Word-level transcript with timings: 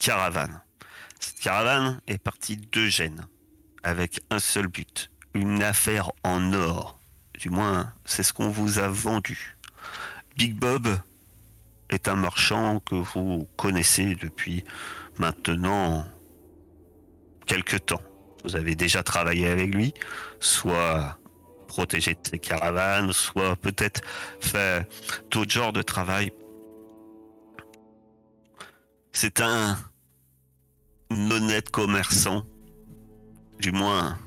caravane. 0.00 0.60
Cette 1.20 1.38
caravane 1.38 2.00
est 2.08 2.18
partie 2.18 2.56
d'Eugène 2.56 3.26
avec 3.84 4.20
un 4.30 4.40
seul 4.40 4.66
but, 4.66 5.10
une 5.34 5.62
affaire 5.62 6.10
en 6.24 6.52
or. 6.52 6.98
Du 7.38 7.50
moins, 7.50 7.92
c'est 8.04 8.22
ce 8.22 8.32
qu'on 8.32 8.48
vous 8.50 8.78
a 8.78 8.88
vendu. 8.88 9.56
Big 10.36 10.54
Bob 10.54 10.88
est 11.90 12.08
un 12.08 12.16
marchand 12.16 12.80
que 12.80 12.96
vous 12.96 13.48
connaissez 13.56 14.16
depuis 14.16 14.64
maintenant 15.18 16.06
quelque 17.46 17.76
temps. 17.76 18.02
Vous 18.44 18.56
avez 18.56 18.74
déjà 18.74 19.02
travaillé 19.02 19.46
avec 19.46 19.74
lui, 19.74 19.92
soit 20.40 21.18
protégé 21.68 22.14
de 22.14 22.28
ses 22.28 22.38
caravanes, 22.38 23.12
soit 23.12 23.54
peut-être 23.56 24.00
fait 24.40 24.88
d'autres 25.30 25.50
genres 25.50 25.72
de 25.72 25.82
travail 25.82 26.32
c'est 29.12 29.40
un 29.40 29.76
honnête 31.10 31.70
commerçant, 31.70 32.44
du 33.58 33.72
moins 33.72 34.18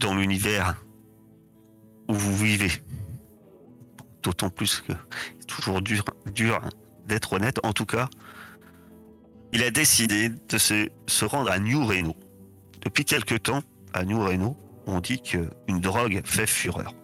dans 0.00 0.14
l'univers 0.14 0.76
où 2.08 2.14
vous 2.14 2.36
vivez. 2.36 2.70
D'autant 4.22 4.50
plus 4.50 4.80
que 4.80 4.92
c'est 5.38 5.46
toujours 5.46 5.82
dur, 5.82 6.04
dur 6.32 6.60
d'être 7.06 7.34
honnête. 7.34 7.58
En 7.62 7.72
tout 7.72 7.86
cas, 7.86 8.08
il 9.52 9.62
a 9.62 9.70
décidé 9.70 10.30
de 10.30 10.58
se, 10.58 11.24
rendre 11.24 11.50
à 11.50 11.58
New 11.58 11.86
Reno. 11.86 12.14
Depuis 12.82 13.04
quelque 13.04 13.34
temps, 13.34 13.62
à 13.92 14.04
New 14.04 14.20
Reno, 14.20 14.56
on 14.86 15.00
dit 15.00 15.20
qu'une 15.22 15.80
drogue 15.80 16.22
fait 16.24 16.46
fureur. 16.46 16.94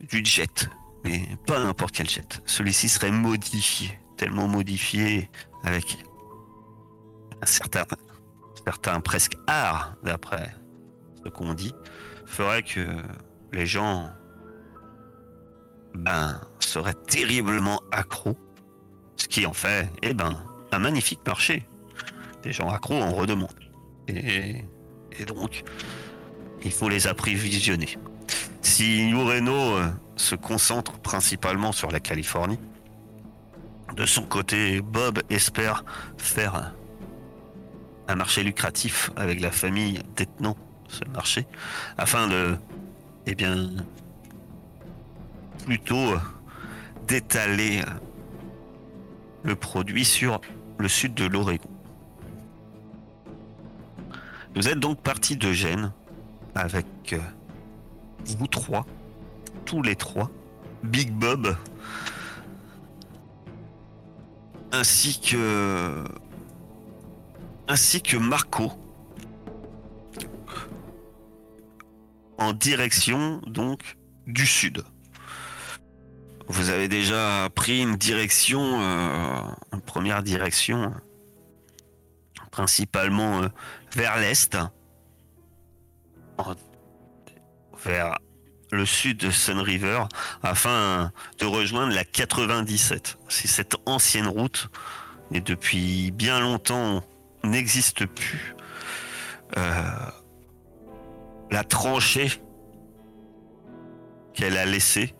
Du 0.00 0.24
jet, 0.24 0.68
mais 1.04 1.22
pas 1.46 1.62
n'importe 1.62 1.94
quel 1.94 2.08
jet. 2.08 2.40
Celui-ci 2.46 2.88
serait 2.88 3.10
modifié, 3.10 3.98
tellement 4.16 4.46
modifié 4.46 5.30
avec 5.64 5.98
un 7.42 7.46
certain, 7.46 7.84
certain 8.64 9.00
presque 9.00 9.36
art, 9.46 9.94
d'après 10.02 10.54
ce 11.24 11.28
qu'on 11.28 11.54
dit, 11.54 11.74
ferait 12.26 12.62
que 12.62 12.86
les 13.52 13.66
gens 13.66 14.10
ben, 15.94 16.40
seraient 16.60 16.94
terriblement 16.94 17.80
accros. 17.90 18.36
Ce 19.16 19.26
qui 19.26 19.46
en 19.46 19.52
fait, 19.52 19.90
eh 20.02 20.14
ben, 20.14 20.36
un 20.72 20.78
magnifique 20.78 21.20
marché. 21.26 21.66
Des 22.42 22.52
gens 22.52 22.68
accros 22.68 23.00
en 23.00 23.10
redemandent. 23.10 23.50
Et, 24.06 24.64
donc, 25.26 25.64
il 26.62 26.72
faut 26.72 26.88
les 26.88 27.06
approvisionner. 27.06 27.98
Si 28.62 29.06
New 29.06 29.24
Reno 29.24 29.76
euh, 29.76 29.88
se 30.16 30.34
concentre 30.34 30.92
principalement 31.00 31.72
sur 31.72 31.90
la 31.90 32.00
Californie, 32.00 32.60
de 33.96 34.06
son 34.06 34.22
côté, 34.22 34.80
Bob 34.80 35.20
espère 35.30 35.84
faire 36.16 36.74
un- 38.08 38.16
marché 38.16 38.42
lucratif 38.42 39.10
avec 39.16 39.40
la 39.40 39.50
famille 39.50 40.00
détenant 40.16 40.56
ce 40.88 41.04
marché, 41.12 41.46
afin 41.98 42.26
de, 42.28 42.56
eh 43.26 43.34
bien, 43.34 43.68
plutôt 45.66 46.12
euh, 46.12 46.18
d'étaler 47.06 47.80
euh, 47.80 47.90
le 49.42 49.54
produit 49.54 50.04
sur 50.04 50.40
le 50.78 50.88
sud 50.88 51.14
de 51.14 51.26
l'Oregon. 51.26 51.68
Vous 54.54 54.68
êtes 54.68 54.80
donc 54.80 55.00
parti 55.02 55.36
de 55.36 55.52
Gênes 55.52 55.92
avec 56.54 56.86
euh, 57.12 57.18
vous 58.24 58.46
trois, 58.46 58.86
tous 59.66 59.82
les 59.82 59.94
trois, 59.94 60.30
Big 60.82 61.12
Bob, 61.12 61.54
ainsi 64.72 65.20
que 65.20 66.04
ainsi 67.68 68.00
que 68.00 68.16
Marco, 68.16 68.72
en 72.38 72.52
direction 72.52 73.42
donc 73.46 73.96
du 74.26 74.46
sud. 74.46 74.82
Vous 76.48 76.70
avez 76.70 76.88
déjà 76.88 77.48
pris 77.54 77.82
une 77.82 77.96
direction, 77.96 78.80
euh, 78.80 79.40
une 79.74 79.82
première 79.82 80.22
direction, 80.22 80.94
principalement 82.50 83.42
euh, 83.42 83.48
vers 83.94 84.16
l'est, 84.16 84.56
vers 87.84 88.18
le 88.70 88.86
sud 88.86 89.18
de 89.18 89.30
Sun 89.30 89.58
River, 89.58 90.04
afin 90.42 91.12
de 91.38 91.44
rejoindre 91.44 91.94
la 91.94 92.04
97. 92.04 93.18
C'est 93.28 93.48
cette 93.48 93.76
ancienne 93.84 94.26
route, 94.26 94.70
et 95.32 95.42
depuis 95.42 96.10
bien 96.12 96.40
longtemps 96.40 97.04
n'existe 97.44 98.06
plus. 98.06 98.54
Euh, 99.56 99.82
la 101.50 101.64
tranchée 101.64 102.30
qu'elle 104.34 104.56
a 104.56 104.66
laissée 104.66 105.14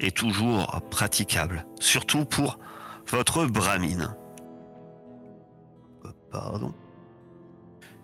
est 0.00 0.16
toujours 0.16 0.80
praticable, 0.90 1.64
surtout 1.80 2.24
pour 2.24 2.58
votre 3.06 3.46
bramine. 3.46 4.14
Euh, 6.04 6.10
Pardon. 6.30 6.74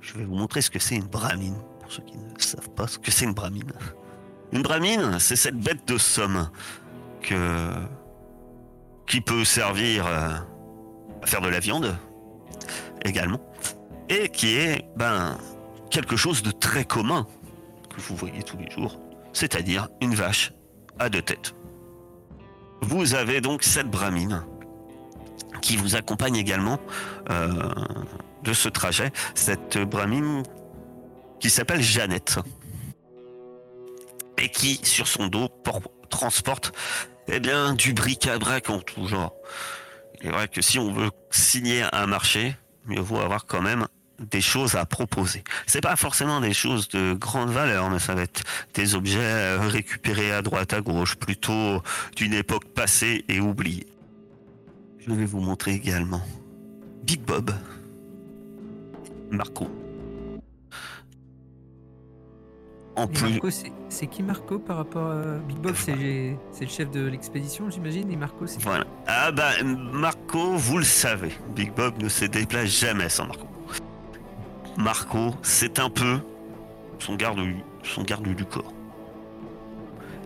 Je 0.01 0.15
vais 0.15 0.25
vous 0.25 0.35
montrer 0.35 0.61
ce 0.61 0.71
que 0.71 0.79
c'est 0.79 0.97
une 0.97 1.07
bramine, 1.07 1.57
pour 1.81 1.91
ceux 1.91 2.03
qui 2.03 2.17
ne 2.17 2.39
savent 2.39 2.71
pas 2.71 2.87
ce 2.87 2.99
que 2.99 3.11
c'est 3.11 3.25
une 3.25 3.35
bramine. 3.35 3.73
Une 4.53 4.63
bramine, 4.63 5.19
c'est 5.19 5.37
cette 5.37 5.59
bête 5.59 5.87
de 5.89 5.99
somme 5.99 6.51
qui 7.21 7.35
peut 9.21 9.45
servir 9.45 10.07
euh, 10.07 10.37
à 11.23 11.27
faire 11.27 11.41
de 11.41 11.49
la 11.49 11.59
viande 11.59 11.97
également 13.05 13.41
et 14.09 14.29
qui 14.29 14.57
est 14.57 14.85
ben 14.97 15.39
quelque 15.91 16.17
chose 16.17 16.43
de 16.43 16.51
très 16.51 16.85
commun 16.85 17.27
que 17.95 18.01
vous 18.01 18.17
voyez 18.17 18.43
tous 18.43 18.57
les 18.57 18.71
jours, 18.71 18.99
c'est-à-dire 19.33 19.89
une 20.01 20.15
vache 20.15 20.53
à 20.99 21.09
deux 21.09 21.23
têtes. 21.23 21.55
Vous 22.83 23.15
avez 23.15 23.41
donc 23.41 23.63
cette 23.63 23.91
bramine 23.91 24.45
qui 25.63 25.77
vous 25.77 25.97
accompagne 25.97 26.37
également 26.37 26.79
euh, 27.31 27.71
de 28.43 28.53
ce 28.53 28.69
trajet, 28.69 29.11
cette 29.35 29.79
bramine 29.79 30.43
qui 31.41 31.49
s'appelle 31.49 31.81
Jeannette 31.81 32.39
et 34.37 34.49
qui, 34.51 34.81
sur 34.83 35.07
son 35.07 35.29
dos, 35.29 35.49
por- 35.49 35.81
transporte 36.11 36.73
eh 37.29 37.41
bien, 37.41 37.75
du 37.75 37.95
bric-à-brac 37.95 38.69
en 38.69 38.81
tout 38.81 39.07
genre. 39.07 39.33
Il 40.21 40.27
est 40.27 40.31
vrai 40.31 40.49
que 40.49 40.61
si 40.61 40.79
on 40.79 40.93
veut 40.93 41.11
signer 41.31 41.85
un 41.93 42.07
marché, 42.07 42.57
mieux 42.85 43.01
vaut 43.01 43.21
avoir 43.21 43.47
quand 43.47 43.63
même 43.63 43.87
des 44.19 44.41
choses 44.41 44.77
à 44.77 44.85
proposer. 44.85 45.43
C'est 45.67 45.81
pas 45.81 45.97
forcément 45.97 46.41
des 46.41 46.53
choses 46.53 46.89
de 46.89 47.15
grande 47.15 47.51
valeur, 47.51 47.91
mais 47.91 47.99
ça 47.99 48.15
va 48.15 48.23
être 48.23 48.43
des 48.75 48.95
objets 48.95 49.19
euh, 49.21 49.59
récupérés 49.61 50.33
à 50.33 50.43
droite, 50.43 50.73
à 50.73 50.81
gauche, 50.81 51.17
plutôt 51.17 51.83
d'une 52.17 52.35
époque 52.35 52.67
passée 52.67 53.25
et 53.29 53.41
oubliée. 53.41 53.87
Je 55.07 55.13
vais 55.13 55.27
vous 55.27 55.41
montrer 55.41 55.73
également 55.73 56.23
Big 57.03 57.21
Bob, 57.21 57.51
Marco. 59.31 59.69
En 62.97 63.09
plus, 63.09 63.33
Marco, 63.33 63.49
c'est 63.89 64.07
qui 64.07 64.23
Marco 64.23 64.59
par 64.61 64.77
rapport 64.77 65.11
à 65.11 65.23
Big 65.49 65.59
Bob? 65.59 65.75
C'est 65.77 66.39
c'est 66.53 66.65
le 66.65 66.71
chef 66.71 66.91
de 66.93 67.05
l'expédition, 67.05 67.69
j'imagine. 67.69 68.11
Et 68.13 68.17
Marco, 68.17 68.47
c'est 68.47 68.63
Voilà. 68.63 68.85
Ah 69.09 69.33
bah 69.33 69.51
Marco, 69.65 70.53
vous 70.57 70.79
le 70.79 70.85
savez, 70.85 71.33
Big 71.57 71.75
Bob 71.75 72.01
ne 72.01 72.09
se 72.09 72.25
déplace 72.25 72.69
jamais 72.69 73.09
sans 73.09 73.27
Marco. 73.27 73.49
Marco, 74.77 75.35
c'est 75.43 75.79
un 75.79 75.91
peu 75.91 76.19
son 76.99 77.15
garde 77.17 77.41
son 77.83 78.03
garde 78.03 78.27
du 78.27 78.45
corps. 78.45 78.73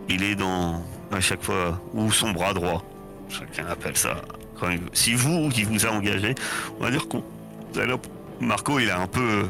Il 0.08 0.22
est 0.22 0.34
dans 0.34 0.82
à 1.10 1.20
chaque 1.20 1.42
fois 1.42 1.80
ou 1.92 2.10
son 2.12 2.30
bras 2.32 2.54
droit, 2.54 2.82
chacun 3.28 3.66
appelle 3.66 3.96
ça. 3.96 4.16
Quand 4.58 4.70
il 4.70 4.78
veut. 4.78 4.90
Si 4.92 5.14
vous 5.14 5.48
qui 5.50 5.62
vous 5.64 5.86
a 5.86 5.90
engagé, 5.90 6.34
on 6.78 6.82
va 6.84 6.90
dire 6.90 7.06
qu'on 7.08 7.22
Marco, 8.40 8.78
il 8.78 8.90
a 8.90 9.00
un 9.00 9.06
peu 9.06 9.46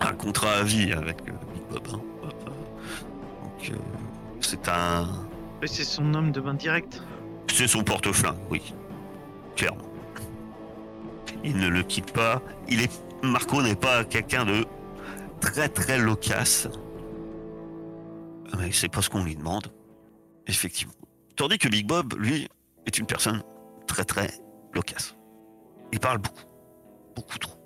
un 0.00 0.12
contrat 0.12 0.52
à 0.52 0.62
vie 0.62 0.92
avec 0.92 1.16
euh, 1.28 1.32
Big 1.52 1.62
Bob. 1.70 1.88
hein. 1.94 2.00
Euh, 2.24 2.28
Donc, 3.42 3.70
euh, 3.70 3.76
c'est 4.40 4.68
un. 4.68 5.08
Mais 5.60 5.66
c'est 5.66 5.84
son 5.84 6.14
homme 6.14 6.32
de 6.32 6.40
main 6.40 6.54
directe. 6.54 7.02
C'est 7.52 7.68
son 7.68 7.82
porte-flingue, 7.82 8.36
oui. 8.50 8.74
Clairement. 9.56 9.84
Il 11.44 11.56
ne 11.58 11.68
le 11.68 11.82
quitte 11.82 12.12
pas. 12.12 12.40
Il 12.68 12.80
est. 12.82 12.90
Marco 13.22 13.62
n'est 13.62 13.76
pas 13.76 14.04
quelqu'un 14.04 14.44
de 14.44 14.66
très 15.40 15.68
très 15.68 15.98
loquace. 15.98 16.68
Mais 18.58 18.72
c'est 18.72 18.88
pas 18.88 19.02
ce 19.02 19.08
qu'on 19.10 19.24
lui 19.24 19.36
demande. 19.36 19.72
Effectivement. 20.46 20.94
Tandis 21.36 21.58
que 21.58 21.68
Big 21.68 21.86
Bob, 21.86 22.14
lui, 22.18 22.48
est 22.86 22.98
une 22.98 23.06
personne 23.06 23.42
très 23.86 24.04
très 24.04 24.30
loquace. 24.74 25.16
Il 25.92 26.00
parle 26.00 26.18
beaucoup. 26.18 26.44
Beaucoup 27.14 27.38
trop. 27.38 27.58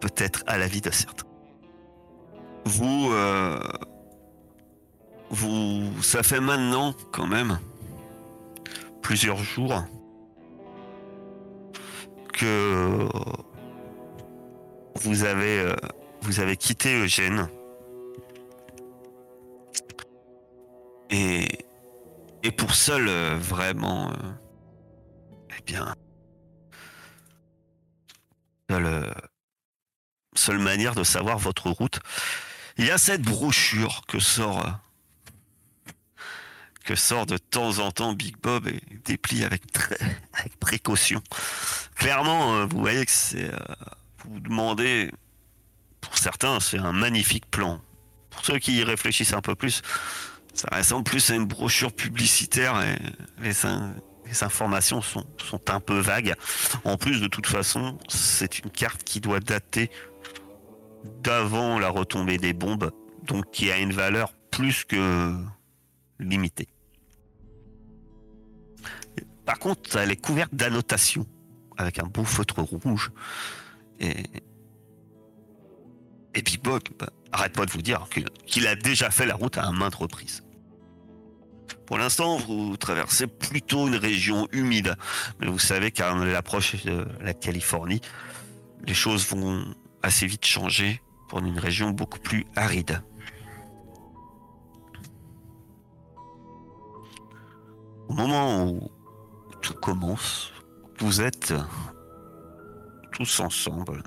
Peut-être 0.00 0.42
à 0.46 0.58
la 0.58 0.66
vie 0.66 0.80
de 0.80 0.90
certains. 0.90 1.26
Vous. 2.64 3.10
euh, 3.12 3.60
vous. 5.30 5.90
Ça 6.02 6.22
fait 6.22 6.40
maintenant, 6.40 6.94
quand 7.12 7.26
même, 7.26 7.58
plusieurs 9.02 9.38
jours 9.38 9.84
que 12.32 13.08
vous 14.96 15.24
avez 15.24 15.60
euh, 15.60 15.76
vous 16.22 16.40
avez 16.40 16.56
quitté 16.56 16.94
Eugène 16.94 17.48
et 21.10 21.48
pour 22.56 22.74
seul 22.74 23.08
euh, 23.08 23.36
vraiment 23.38 24.10
euh, 24.10 24.14
eh 25.58 25.62
bien 25.62 25.94
seule, 28.70 29.14
seule 30.34 30.58
manière 30.58 30.94
de 30.94 31.04
savoir 31.04 31.38
votre 31.38 31.70
route 31.70 32.00
il 32.78 32.86
y 32.86 32.90
a 32.90 32.98
cette 32.98 33.22
brochure 33.22 34.02
que 34.06 34.18
sort 34.18 34.64
que 36.84 36.94
sort 36.94 37.26
de 37.26 37.36
temps 37.36 37.78
en 37.78 37.90
temps 37.90 38.12
Big 38.12 38.36
Bob 38.36 38.68
et 38.68 38.80
déplie 39.04 39.42
avec 39.42 39.62
précaution. 40.60 41.20
Clairement, 41.96 42.64
vous 42.68 42.78
voyez 42.78 43.04
que 43.04 43.10
c'est 43.10 43.50
vous 44.28 44.40
demandez 44.40 45.10
pour 46.00 46.18
certains, 46.18 46.60
c'est 46.60 46.78
un 46.78 46.92
magnifique 46.92 47.46
plan. 47.50 47.80
Pour 48.30 48.44
ceux 48.44 48.58
qui 48.58 48.76
y 48.76 48.84
réfléchissent 48.84 49.32
un 49.32 49.40
peu 49.40 49.54
plus, 49.54 49.82
ça 50.54 50.68
ressemble 50.72 51.04
plus 51.04 51.30
à 51.30 51.34
une 51.34 51.46
brochure 51.46 51.92
publicitaire 51.92 52.80
et 52.82 52.96
les, 53.42 53.52
les 54.26 54.44
informations 54.44 55.02
sont, 55.02 55.26
sont 55.38 55.70
un 55.70 55.80
peu 55.80 55.98
vagues. 55.98 56.34
En 56.84 56.96
plus, 56.96 57.20
de 57.20 57.26
toute 57.26 57.46
façon, 57.46 57.98
c'est 58.08 58.58
une 58.58 58.70
carte 58.70 59.04
qui 59.04 59.20
doit 59.20 59.40
dater 59.40 59.90
d'avant 61.22 61.78
la 61.78 61.88
retombée 61.88 62.38
des 62.38 62.52
bombes, 62.52 62.90
donc 63.24 63.50
qui 63.50 63.70
a 63.70 63.78
une 63.78 63.92
valeur 63.92 64.32
plus 64.50 64.84
que 64.84 65.34
limitée. 66.18 66.68
Par 69.44 69.58
contre, 69.58 69.96
elle 69.96 70.10
est 70.10 70.16
couverte 70.20 70.54
d'annotations 70.54 71.26
avec 71.76 71.98
un 71.98 72.06
beau 72.06 72.24
feutre 72.24 72.60
rouge. 72.60 73.12
Et, 74.00 74.14
et 76.34 76.42
Big 76.42 76.62
Bob 76.62 76.82
bah, 76.98 77.08
arrête 77.32 77.52
pas 77.52 77.66
de 77.66 77.70
vous 77.70 77.82
dire 77.82 78.06
qu'il 78.46 78.66
a 78.66 78.76
déjà 78.76 79.10
fait 79.10 79.26
la 79.26 79.34
route 79.34 79.58
à 79.58 79.70
maintes 79.72 79.94
reprises. 79.94 80.42
Pour 81.86 81.98
l'instant, 81.98 82.36
vous 82.36 82.76
traversez 82.76 83.26
plutôt 83.26 83.86
une 83.86 83.96
région 83.96 84.48
humide, 84.52 84.96
mais 85.40 85.46
vous 85.46 85.58
savez 85.58 85.92
qu'à 85.92 86.14
l'approche 86.14 86.84
de 86.84 87.06
la 87.20 87.32
Californie, 87.32 88.00
les 88.84 88.94
choses 88.94 89.26
vont 89.28 89.64
assez 90.02 90.26
vite 90.26 90.44
changer 90.44 91.00
pour 91.28 91.38
une 91.38 91.58
région 91.58 91.90
beaucoup 91.90 92.18
plus 92.18 92.44
aride. 92.56 93.02
Au 98.08 98.14
moment 98.14 98.66
où 98.66 98.90
tout 99.62 99.74
commence, 99.74 100.52
vous 100.98 101.20
êtes 101.20 101.54
tous 103.16 103.40
ensemble. 103.40 104.02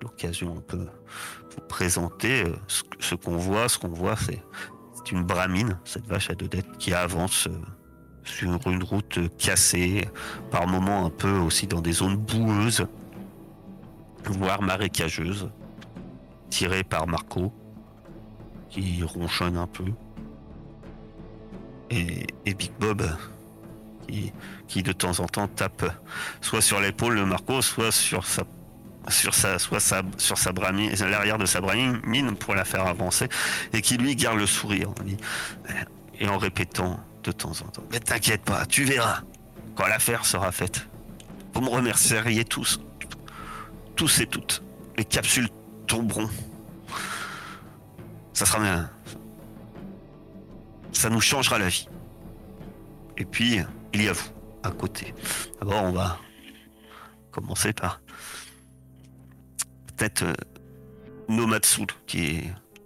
L'occasion, 0.00 0.54
on 0.56 0.60
peut 0.62 0.88
vous 1.50 1.60
présenter 1.68 2.44
euh, 2.44 2.56
ce, 2.98 3.14
qu'on 3.14 3.36
voit. 3.36 3.68
Ce 3.68 3.78
qu'on 3.78 3.88
voit, 3.88 4.16
c'est 4.16 4.42
une 5.12 5.22
bramine, 5.22 5.78
cette 5.84 6.06
vache 6.06 6.30
à 6.30 6.34
deux 6.34 6.48
têtes, 6.48 6.78
qui 6.78 6.94
avance 6.94 7.46
euh, 7.46 7.60
sur 8.24 8.70
une 8.70 8.82
route 8.82 9.18
cassée, 9.36 10.08
par 10.50 10.66
moments 10.66 11.04
un 11.04 11.10
peu 11.10 11.32
aussi 11.32 11.66
dans 11.66 11.82
des 11.82 11.92
zones 11.92 12.16
boueuses, 12.16 12.86
voire 14.24 14.62
marécageuses, 14.62 15.50
tirée 16.48 16.84
par 16.84 17.06
Marco, 17.06 17.52
qui 18.70 19.02
ronchonne 19.02 19.58
un 19.58 19.66
peu. 19.66 19.92
Et, 21.90 22.26
et 22.46 22.54
Big 22.54 22.72
Bob, 22.80 23.02
qui, 24.68 24.82
de 24.82 24.92
temps 24.92 25.20
en 25.20 25.26
temps 25.26 25.48
tape 25.48 25.84
soit 26.40 26.60
sur 26.60 26.80
l'épaule 26.80 27.16
de 27.16 27.24
Marco, 27.24 27.62
soit 27.62 27.92
sur 27.92 28.26
sa 28.26 28.42
sur 29.08 29.34
sa 29.34 29.58
soit 29.58 29.80
sa 29.80 30.02
sur 30.16 30.38
sa 30.38 30.52
bramine 30.52 30.90
l'arrière 30.94 31.36
de 31.36 31.44
sa 31.44 31.60
bramine 31.60 32.36
pour 32.36 32.54
la 32.54 32.64
faire 32.64 32.86
avancer 32.86 33.28
et 33.74 33.82
qui 33.82 33.98
lui 33.98 34.16
garde 34.16 34.38
le 34.38 34.46
sourire 34.46 34.88
et 36.18 36.26
en 36.26 36.38
répétant 36.38 36.98
de 37.22 37.30
temps 37.30 37.50
en 37.50 37.68
temps 37.68 37.84
mais 37.92 38.00
t'inquiète 38.00 38.42
pas 38.42 38.64
tu 38.66 38.84
verras. 38.84 39.20
Quand 39.74 39.86
l'affaire 39.86 40.24
sera 40.24 40.52
faite 40.52 40.86
vous 41.52 41.60
me 41.60 41.68
remercieriez 41.68 42.44
tous 42.44 42.80
tous 43.94 44.20
et 44.20 44.26
toutes. 44.26 44.62
Les 44.96 45.04
capsules 45.04 45.48
tomberont. 45.86 46.30
Ça 48.32 48.46
sera 48.46 48.58
bien 48.58 48.90
ça 50.94 51.10
nous 51.10 51.20
changera 51.20 51.58
la 51.58 51.68
vie 51.68 51.88
et 53.16 53.24
puis 53.24 53.60
il 53.94 54.02
y 54.02 54.08
a 54.08 54.12
vous 54.12 54.30
à 54.62 54.70
côté 54.70 55.14
d'abord 55.60 55.82
on 55.84 55.92
va 55.92 56.18
commencer 57.30 57.72
par 57.72 58.00
peut-être 59.96 60.22
euh, 60.22 60.34
Nomatsul, 61.28 61.86
qui 62.06 62.42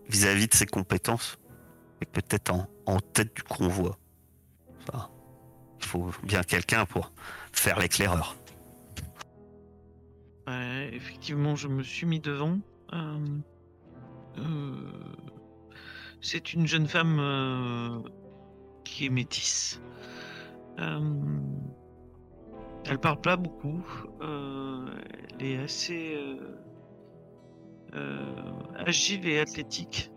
vis-à-vis 0.08 0.48
de 0.48 0.54
ses 0.54 0.66
compétences, 0.66 1.38
et 2.00 2.06
peut-être 2.06 2.52
en, 2.86 3.00
tête 3.00 3.34
du 3.34 3.42
convoi. 3.42 3.98
Il 5.80 5.86
faut 5.86 6.10
bien 6.22 6.42
quelqu'un 6.42 6.86
pour 6.86 7.12
faire 7.52 7.78
l'éclaireur. 7.78 8.36
Ouais, 10.46 10.90
effectivement, 10.92 11.56
je 11.56 11.68
me 11.68 11.82
suis 11.82 12.06
mis 12.06 12.20
devant. 12.20 12.58
Euh, 12.92 13.18
euh, 14.38 14.90
c'est 16.20 16.52
une 16.52 16.66
jeune 16.66 16.88
femme 16.88 17.18
euh, 17.20 18.00
qui 18.84 19.06
est 19.06 19.10
métisse. 19.10 19.80
Euh, 20.78 21.00
elle 22.86 22.98
parle 22.98 23.20
pas 23.20 23.36
beaucoup. 23.36 23.84
euh, 24.22 24.86
elle 25.38 25.46
est 25.46 25.58
assez 25.58 26.16
euh, 27.94 28.24
agile 28.76 29.26
et 29.28 29.40
athlétique. 29.40 30.10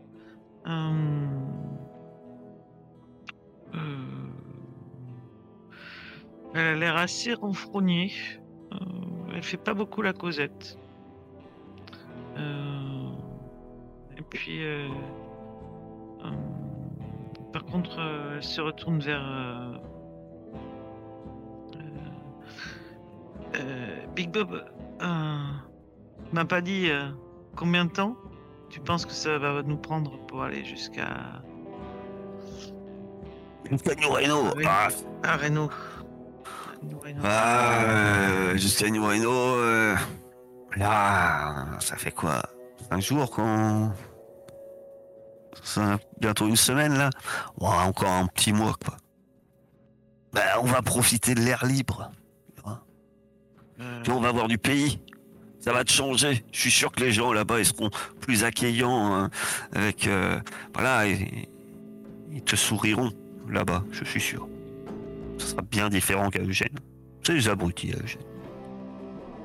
Elle 6.53 6.67
a 6.67 6.75
l'air 6.75 6.97
assez 6.97 7.33
renfrognée. 7.33 8.11
Elle 9.33 9.43
fait 9.43 9.57
pas 9.57 9.73
beaucoup 9.73 10.01
la 10.01 10.13
causette. 10.13 10.77
Et 14.17 14.21
puis, 14.29 14.61
par 17.53 17.65
contre, 17.65 17.99
elle 18.35 18.43
se 18.43 18.61
retourne 18.61 18.99
vers 18.99 19.81
Big 24.15 24.31
Bob. 24.31 24.63
Euh, 25.01 25.37
m'a 26.31 26.45
pas 26.45 26.61
dit 26.61 26.89
euh, 26.89 27.09
combien 27.55 27.85
de 27.85 27.91
temps 27.91 28.15
tu 28.69 28.79
penses 28.79 29.05
que 29.05 29.11
ça 29.13 29.37
va 29.37 29.61
nous 29.63 29.77
prendre 29.77 30.17
pour 30.27 30.43
aller 30.43 30.63
jusqu'à 30.63 31.41
Jusqu'à 33.69 33.95
New 33.95 34.09
Reno. 34.09 34.53
Ah, 34.65 34.87
à 35.23 35.37
Reno. 35.37 35.69
New 36.83 36.99
Reno. 36.99 37.21
ah, 37.23 37.83
euh, 37.83 38.57
jusqu'à 38.57 38.89
New 38.89 39.05
Reno. 39.05 39.31
euh, 39.31 39.95
là, 40.75 41.65
ça 41.79 41.95
fait 41.95 42.11
quoi? 42.11 42.41
Cinq 42.89 43.01
jours 43.01 43.29
qu'on. 43.31 43.91
Ça, 45.63 45.97
bientôt 46.19 46.47
une 46.47 46.55
semaine 46.55 46.97
là? 46.97 47.09
Ouais, 47.59 47.67
encore 47.67 48.09
un 48.09 48.25
petit 48.27 48.51
mois 48.51 48.73
quoi. 48.83 48.95
Ben, 50.33 50.41
on 50.61 50.65
va 50.65 50.81
profiter 50.81 51.35
de 51.35 51.41
l'air 51.41 51.65
libre. 51.65 52.09
Puis 54.03 54.11
on 54.11 54.19
va 54.21 54.31
voir 54.31 54.47
du 54.47 54.57
pays. 54.57 54.99
Ça 55.59 55.73
va 55.73 55.83
te 55.83 55.91
changer. 55.91 56.43
Je 56.51 56.59
suis 56.59 56.71
sûr 56.71 56.91
que 56.91 57.03
les 57.03 57.11
gens 57.11 57.33
là-bas, 57.33 57.59
ils 57.59 57.65
seront 57.65 57.89
plus 58.19 58.43
accueillants. 58.43 59.13
hein, 59.13 59.29
avec, 59.73 60.07
euh, 60.07 60.39
voilà, 60.73 61.05
ils 61.07 62.41
te 62.43 62.55
souriront 62.55 63.11
là-bas, 63.47 63.83
je 63.91 64.03
suis 64.03 64.21
sûr. 64.21 64.47
Ce 65.37 65.47
sera 65.47 65.61
bien 65.61 65.89
différent 65.89 66.29
qu'à 66.29 66.41
Eugène. 66.41 66.77
C'est 67.23 67.33
des 67.33 67.47
abrutis 67.49 67.93
à 67.93 68.03
Eugène. 68.03 68.21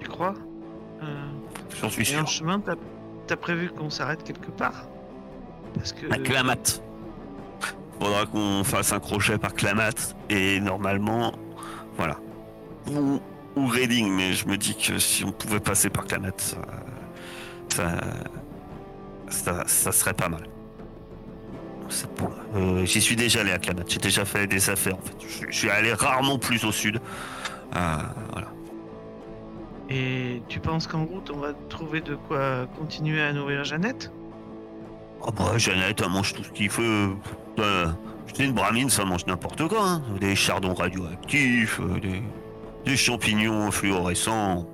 tu 0.00 0.08
crois? 0.08 0.34
Euh, 1.02 1.26
J'en 1.80 1.90
suis 1.90 2.02
Et 2.02 2.06
sûr. 2.06 2.22
en 2.22 2.26
chemin, 2.26 2.60
t'as 2.60 2.74
as 3.30 3.36
prévu 3.36 3.68
qu'on 3.70 3.90
s'arrête 3.90 4.22
quelque 4.24 4.50
part? 4.50 4.86
Parce 5.74 5.92
que. 5.92 6.10
À 6.10 6.16
Clamat. 6.18 6.80
Faudra 8.00 8.24
qu'on 8.26 8.62
fasse 8.64 8.92
un 8.92 9.00
crochet 9.00 9.36
par 9.38 9.52
Clamat 9.54 9.90
et 10.30 10.60
normalement, 10.60 11.32
voilà. 11.96 12.18
Ou 13.56 13.66
Reading, 13.66 14.10
mais 14.14 14.32
je 14.34 14.46
me 14.48 14.56
dis 14.56 14.76
que 14.76 14.98
si 14.98 15.24
on 15.24 15.32
pouvait 15.32 15.60
passer 15.60 15.88
par 15.90 16.04
Clamat, 16.06 16.30
ça, 16.38 16.56
ça, 17.68 17.98
ça, 19.28 19.64
ça 19.66 19.92
serait 19.92 20.14
pas 20.14 20.28
mal. 20.28 20.46
Euh, 22.56 22.84
J'y 22.84 23.00
suis 23.00 23.16
déjà 23.16 23.40
allé 23.40 23.52
à 23.52 23.58
Clamat, 23.58 23.84
j'ai 23.88 23.98
déjà 23.98 24.24
fait 24.24 24.46
des 24.46 24.70
affaires 24.70 24.96
en 24.96 25.00
fait. 25.02 25.16
Je, 25.20 25.46
je 25.50 25.56
suis 25.56 25.70
allé 25.70 25.92
rarement 25.92 26.38
plus 26.38 26.64
au 26.64 26.72
sud. 26.72 27.00
Euh, 27.76 27.96
voilà. 28.32 28.48
Et 29.88 30.42
tu 30.48 30.58
penses 30.58 30.86
qu'en 30.88 31.04
route, 31.04 31.30
on 31.30 31.38
va 31.38 31.52
trouver 31.68 32.00
de 32.00 32.16
quoi 32.16 32.66
continuer 32.78 33.22
à 33.22 33.32
nourrir 33.32 33.62
Jeannette? 33.64 34.10
Oh 35.22 35.30
bah 35.32 35.56
Jeannette, 35.58 36.00
elle 36.04 36.10
mange 36.10 36.34
tout 36.34 36.42
ce 36.44 36.50
qu'il 36.50 36.70
veut. 36.70 37.10
Euh, 37.60 37.86
c'est 38.34 38.44
une 38.44 38.52
bramine, 38.52 38.90
ça 38.90 39.04
mange 39.04 39.24
n'importe 39.26 39.66
quoi. 39.68 39.88
hein. 39.88 40.02
Des 40.20 40.34
chardons 40.34 40.74
radioactifs, 40.74 41.80
euh, 41.80 42.00
des, 42.00 42.22
des 42.86 42.96
champignons 42.96 43.70
fluorescents. 43.70 44.66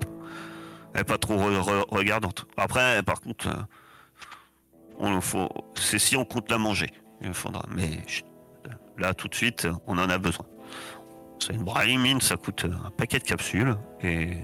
Elle 0.95 1.05
pas 1.05 1.19
trop 1.19 1.35
re- 1.37 1.61
re- 1.63 1.85
regardante. 1.89 2.45
Après, 2.57 3.03
par 3.03 3.21
contre, 3.23 3.49
euh, 3.49 3.63
on 4.99 5.21
faut, 5.23 5.49
c'est 5.75 5.99
si 5.99 6.17
on 6.17 6.25
compte 6.25 6.51
la 6.51 6.59
manger. 6.59 6.91
Il 7.23 7.33
faudra. 7.33 7.63
Mais 7.75 8.03
là, 8.99 9.15
tout 9.15 9.29
de 9.29 9.35
suite, 9.35 9.67
on 9.87 9.97
en 9.99 10.11
a 10.11 10.19
besoin. 10.19 10.45
C'est 11.39 11.55
une 11.55 11.65
bramine, 11.65 12.21
ça 12.21 12.37
coûte 12.37 12.67
un 12.67 12.91
paquet 12.91 13.19
de 13.19 13.25
capsules 13.25 13.77
et 14.03 14.37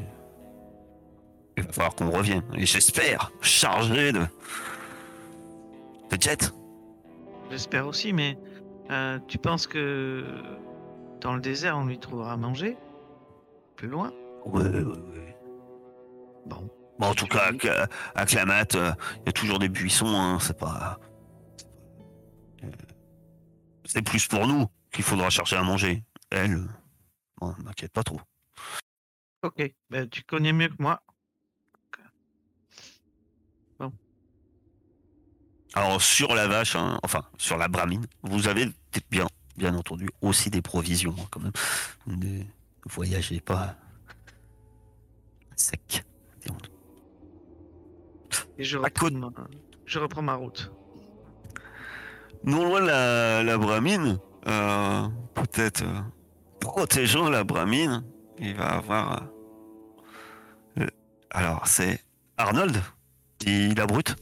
il 1.57 1.63
va 1.63 1.73
falloir 1.73 1.95
qu'on 1.95 2.11
revienne. 2.11 2.43
Et 2.55 2.67
j'espère 2.67 3.31
chargé 3.43 4.13
de 4.13 4.21
de 6.11 6.17
jet. 6.23 6.53
J'espère 7.51 7.87
aussi, 7.87 8.13
mais 8.15 8.39
euh, 8.91 9.19
tu 9.29 9.37
penses 9.37 9.67
que 9.67 10.25
dans 11.21 11.35
le 11.35 11.41
désert, 11.41 11.77
on 11.77 11.85
lui 11.85 11.99
trouvera 11.99 12.33
à 12.33 12.37
manger? 12.37 12.77
Plus 13.79 13.87
loin. 13.87 14.13
Bon. 14.45 14.61
Bon, 16.99 17.07
en 17.07 17.15
tout 17.15 17.29
cas, 17.29 17.53
à, 17.53 18.21
à 18.21 18.27
Clamat, 18.27 18.75
euh, 18.75 18.93
il 19.21 19.27
y 19.27 19.29
a 19.29 19.33
toujours 19.33 19.61
des 19.61 19.69
buissons, 19.69 20.17
hein, 20.17 20.41
c'est 20.41 20.59
pas. 20.59 20.99
euh, 22.65 22.71
C'est 23.85 24.03
plus 24.03 24.27
pour 24.27 24.49
nous 24.49 24.67
qu'il 24.91 25.05
faudra 25.05 25.31
chercher 25.31 25.55
à 25.55 25.63
manger. 25.63 26.03
Elle, 26.31 26.55
euh, 26.55 26.67
bon, 27.41 27.55
m'inquiète 27.63 27.93
pas 27.93 28.03
trop. 28.03 28.21
Ok, 29.45 29.63
ben, 29.91 30.09
tu 30.09 30.25
connais 30.25 30.53
mieux 30.53 30.69
que 30.69 30.83
moi. 30.83 31.01
Alors, 35.75 36.03
sur 36.03 36.35
la 36.35 36.49
vache, 36.49 36.75
hein, 36.75 36.99
enfin, 37.05 37.23
sur 37.37 37.59
la 37.59 37.69
bramine, 37.69 38.07
vous 38.23 38.49
avez 38.49 38.73
bien, 39.11 39.27
bien 39.57 39.73
entendu 39.77 40.09
aussi 40.21 40.51
des 40.51 40.63
provisions, 40.63 41.15
hein, 41.17 41.27
quand 41.31 41.41
même. 41.41 41.53
Voyagez 42.89 43.41
pas 43.41 43.77
sec. 45.57 46.05
Et 48.59 48.65
je 48.65 48.79
À 48.79 48.83
reprends, 48.83 49.11
ma... 49.11 49.31
je 49.87 49.99
reprends 49.99 50.23
ma 50.23 50.35
route. 50.35 50.73
Non 52.45 52.69
loin 52.69 52.81
de 52.81 52.87
la, 52.87 53.43
la 53.43 53.59
bramine, 53.59 54.19
euh, 54.47 55.09
peut-être 55.35 55.83
euh, 55.83 56.01
protégeant 56.61 57.29
la 57.29 57.45
bramine, 57.45 58.05
il 58.39 58.55
va 58.55 58.77
avoir. 58.77 59.29
euh, 60.79 60.87
alors, 61.31 61.67
c'est 61.67 62.01
Arnold, 62.37 62.77
dit 63.41 63.75
la 63.75 63.87
brute. 63.87 64.17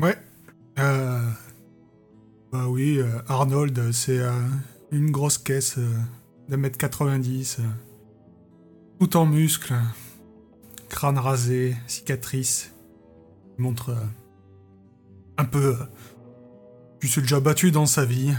Ouais. 0.00 0.16
Euh, 0.78 1.30
bah 2.52 2.66
oui, 2.68 2.98
euh, 2.98 3.20
Arnold, 3.28 3.92
c'est 3.92 4.18
euh, 4.18 4.32
une 4.92 5.10
grosse 5.10 5.38
caisse 5.38 5.78
euh, 5.78 5.88
d'un 6.48 6.56
mètre 6.56 6.78
90, 6.78 7.58
euh, 7.60 7.62
tout 8.98 9.16
en 9.16 9.26
muscles, 9.26 9.74
crâne 10.88 11.18
rasé, 11.18 11.76
cicatrice. 11.86 12.74
Il 13.58 13.62
montre 13.62 13.90
euh, 13.90 14.06
un 15.38 15.44
peu 15.44 15.76
qu'il 17.00 17.08
s'est 17.08 17.20
déjà 17.20 17.40
battu 17.40 17.70
dans 17.70 17.86
sa 17.86 18.04
vie. 18.04 18.34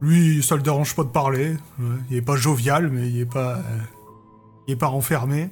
Lui, 0.00 0.42
ça 0.42 0.56
le 0.56 0.62
dérange 0.62 0.94
pas 0.94 1.04
de 1.04 1.08
parler. 1.08 1.56
Il 2.10 2.16
est 2.16 2.22
pas 2.22 2.36
jovial, 2.36 2.90
mais 2.90 3.08
il 3.08 3.20
est 3.20 3.26
pas, 3.26 3.60
il 4.66 4.72
est 4.72 4.76
pas 4.76 4.88
renfermé. 4.88 5.50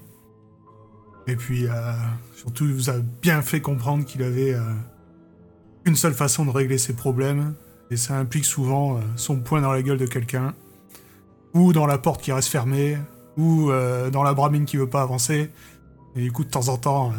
Et 1.26 1.36
puis, 1.36 1.66
surtout, 2.36 2.66
il 2.66 2.74
vous 2.74 2.90
a 2.90 2.98
bien 2.98 3.42
fait 3.42 3.60
comprendre 3.60 4.04
qu'il 4.04 4.22
avait 4.22 4.54
une 5.84 5.96
seule 5.96 6.14
façon 6.14 6.44
de 6.44 6.50
régler 6.50 6.78
ses 6.78 6.94
problèmes, 6.94 7.54
et 7.90 7.96
ça 7.96 8.16
implique 8.16 8.44
souvent 8.44 8.96
euh, 8.96 9.00
son 9.16 9.40
poing 9.40 9.60
dans 9.60 9.72
la 9.72 9.82
gueule 9.82 9.98
de 9.98 10.06
quelqu'un, 10.06 10.54
ou 11.54 11.72
dans 11.72 11.86
la 11.86 11.98
porte 11.98 12.22
qui 12.22 12.32
reste 12.32 12.48
fermée, 12.48 12.98
ou 13.36 13.70
euh, 13.70 14.10
dans 14.10 14.22
la 14.22 14.34
bramine 14.34 14.64
qui 14.64 14.76
veut 14.76 14.88
pas 14.88 15.02
avancer. 15.02 15.50
Et 16.16 16.22
du 16.22 16.32
coup, 16.32 16.44
de 16.44 16.50
temps 16.50 16.68
en 16.68 16.76
temps, 16.76 17.10
euh, 17.10 17.14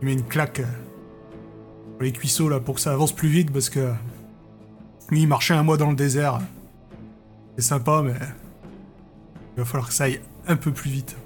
il 0.00 0.06
met 0.06 0.12
une 0.12 0.24
claque 0.24 0.56
sur 0.56 2.02
les 2.02 2.12
cuisseaux 2.12 2.48
là 2.48 2.60
pour 2.60 2.76
que 2.76 2.80
ça 2.80 2.92
avance 2.92 3.12
plus 3.12 3.28
vite, 3.28 3.52
parce 3.52 3.70
que 3.70 3.92
lui, 5.08 5.22
il 5.22 5.32
un 5.50 5.62
mois 5.62 5.76
dans 5.76 5.90
le 5.90 5.96
désert. 5.96 6.40
C'est 7.56 7.62
sympa, 7.62 8.02
mais 8.04 8.14
il 9.56 9.60
va 9.60 9.64
falloir 9.64 9.88
que 9.88 9.94
ça 9.94 10.04
aille 10.04 10.20
un 10.46 10.56
peu 10.56 10.72
plus 10.72 10.90
vite. 10.90 11.16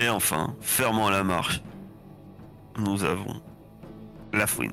Et 0.00 0.08
enfin, 0.08 0.54
fermant 0.60 1.10
la 1.10 1.24
marche, 1.24 1.62
nous 2.78 3.04
avons 3.04 3.40
la 4.32 4.46
fouine. 4.46 4.72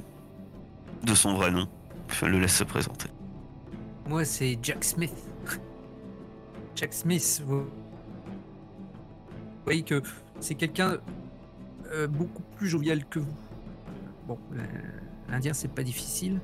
De 1.06 1.14
son 1.14 1.36
vrai 1.36 1.52
nom, 1.52 1.68
je 2.12 2.26
le 2.26 2.40
laisse 2.40 2.56
se 2.56 2.64
présenter. 2.64 3.10
Moi, 4.08 4.26
c'est 4.26 4.58
Jack 4.64 4.84
Smith. 4.84 5.14
Jack 6.76 6.94
Smith, 6.94 7.44
vous 7.46 7.66
voyez 9.66 9.84
que 9.84 10.02
c'est 10.40 10.56
quelqu'un 10.56 10.98
euh, 11.94 12.08
beaucoup 12.08 12.42
plus 12.56 12.68
jovial 12.68 13.06
que 13.06 13.20
vous. 13.20 13.36
Bon, 14.28 14.40
euh, 14.54 14.64
l'Indien, 15.30 15.54
c'est 15.54 15.72
pas 15.72 15.84
difficile. 15.84 16.42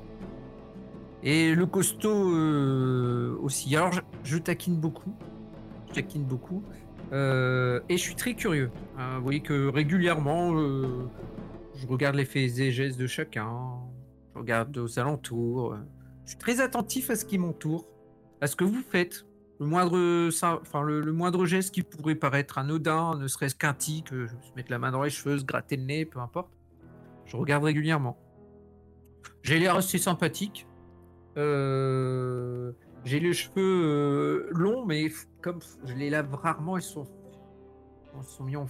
Et 1.24 1.56
le 1.56 1.66
costaud 1.66 2.32
euh, 2.32 3.36
aussi. 3.42 3.74
Alors, 3.74 3.90
je, 4.22 4.38
taquine 4.38 4.76
beaucoup. 4.76 5.12
Je 5.88 5.94
taquine 5.94 6.22
beaucoup. 6.22 6.62
Et 7.10 7.96
je 7.96 7.96
suis 7.96 8.14
très 8.14 8.34
curieux. 8.34 8.70
Vous 8.96 9.22
voyez 9.22 9.40
que 9.40 9.68
régulièrement, 9.68 10.56
je 10.56 11.86
regarde 11.88 12.14
les 12.14 12.24
faits 12.24 12.58
et 12.60 12.70
gestes 12.70 12.98
de 12.98 13.08
chacun. 13.08 13.50
Je 14.32 14.38
regarde 14.38 14.76
aux 14.78 14.98
alentours. 14.98 15.76
Je 16.24 16.30
suis 16.30 16.38
très 16.38 16.60
attentif 16.60 17.10
à 17.10 17.16
ce 17.16 17.24
qui 17.24 17.38
m'entoure, 17.38 17.86
à 18.40 18.46
ce 18.46 18.56
que 18.56 18.64
vous 18.64 18.82
faites. 18.82 19.26
Le 19.60 19.66
moindre, 19.66 20.30
enfin, 20.60 20.82
le, 20.82 21.12
moindre 21.12 21.46
geste 21.46 21.74
qui 21.74 21.82
pourrait 21.82 22.14
paraître 22.14 22.58
anodin, 22.58 23.16
ne 23.16 23.28
serait-ce 23.28 23.54
qu'un 23.54 23.74
tic, 23.74 24.12
euh, 24.12 24.26
se 24.26 24.52
mettre 24.56 24.70
la 24.70 24.78
main 24.78 24.90
dans 24.90 25.02
les 25.02 25.10
cheveux, 25.10 25.38
se 25.38 25.44
gratter 25.44 25.76
le 25.76 25.84
nez, 25.84 26.04
peu 26.04 26.18
importe. 26.18 26.50
Je 27.26 27.36
regarde 27.36 27.62
régulièrement. 27.62 28.18
J'ai 29.42 29.58
l'air 29.58 29.76
assez 29.76 29.98
sympathique. 29.98 30.66
Euh, 31.36 32.72
J'ai 33.04 33.20
les 33.20 33.32
cheveux 33.32 33.52
euh, 33.56 34.48
longs, 34.50 34.84
mais 34.84 35.08
comme 35.40 35.60
je 35.84 35.94
les 35.94 36.10
lave 36.10 36.34
rarement, 36.34 36.76
ils 36.76 36.82
sont, 36.82 37.04
ils 38.16 38.24
sont 38.24 38.44
mis 38.44 38.56
en 38.56 38.66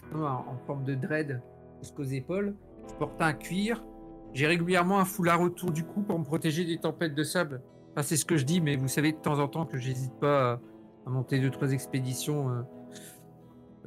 forme 0.66 0.85
de 0.85 0.95
dread 0.95 1.40
jusqu'aux 1.81 2.04
épaules. 2.04 2.54
Je 2.88 2.95
porte 2.95 3.21
un 3.21 3.33
cuir. 3.33 3.83
J'ai 4.34 4.46
régulièrement 4.46 4.98
un 4.98 5.04
foulard 5.04 5.40
autour 5.40 5.70
du 5.70 5.84
cou 5.84 6.02
pour 6.02 6.18
me 6.18 6.24
protéger 6.24 6.64
des 6.64 6.78
tempêtes 6.78 7.14
de 7.14 7.22
sable. 7.22 7.60
C'est 8.00 8.16
ce 8.16 8.24
que 8.24 8.38
je 8.38 8.44
dis, 8.44 8.60
mais 8.60 8.76
vous 8.76 8.88
savez 8.88 9.12
de 9.12 9.18
temps 9.18 9.38
en 9.38 9.48
temps 9.48 9.66
que 9.66 9.76
j'hésite 9.76 10.14
pas 10.18 10.60
à, 11.06 11.10
monter 11.10 11.38
deux 11.40 11.50
trois 11.50 11.72
expéditions 11.72 12.48
euh, 12.48 12.62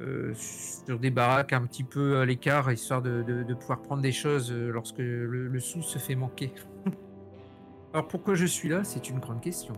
euh, 0.00 0.34
sur 0.34 1.00
des 1.00 1.10
baraques 1.10 1.52
un 1.52 1.66
petit 1.66 1.82
peu 1.82 2.18
à 2.18 2.24
l'écart, 2.24 2.70
histoire 2.70 3.02
de, 3.02 3.54
pouvoir 3.54 3.82
prendre 3.82 4.02
des 4.02 4.12
choses 4.12 4.52
euh, 4.52 4.70
lorsque 4.70 4.98
le, 4.98 5.58
sou 5.58 5.82
se 5.82 5.98
fait 5.98 6.14
manquer. 6.14 6.52
Alors 7.92 8.06
pourquoi 8.06 8.34
je 8.34 8.46
suis 8.46 8.68
là, 8.68 8.84
c'est 8.84 9.08
une 9.10 9.18
grande 9.18 9.40
question. 9.40 9.74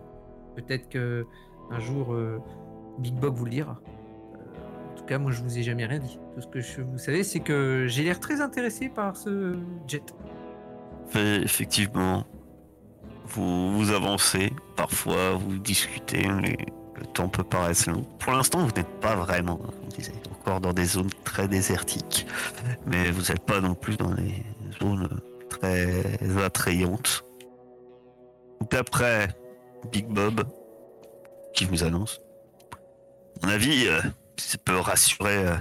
Peut-être 0.55 0.89
que 0.89 1.25
un 1.71 1.79
jour 1.79 2.15
Big 2.99 3.15
Bog 3.15 3.33
vous 3.35 3.45
le 3.45 3.51
dira. 3.51 3.79
En 4.91 4.95
tout 4.95 5.05
cas, 5.05 5.17
moi 5.17 5.31
je 5.31 5.41
vous 5.41 5.57
ai 5.57 5.63
jamais 5.63 5.85
rien 5.85 5.99
dit. 5.99 6.19
Tout 6.35 6.41
ce 6.41 6.47
que 6.47 6.59
je, 6.59 6.81
vous 6.81 6.97
savez, 6.97 7.23
c'est 7.23 7.39
que 7.39 7.85
j'ai 7.87 8.03
l'air 8.03 8.19
très 8.19 8.41
intéressé 8.41 8.89
par 8.89 9.15
ce 9.15 9.55
jet. 9.87 10.13
Effectivement, 11.15 12.25
vous, 13.25 13.91
avancez, 13.91 14.51
parfois 14.75 15.33
vous 15.33 15.57
discutez, 15.57 16.27
mais 16.27 16.57
le 16.95 17.05
temps 17.05 17.29
peut 17.29 17.43
paraître 17.43 17.89
long. 17.89 18.03
Pour 18.19 18.33
l'instant, 18.33 18.59
vous 18.59 18.71
n'êtes 18.75 18.99
pas 18.99 19.15
vraiment, 19.15 19.59
encore 20.31 20.61
dans 20.61 20.73
des 20.73 20.85
zones 20.85 21.09
très 21.23 21.47
désertiques, 21.47 22.25
mais 22.85 23.11
vous 23.11 23.31
n'êtes 23.31 23.45
pas 23.45 23.61
non 23.61 23.75
plus 23.75 23.97
dans 23.97 24.11
des 24.11 24.43
zones 24.81 25.09
très 25.49 26.03
attrayantes. 26.43 27.23
D'après 28.69 29.29
Big 29.91 30.07
Bob, 30.07 30.43
qui 31.53 31.65
vous 31.65 31.83
annonce, 31.83 32.21
mon 33.41 33.49
avis, 33.49 33.87
euh, 33.87 34.01
ça 34.37 34.57
peut 34.57 34.77
rassurer 34.77 35.45
euh, 35.47 35.55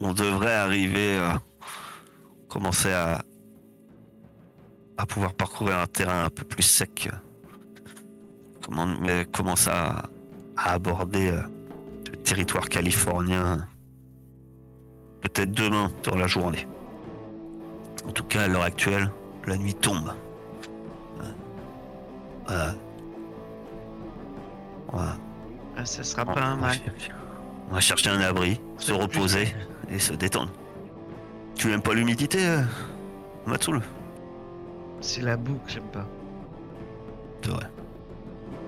on 0.00 0.12
devrait 0.12 0.54
arriver 0.54 1.16
à 1.16 1.40
commencer 2.48 2.92
à, 2.92 3.22
à 4.96 5.06
pouvoir 5.06 5.34
parcourir 5.34 5.78
un 5.78 5.86
terrain 5.86 6.24
un 6.24 6.30
peu 6.30 6.44
plus 6.44 6.62
sec. 6.62 7.08
Comment, 8.64 8.86
mais 9.00 9.24
commencer 9.26 9.70
à, 9.70 10.04
à 10.56 10.72
aborder 10.72 11.30
euh, 11.30 11.42
le 12.10 12.16
territoire 12.18 12.68
californien 12.68 13.66
peut-être 15.22 15.50
demain 15.52 15.90
dans 16.04 16.16
la 16.16 16.26
journée. 16.26 16.66
En 18.06 18.12
tout 18.12 18.24
cas, 18.24 18.42
à 18.42 18.48
l'heure 18.48 18.62
actuelle, 18.62 19.10
la 19.46 19.56
nuit 19.56 19.74
tombe. 19.74 20.12
Euh, 21.20 21.24
Voilà. 22.46 22.74
Voilà. 24.92 25.16
Ah, 25.76 25.84
ça 25.84 26.02
sera 26.02 26.22
On- 26.26 26.32
pas 26.34 26.42
un 26.44 26.56
mal. 26.56 26.76
On 27.70 27.74
va 27.74 27.80
chercher 27.80 28.08
un 28.10 28.20
abri, 28.20 28.60
se 28.78 28.92
reposer 28.92 29.54
et 29.90 29.98
se 29.98 30.14
détendre. 30.14 30.50
Tu 31.58 31.72
aimes 31.72 31.82
pas 31.82 31.92
l'humidité, 31.92 32.38
euh, 32.46 32.62
C'est 35.00 35.22
la 35.22 35.36
boue 35.36 35.58
que 35.66 35.72
j'aime 35.72 35.90
pas. 35.92 36.06
C'est 37.42 37.50
vrai. 37.50 37.66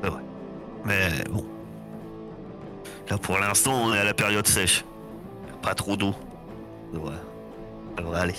C'est 0.02 0.10
vrai. 0.10 0.22
Mais 0.84 1.24
bon. 1.30 1.46
Là, 3.08 3.16
pour 3.18 3.38
l'instant, 3.38 3.84
on 3.84 3.94
est 3.94 3.98
à 3.98 4.04
la 4.04 4.12
période 4.12 4.44
sèche. 4.44 4.84
Pas 5.62 5.74
trop 5.74 5.96
d'eau. 5.96 6.10
Ça 6.10 6.98
devrait, 6.98 7.14
ça 7.96 8.02
devrait 8.02 8.20
aller. 8.20 8.34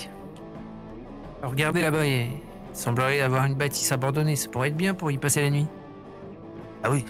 Alors, 1.40 1.52
regardez 1.52 1.82
là-bas, 1.82 2.06
il 2.06 2.32
semblerait 2.74 3.20
y 3.20 3.22
avoir 3.22 3.46
une 3.46 3.56
bâtisse 3.56 3.92
abandonnée. 3.94 4.36
Ça 4.36 4.50
pourrait 4.50 4.68
être 4.68 4.78
bien 4.78 4.94
pour 4.94 5.12
y 5.12 5.18
passer 5.18 5.44
la 5.44 5.50
nuit. 5.50 5.68
Ah 6.84 6.92
oui, 6.92 7.06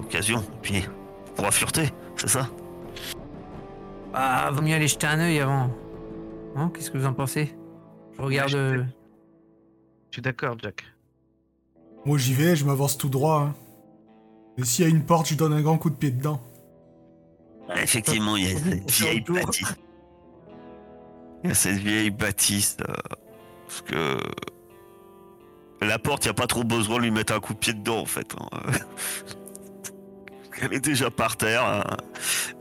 occasion. 0.00 0.40
Et 0.40 0.62
puis, 0.62 0.88
on 1.28 1.34
pourra 1.34 1.50
fureter, 1.50 1.90
c'est 2.16 2.28
ça? 2.28 2.48
Ah, 4.14 4.48
vaut 4.50 4.62
mieux 4.62 4.74
aller 4.74 4.88
jeter 4.88 5.06
un 5.06 5.20
œil 5.20 5.40
avant. 5.40 5.70
Hein, 6.58 6.70
Qu'est-ce 6.74 6.90
que 6.90 6.98
vous 6.98 7.06
en 7.06 7.12
pensez? 7.14 7.54
Je 8.16 8.22
regarde. 8.22 8.48
Ouais, 8.48 8.52
je- 8.52 8.58
euh, 8.58 8.84
Je 10.10 10.14
suis 10.16 10.22
d'accord, 10.22 10.56
Jack. 10.58 10.84
Moi 12.04 12.18
j'y 12.18 12.34
vais, 12.34 12.56
je 12.56 12.64
m'avance 12.64 12.96
tout 12.98 13.08
droit. 13.08 13.40
hein. 13.40 13.54
Et 14.56 14.64
s'il 14.64 14.84
y 14.84 14.88
a 14.88 14.90
une 14.90 15.04
porte, 15.04 15.28
je 15.28 15.34
donne 15.34 15.52
un 15.52 15.62
grand 15.62 15.78
coup 15.78 15.90
de 15.90 15.94
pied 15.94 16.10
dedans. 16.10 16.40
Effectivement, 17.76 18.36
il 18.36 18.44
y 18.50 18.54
a 18.54 18.58
cette 18.58 18.90
vieille 18.90 19.20
bâtisse. 19.20 19.74
Il 21.44 21.48
y 21.48 21.52
a 21.52 21.54
cette 21.54 21.76
vieille 21.76 22.10
bâtisse. 22.10 22.76
euh, 22.80 22.94
parce 23.66 23.82
que. 23.82 24.18
La 25.80 25.98
porte, 26.00 26.24
il 26.24 26.28
n'y 26.28 26.30
a 26.30 26.34
pas 26.34 26.48
trop 26.48 26.64
besoin 26.64 26.96
de 26.96 27.02
lui 27.02 27.12
mettre 27.12 27.32
un 27.32 27.38
coup 27.38 27.54
de 27.54 27.58
pied 27.58 27.72
dedans, 27.72 28.00
en 28.00 28.06
fait. 28.06 28.34
hein. 28.40 28.48
Elle 30.60 30.72
est 30.74 30.80
déjà 30.84 31.08
par 31.10 31.36
terre. 31.36 31.64
hein. 31.64 31.84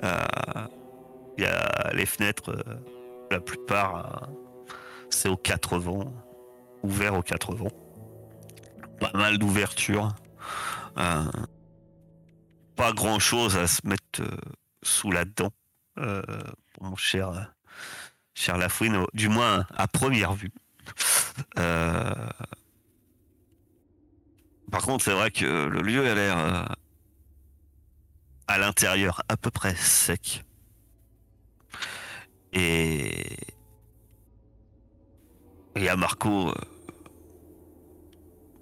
Euh, 0.04 0.68
Il 1.40 1.44
y 1.44 1.48
a 1.48 1.92
les 1.94 2.05
fenêtres, 2.05 2.51
euh, 2.51 2.75
la 3.31 3.40
plupart, 3.40 3.96
euh, 3.96 4.25
c'est 5.09 5.29
aux 5.29 5.37
quatre 5.37 5.77
vents. 5.77 6.13
Ouvert 6.83 7.16
aux 7.16 7.24
quatre 7.24 7.55
vents. 7.55 7.72
Pas 9.00 9.11
mal 9.13 9.37
d'ouvertures. 9.37 10.13
Euh, 10.98 11.24
pas 12.75 12.92
grand 12.94 13.20
chose 13.20 13.57
à 13.57 13.68
se 13.68 13.85
mettre 13.85 14.22
euh, 14.22 14.37
sous 14.83 15.11
la 15.11 15.25
dent, 15.25 15.51
mon 16.79 16.96
cher, 16.96 17.51
cher 18.35 18.57
Lafouine, 18.57 19.05
du 19.13 19.29
moins 19.29 19.66
à 19.75 19.87
première 19.87 20.33
vue. 20.33 20.51
Par 21.55 22.35
contre, 24.83 25.03
c'est 25.03 25.13
vrai 25.13 25.31
que 25.31 25.46
le 25.46 25.81
lieu 25.81 26.07
a 26.07 26.13
l'air 26.13 26.75
à 28.48 28.57
l'intérieur 28.59 29.24
à 29.27 29.37
peu 29.37 29.50
près 29.50 29.74
sec. 29.75 30.46
Et 32.53 33.38
il 35.75 35.83
y 35.83 35.90
a 35.90 35.96
Marco 35.96 36.50
euh, 36.50 36.53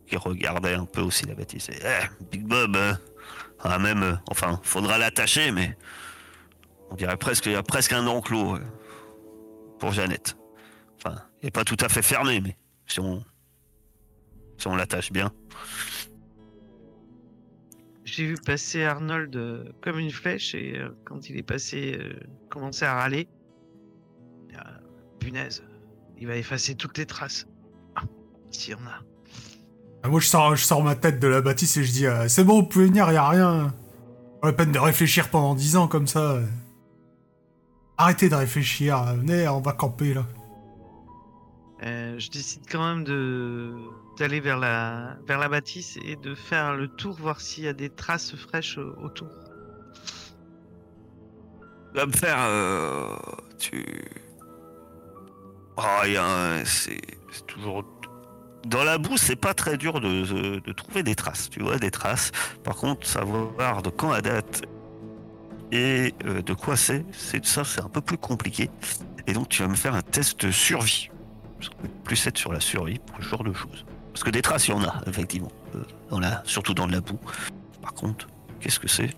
qui 0.07 0.17
regardait 0.17 0.75
un 0.75 0.85
peu 0.85 1.01
aussi 1.01 1.25
la 1.25 1.35
bâtisse. 1.35 1.69
Eh, 1.69 2.23
Big 2.31 2.43
Bob, 2.43 2.75
euh, 2.75 2.93
ah, 3.59 3.79
même, 3.79 4.03
euh, 4.03 4.15
enfin, 4.29 4.59
faudra 4.63 4.97
l'attacher, 4.97 5.51
mais 5.51 5.77
on 6.91 6.95
dirait 6.95 7.17
presque 7.17 7.43
qu'il 7.43 7.53
y 7.53 7.55
a 7.55 7.63
presque 7.63 7.93
un 7.93 8.05
enclos 8.07 8.55
euh, 8.55 8.59
pour 9.79 9.91
Jeannette. 9.91 10.37
Enfin, 10.97 11.21
il 11.41 11.45
n'est 11.45 11.51
pas 11.51 11.63
tout 11.63 11.77
à 11.79 11.89
fait 11.89 12.01
fermé, 12.01 12.41
mais 12.41 12.57
si 12.87 12.99
on, 12.99 13.23
si 14.57 14.67
on 14.67 14.75
l'attache 14.75 15.11
bien. 15.11 15.31
J'ai 18.03 18.27
vu 18.27 18.35
passer 18.35 18.83
Arnold 18.83 19.73
comme 19.81 19.99
une 19.99 20.11
flèche 20.11 20.53
et 20.53 20.79
quand 21.05 21.27
il 21.29 21.37
est 21.37 21.43
passé, 21.43 21.99
commencer 22.49 22.85
à 22.85 22.93
râler. 22.93 23.27
Punaise, 25.25 25.63
il 26.19 26.27
va 26.27 26.35
effacer 26.35 26.75
toutes 26.75 26.97
les 26.99 27.05
traces. 27.07 27.47
Ah, 27.95 28.03
S'il 28.51 28.71
y 28.73 28.75
en 28.75 28.85
a. 28.85 29.01
Ah, 30.03 30.07
moi 30.07 30.19
je 30.19 30.27
sors, 30.27 30.55
je 30.55 30.63
sors 30.63 30.83
ma 30.83 30.95
tête 30.95 31.19
de 31.19 31.27
la 31.27 31.41
bâtisse 31.41 31.77
et 31.77 31.83
je 31.83 31.91
dis 31.91 32.05
euh, 32.05 32.27
C'est 32.27 32.43
bon, 32.43 32.61
vous 32.61 32.67
pouvez 32.67 32.85
venir, 32.85 33.11
y 33.11 33.15
a 33.17 33.27
rien. 33.27 33.73
Pas 34.41 34.47
la 34.49 34.53
peine 34.53 34.71
de 34.71 34.77
réfléchir 34.79 35.29
pendant 35.29 35.55
10 35.55 35.77
ans 35.77 35.87
comme 35.87 36.05
ça. 36.05 36.39
Arrêtez 37.97 38.29
de 38.29 38.35
réfléchir, 38.35 39.03
venez, 39.15 39.47
on 39.47 39.61
va 39.61 39.71
camper 39.73 40.13
là. 40.13 40.25
Euh, 41.83 42.19
je 42.19 42.29
décide 42.29 42.61
quand 42.71 42.83
même 42.87 43.03
de 43.03 43.73
d'aller 44.19 44.39
vers 44.39 44.57
la 44.59 45.17
vers 45.27 45.39
la 45.39 45.49
bâtisse 45.49 45.97
et 46.05 46.15
de 46.15 46.35
faire 46.35 46.75
le 46.75 46.87
tour, 46.87 47.15
voir 47.15 47.41
s'il 47.41 47.63
y 47.65 47.67
a 47.67 47.73
des 47.73 47.89
traces 47.89 48.35
fraîches 48.35 48.77
euh, 48.77 48.95
autour. 49.03 49.27
Tu 51.93 51.99
vas 51.99 52.05
me 52.05 52.11
faire. 52.13 52.37
euh, 52.39 53.15
tu. 53.57 53.83
Ah, 55.77 56.01
a 56.17 56.25
un- 56.25 56.65
c'est 56.65 57.01
toujours. 57.47 57.83
Dans 58.65 58.83
la 58.83 58.97
boue, 58.97 59.17
c'est 59.17 59.35
pas 59.35 59.53
très 59.53 59.77
dur 59.77 59.99
de, 60.01 60.25
de- 60.25 60.59
trouver 60.71 61.03
des 61.03 61.15
traces. 61.15 61.49
Tu 61.49 61.61
vois, 61.61 61.77
des 61.77 61.91
traces. 61.91 62.31
Par 62.63 62.75
contre, 62.75 63.05
savoir 63.05 63.81
de 63.83 63.89
quand 63.89 64.11
à 64.11 64.21
date 64.21 64.63
et 65.71 66.13
euh, 66.25 66.41
de 66.41 66.53
quoi 66.53 66.75
c'est, 66.77 67.05
c'est 67.11 67.45
ça, 67.45 67.63
c'est 67.63 67.81
un 67.81 67.89
peu 67.89 68.01
plus 68.01 68.17
compliqué. 68.17 68.69
Et 69.27 69.33
donc, 69.33 69.49
tu 69.49 69.61
vas 69.61 69.67
me 69.67 69.75
faire 69.75 69.93
un 69.95 70.01
test 70.01 70.49
survie. 70.51 71.09
Plus 72.03 72.25
être 72.27 72.37
sur 72.37 72.53
la 72.53 72.59
survie 72.59 72.99
pour 72.99 73.17
ce 73.17 73.23
genre 73.29 73.43
de 73.43 73.53
choses. 73.53 73.85
Parce 74.13 74.23
que 74.23 74.29
des 74.29 74.41
traces, 74.41 74.67
il 74.67 74.71
y 74.71 74.73
en 74.73 74.83
a, 74.83 75.01
effectivement. 75.07 75.51
euh, 75.75 75.83
dans 76.09 76.19
surtout 76.45 76.73
dans 76.73 76.87
la 76.87 77.01
boue. 77.01 77.19
Par 77.81 77.93
contre, 77.93 78.27
qu'est-ce 78.59 78.79
que 78.79 78.87
c'est? 78.87 79.09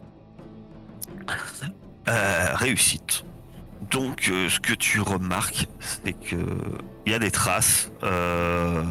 Euh, 2.10 2.56
réussite. 2.56 3.24
Donc, 3.90 4.30
euh, 4.30 4.50
ce 4.50 4.60
que 4.60 4.74
tu 4.74 5.00
remarques, 5.00 5.68
c'est 5.80 6.14
que 6.14 6.36
il 7.08 7.12
y 7.12 7.16
a 7.16 7.20
des 7.20 7.32
traces 7.32 7.90
euh, 8.04 8.84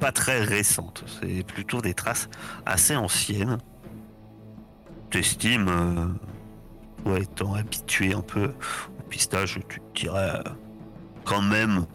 pas 0.00 0.12
très 0.12 0.42
récentes. 0.42 1.02
C'est 1.18 1.42
plutôt 1.42 1.80
des 1.80 1.94
traces 1.94 2.28
assez 2.66 2.94
anciennes. 2.94 3.56
T'estimes, 5.10 5.68
euh, 5.68 6.08
toi 7.02 7.20
étant 7.20 7.54
habitué 7.54 8.12
un 8.12 8.20
peu 8.20 8.52
au 8.98 9.02
pistage, 9.08 9.60
tu 9.66 9.80
te 9.80 10.00
dirais 10.00 10.30
euh, 10.34 10.50
quand 11.24 11.40
même 11.40 11.86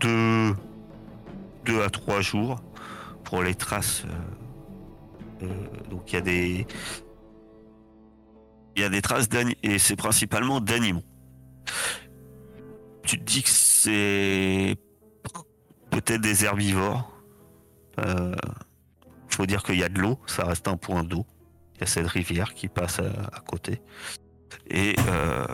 deux, 0.00 0.54
à 1.84 1.90
trois 1.90 2.22
jours 2.22 2.62
pour 3.24 3.42
les 3.42 3.54
traces. 3.54 4.04
donc, 5.90 6.12
il 6.12 6.14
y 6.14 6.18
a 6.18 6.20
des 6.22 6.66
il 8.74 8.80
y 8.80 8.84
a 8.86 8.88
des 8.88 9.02
traces 9.02 9.28
d'animaux, 9.28 9.58
et 9.62 9.78
c'est 9.78 9.96
principalement 9.96 10.60
d'animaux. 10.60 11.04
Tu 13.04 13.18
te 13.18 13.24
dis 13.24 13.42
que 13.42 13.50
c'est 13.50 14.76
peut-être 15.90 16.20
des 16.20 16.44
herbivores. 16.44 17.12
Euh, 17.98 18.34
faut 19.28 19.46
dire 19.46 19.62
qu'il 19.62 19.78
y 19.78 19.84
a 19.84 19.88
de 19.88 19.98
l'eau, 19.98 20.18
ça 20.26 20.44
reste 20.44 20.68
un 20.68 20.76
point 20.76 21.04
d'eau. 21.04 21.26
Il 21.74 21.80
y 21.80 21.84
a 21.84 21.86
cette 21.86 22.06
rivière 22.06 22.54
qui 22.54 22.68
passe 22.68 23.00
à, 23.00 23.40
côté. 23.40 23.82
Et, 24.68 24.94
euh, 25.08 25.46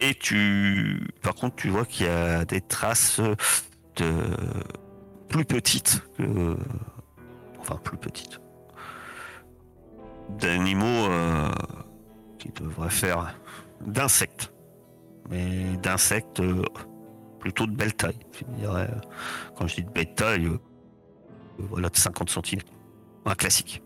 et 0.00 0.14
tu, 0.14 1.08
par 1.22 1.34
contre, 1.34 1.56
tu 1.56 1.68
vois 1.68 1.84
qu'il 1.84 2.06
y 2.06 2.08
a 2.08 2.44
des 2.44 2.60
traces 2.60 3.20
de 3.96 4.12
plus 5.28 5.44
petites 5.44 6.02
que, 6.16 6.56
enfin 7.58 7.76
plus 7.76 7.98
petites, 7.98 8.40
d'animaux 10.38 10.86
euh, 11.10 11.50
qui 12.38 12.50
devraient 12.50 12.90
faire 12.90 13.34
d'insectes. 13.80 14.52
Mais 15.30 15.76
d'insectes 15.76 16.40
euh, 16.40 16.62
plutôt 17.38 17.66
de 17.66 17.72
belle 17.72 17.94
taille. 17.94 18.18
Je 18.32 18.44
dirais, 18.58 18.90
quand 19.56 19.66
je 19.66 19.76
dis 19.76 19.84
de 19.84 19.90
belle 19.90 20.14
taille, 20.14 20.46
euh, 20.46 20.58
euh, 21.60 21.66
voilà, 21.70 21.88
de 21.88 21.96
50 21.96 22.30
cm. 22.30 22.60
Un 23.24 23.34
classique. 23.34 23.82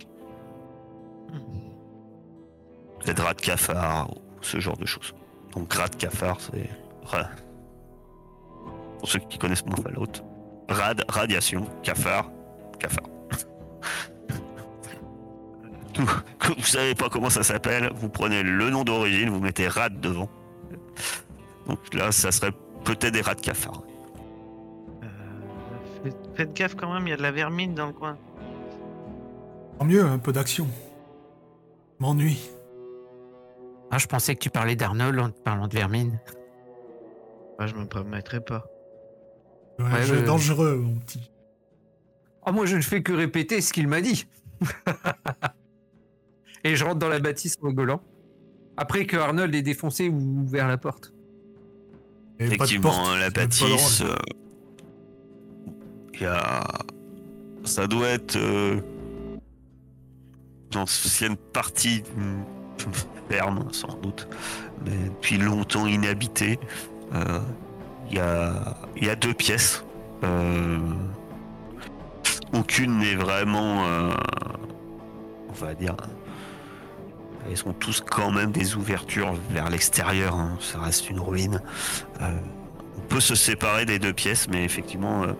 Des 3.05 3.13
draps 3.13 3.43
de 3.43 3.47
cafard, 3.47 4.15
ce 4.41 4.59
genre 4.59 4.77
de 4.77 4.87
choses. 4.87 5.15
Donc 5.53 5.69
gras 5.69 5.89
de 5.89 5.97
cafard, 5.97 6.39
c'est... 6.41 6.71
Pour 8.99 9.09
ceux 9.09 9.19
qui 9.19 9.39
connaissent 9.39 9.67
mon 9.67 9.77
Fallout. 9.77 10.25
Rad, 10.69 11.05
radiation, 11.09 11.67
cafard, 11.83 12.31
cafard. 12.79 13.09
tout, 15.93 16.07
vous 16.57 16.63
savez 16.63 16.95
pas 16.95 17.11
comment 17.11 17.29
ça 17.29 17.43
s'appelle, 17.43 17.91
vous 17.95 18.09
prenez 18.09 18.43
le 18.43 18.71
nom 18.71 18.85
d'origine, 18.85 19.29
vous 19.29 19.41
mettez 19.41 19.69
rad 19.69 20.01
devant. 20.01 20.31
Donc 21.67 21.95
là, 21.95 22.13
ça 22.13 22.33
serait 22.33 22.53
peut-être 22.85 23.13
des 23.13 23.21
rats 23.21 23.35
de 23.35 23.41
cafard. 23.41 23.83
Euh, 25.03 26.11
faites, 26.35 26.53
gaffe 26.55 26.75
quand 26.75 26.93
même, 26.93 27.07
il 27.07 27.11
y 27.11 27.13
a 27.13 27.17
de 27.17 27.23
la 27.23 27.33
vermine 27.33 27.75
dans 27.75 27.87
le 27.87 27.93
coin. 27.93 28.19
Tant 29.79 29.85
mieux, 29.85 30.05
un 30.05 30.19
peu 30.19 30.33
d'action. 30.33 30.67
M'ennuie. 31.99 32.51
Ah, 33.91 33.99
je 33.99 34.07
pensais 34.07 34.35
que 34.35 34.41
tu 34.41 34.51
parlais 34.51 34.77
d'Arnold 34.77 35.19
en 35.19 35.31
te 35.31 35.41
parlant 35.41 35.69
de 35.69 35.75
vermine. 35.75 36.21
Ah, 37.59 37.67
je 37.67 37.75
me 37.75 37.87
permettrai 37.87 38.41
pas. 38.41 38.65
Ouais, 39.79 39.87
Ouais, 39.87 40.03
jeu 40.03 40.17
ouais, 40.17 40.25
dangereux, 40.25 40.77
mon 40.77 40.99
petit. 40.99 41.31
Ah, 42.45 42.53
moi, 42.53 42.67
je 42.67 42.77
ne 42.77 42.83
fais 42.83 43.03
que 43.03 43.13
répéter 43.13 43.61
ce 43.61 43.73
qu'il 43.73 43.89
m'a 43.89 44.01
dit. 44.01 44.27
Et 46.65 46.77
je 46.77 46.85
rentre 46.85 46.99
dans 46.99 47.09
la 47.09 47.21
bâtisse 47.21 47.57
en 47.63 47.69
rigolant. 47.69 48.03
Après 48.77 49.07
que 49.07 49.17
Arnold 49.17 49.55
ait 49.55 49.63
défoncé 49.63 50.09
ou 50.09 50.43
ouvert 50.43 50.69
la 50.69 50.77
porte. 50.77 51.14
Pas 52.39 52.45
de 52.45 52.53
Effectivement, 52.55 52.91
porte, 52.91 53.19
la 53.19 53.31
drôle. 53.31 54.11
euh, 54.11 54.17
il 56.15 56.23
y 56.23 56.27
a... 56.27 56.65
Ça 57.65 57.87
doit 57.87 58.09
être 58.09 58.37
euh, 58.37 58.81
l'ancienne 60.75 61.37
partie 61.37 62.03
d'une 62.03 62.45
ferme, 63.31 63.69
sans 63.73 63.97
doute, 64.03 64.29
mais 64.85 65.09
depuis 65.09 65.39
longtemps 65.39 65.87
inhabitée. 65.87 66.59
Euh, 67.15 67.39
Il 68.11 68.17
y, 68.17 68.21
a, 68.21 68.77
y 69.01 69.09
a 69.09 69.17
deux 69.17 69.33
pièces. 69.33 69.83
Euh, 70.25 70.79
aucune 72.53 72.99
n'est 72.99 73.15
vraiment, 73.17 73.87
euh, 73.87 74.11
on 75.49 75.53
va 75.53 75.75
dire, 75.75 75.97
elles 77.49 77.57
sont 77.57 77.73
tous 77.73 78.01
quand 78.01 78.31
même 78.31 78.53
des 78.53 78.75
ouvertures 78.77 79.35
vers 79.51 79.69
l'extérieur. 79.71 80.35
hein. 80.35 80.57
Ça 80.61 80.79
reste 80.81 81.11
une 81.11 81.21
ruine. 81.21 81.61
Euh, 82.21 82.31
on 82.97 83.01
peut 83.09 83.21
se 83.21 83.35
séparer 83.35 83.85
des 83.85 83.99
deux 83.99 84.13
pièces, 84.13 84.49
mais 84.49 84.65
effectivement, 84.65 85.25
euh, 85.25 85.33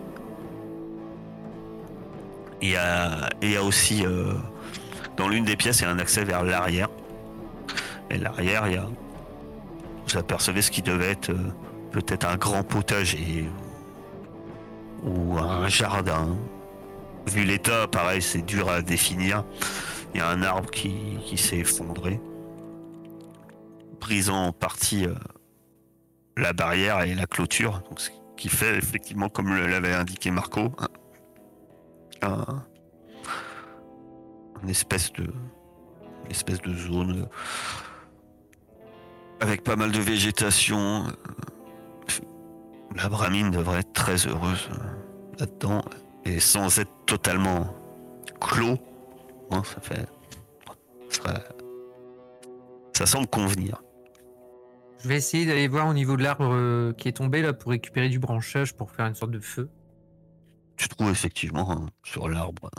il 2.61 2.69
y, 2.69 2.75
a, 2.77 3.29
il 3.41 3.51
y 3.51 3.57
a 3.57 3.63
aussi 3.63 4.05
euh, 4.05 4.33
dans 5.17 5.27
l'une 5.27 5.45
des 5.45 5.55
pièces, 5.55 5.79
il 5.79 5.83
y 5.83 5.85
a 5.85 5.89
un 5.91 5.99
accès 5.99 6.23
vers 6.23 6.43
l'arrière. 6.43 6.89
Et 8.09 8.17
l'arrière, 8.17 8.67
il 8.67 8.73
y 8.73 8.77
a, 8.77 8.87
vous 10.07 10.17
apercevez 10.17 10.61
ce 10.61 10.71
qui 10.71 10.81
devait 10.81 11.11
être 11.11 11.31
peut-être 11.91 12.27
un 12.27 12.35
grand 12.35 12.63
potager 12.63 13.49
ou 15.03 15.37
un 15.37 15.67
jardin. 15.67 16.35
Vu 17.27 17.43
l'état, 17.43 17.87
pareil, 17.87 18.21
c'est 18.21 18.43
dur 18.43 18.69
à 18.69 18.81
définir. 18.81 19.43
Il 20.15 20.19
y 20.19 20.21
a 20.21 20.29
un 20.29 20.43
arbre 20.43 20.71
qui, 20.71 20.95
qui 21.25 21.35
s'est 21.37 21.57
effondré, 21.57 22.21
brisant 23.99 24.45
en 24.45 24.53
partie 24.53 25.05
euh, 25.05 25.13
la 26.37 26.53
barrière 26.53 27.01
et 27.01 27.13
la 27.13 27.25
clôture, 27.25 27.81
donc 27.89 27.99
ce 27.99 28.11
qui 28.37 28.47
fait 28.47 28.77
effectivement, 28.77 29.27
comme 29.27 29.53
l'avait 29.53 29.93
indiqué 29.93 30.31
Marco, 30.31 30.71
un- 32.21 32.63
une 34.63 34.69
espèce 34.69 35.11
de 35.11 35.23
une 35.23 36.31
espèce 36.31 36.61
de 36.61 36.73
zone 36.73 37.23
euh, 37.23 37.25
avec 39.41 39.65
pas 39.65 39.75
mal 39.75 39.91
de 39.91 39.99
végétation. 39.99 41.07
La 42.95 43.09
bramine 43.09 43.51
devrait 43.51 43.81
être 43.81 43.91
très 43.91 44.15
heureuse 44.27 44.69
euh, 44.71 44.77
là-dedans 45.41 45.83
et 46.23 46.39
sans 46.39 46.79
être 46.79 46.93
totalement 47.05 47.75
clos. 48.39 48.77
Hein, 49.51 49.63
ça 49.63 49.81
fait 49.81 50.07
ça 52.93 53.05
semble 53.05 53.27
convenir. 53.27 53.81
Je 55.03 55.09
vais 55.09 55.17
essayer 55.17 55.45
d'aller 55.45 55.67
voir 55.67 55.87
au 55.87 55.93
niveau 55.93 56.15
de 56.15 56.23
l'arbre 56.23 56.53
euh, 56.53 56.93
qui 56.93 57.09
est 57.09 57.13
tombé 57.13 57.41
là 57.41 57.53
pour 57.53 57.71
récupérer 57.71 58.09
du 58.09 58.19
branchage 58.19 58.73
pour 58.73 58.91
faire 58.91 59.05
une 59.05 59.15
sorte 59.15 59.31
de 59.31 59.39
feu. 59.39 59.69
tu 60.77 60.87
trouves 60.87 61.09
effectivement 61.09 61.71
hein, 61.71 61.89
sur 62.03 62.29
l'arbre 62.29 62.71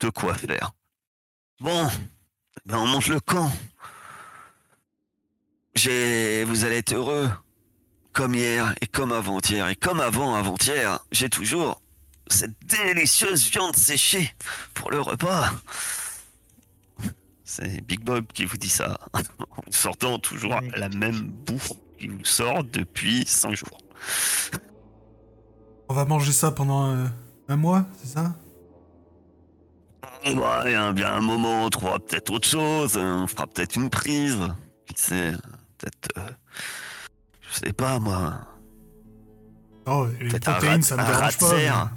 de 0.00 0.08
quoi 0.08 0.34
faire. 0.34 0.72
Bon, 1.60 1.86
ben 2.64 2.78
on 2.78 2.86
monte 2.86 3.08
le 3.08 3.20
camp. 3.20 3.52
J'ai, 5.74 6.44
vous 6.44 6.64
allez 6.64 6.78
être 6.78 6.94
heureux. 6.94 7.30
Comme 8.12 8.34
hier 8.34 8.74
et 8.80 8.86
comme 8.86 9.12
avant-hier 9.12 9.68
et 9.68 9.76
comme 9.76 10.00
avant 10.00 10.34
avant-hier, 10.34 10.98
j'ai 11.12 11.30
toujours 11.30 11.81
cette 12.32 12.56
délicieuse 12.66 13.48
viande 13.50 13.76
séchée 13.76 14.34
pour 14.74 14.90
le 14.90 15.00
repas. 15.00 15.50
C'est 17.44 17.80
Big 17.86 18.00
Bob 18.02 18.26
qui 18.32 18.44
vous 18.46 18.56
dit 18.56 18.68
ça 18.68 18.98
en 19.14 19.20
sortant 19.70 20.18
toujours 20.18 20.58
Oui. 20.62 20.70
la 20.76 20.88
même 20.88 21.20
bouffe 21.20 21.72
qui 21.98 22.08
vous 22.08 22.24
sort 22.24 22.64
depuis 22.64 23.24
5 23.26 23.54
jours. 23.54 23.78
On 25.88 25.94
va 25.94 26.04
manger 26.06 26.32
ça 26.32 26.50
pendant 26.50 26.86
euh, 26.90 27.06
un 27.48 27.56
mois, 27.56 27.84
c'est 28.02 28.08
ça? 28.14 28.34
Ouais, 30.24 30.32
il 30.66 30.72
y 30.72 30.74
a 30.74 30.84
un- 30.84 30.92
bien 30.92 31.12
un 31.12 31.20
moment, 31.20 31.64
on 31.64 31.70
trouvera 31.70 31.98
peut-être 31.98 32.30
autre 32.30 32.48
chose, 32.48 32.96
on 32.96 33.26
fera 33.26 33.46
peut-être 33.46 33.76
une 33.76 33.90
prise. 33.90 34.38
Qui 34.86 34.94
sait, 35.02 35.32
peut-être. 35.78 36.08
euh, 36.18 36.30
je 37.40 37.58
sais 37.66 37.72
pas 37.72 37.98
moi. 37.98 38.40
Oh, 39.86 40.06
les 40.20 40.28
Peut-être 40.28 40.48
un 40.48 40.52
protéines, 40.52 40.82
ça 40.82 40.96
me 40.96 41.04
dérange 41.04 41.38
pas. 41.38 41.90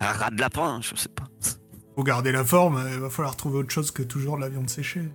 Un 0.00 0.12
rat 0.12 0.30
de 0.30 0.40
lapin, 0.40 0.80
je 0.80 0.94
sais 0.94 1.08
pas. 1.08 1.24
Faut 1.96 2.02
garder 2.04 2.30
la 2.32 2.44
forme, 2.44 2.76
euh, 2.76 2.90
il 2.94 3.00
va 3.00 3.10
falloir 3.10 3.36
trouver 3.36 3.58
autre 3.58 3.70
chose 3.70 3.90
que 3.90 4.02
toujours 4.02 4.36
de 4.36 4.42
la 4.42 4.48
viande 4.48 4.70
séchée. 4.70 5.08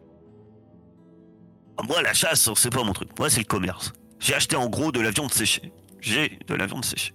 Ah, 1.77 1.83
Moi, 1.87 2.01
la 2.01 2.13
chasse, 2.13 2.49
c'est 2.55 2.73
pas 2.73 2.83
mon 2.83 2.93
truc. 2.93 3.09
Moi, 3.17 3.29
c'est 3.29 3.39
le 3.39 3.45
commerce. 3.45 3.93
J'ai 4.19 4.35
acheté 4.35 4.55
en 4.55 4.69
gros 4.69 4.91
de 4.91 4.99
la 4.99 5.11
viande 5.11 5.31
séchée. 5.31 5.71
J'ai 6.01 6.37
de 6.47 6.55
la 6.55 6.65
viande 6.65 6.85
séchée. 6.85 7.13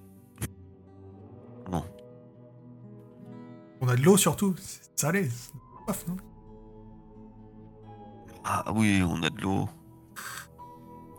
On 3.80 3.86
a 3.88 3.94
de 3.94 4.02
l'eau 4.02 4.16
surtout, 4.16 4.56
c'est 4.58 4.82
salé. 4.96 5.28
non? 6.08 6.16
Ah 8.44 8.64
oui, 8.74 9.02
on 9.06 9.22
a 9.22 9.30
de 9.30 9.40
l'eau. 9.40 9.68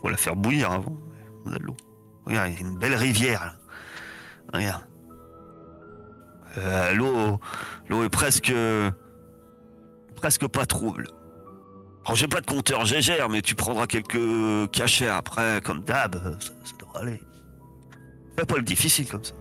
Faut 0.02 0.10
la 0.10 0.18
faire 0.18 0.36
bouillir 0.36 0.72
avant. 0.72 0.98
On 1.46 1.54
a 1.54 1.58
de 1.58 1.64
l'eau. 1.64 1.78
Regarde, 2.26 2.50
il 2.50 2.56
y 2.56 2.58
a 2.58 2.60
une 2.68 2.78
belle 2.78 2.96
rivière 2.96 3.46
là. 3.46 3.54
Regarde. 4.54 4.89
Euh, 6.58 6.94
l'eau, 6.94 7.40
l'eau 7.90 8.04
est 8.04 8.10
presque, 8.10 8.54
presque 10.16 10.48
pas 10.48 10.66
trouble. 10.66 11.08
Alors 12.06 12.16
j'ai 12.16 12.28
pas 12.28 12.42
de 12.42 12.46
compteur 12.46 12.86
gégère, 12.86 13.30
mais 13.30 13.42
tu 13.42 13.56
prendras 13.56 13.86
quelques 13.86 14.72
cachets 14.72 15.08
après, 15.08 15.62
comme 15.64 15.82
d'hab, 15.82 16.16
ça, 16.40 16.52
ça 16.64 16.74
devrait 16.80 17.02
aller. 17.02 17.22
Fais 18.38 18.46
pas 18.46 18.56
le 18.56 18.64
difficile 18.64 19.08
comme 19.08 19.24
ça. 19.24 19.34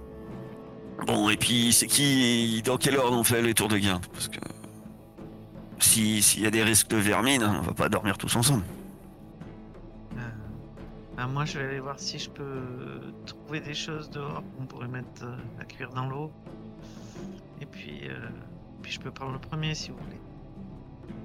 Bon, 1.07 1.29
et 1.31 1.37
puis 1.37 1.73
c'est 1.73 1.87
qui, 1.87 2.61
dans 2.63 2.77
quelle 2.77 2.97
heure 2.97 3.13
on 3.13 3.23
fait 3.23 3.41
les 3.41 3.55
tours 3.55 3.69
de 3.69 3.79
garde 3.79 4.05
Parce 4.13 4.29
que 4.29 4.41
si 5.79 6.23
s'il 6.23 6.43
y 6.43 6.47
a 6.47 6.51
des 6.51 6.65
risques 6.65 6.89
de 6.89 6.97
vermine, 6.97 7.43
on 7.45 7.63
va 7.63 7.73
pas 7.73 7.89
dormir 7.89 8.19
tous 8.19 8.35
ensemble. 8.35 8.65
Euh, 10.17 10.21
ben, 11.17 11.29
moi, 11.29 11.45
je 11.45 11.59
vais 11.59 11.65
aller 11.67 11.81
voir 11.81 11.99
si 11.99 12.19
je 12.19 12.29
peux 12.29 12.63
trouver 13.27 13.61
des 13.61 13.75
choses 13.75 14.11
dehors 14.11 14.43
qu'on 14.57 14.67
pourrait 14.67 14.89
mettre 14.89 15.25
euh, 15.25 15.65
cuire 15.69 15.91
dans 15.91 16.09
l'eau. 16.09 16.33
Et 17.61 17.67
puis, 17.67 18.09
euh, 18.09 18.29
puis 18.83 18.93
je 18.93 19.01
peux 19.01 19.11
prendre 19.11 19.33
le 19.33 19.39
premier 19.39 19.75
si 19.75 19.91
vous 19.91 19.99
voulez. 19.99 20.21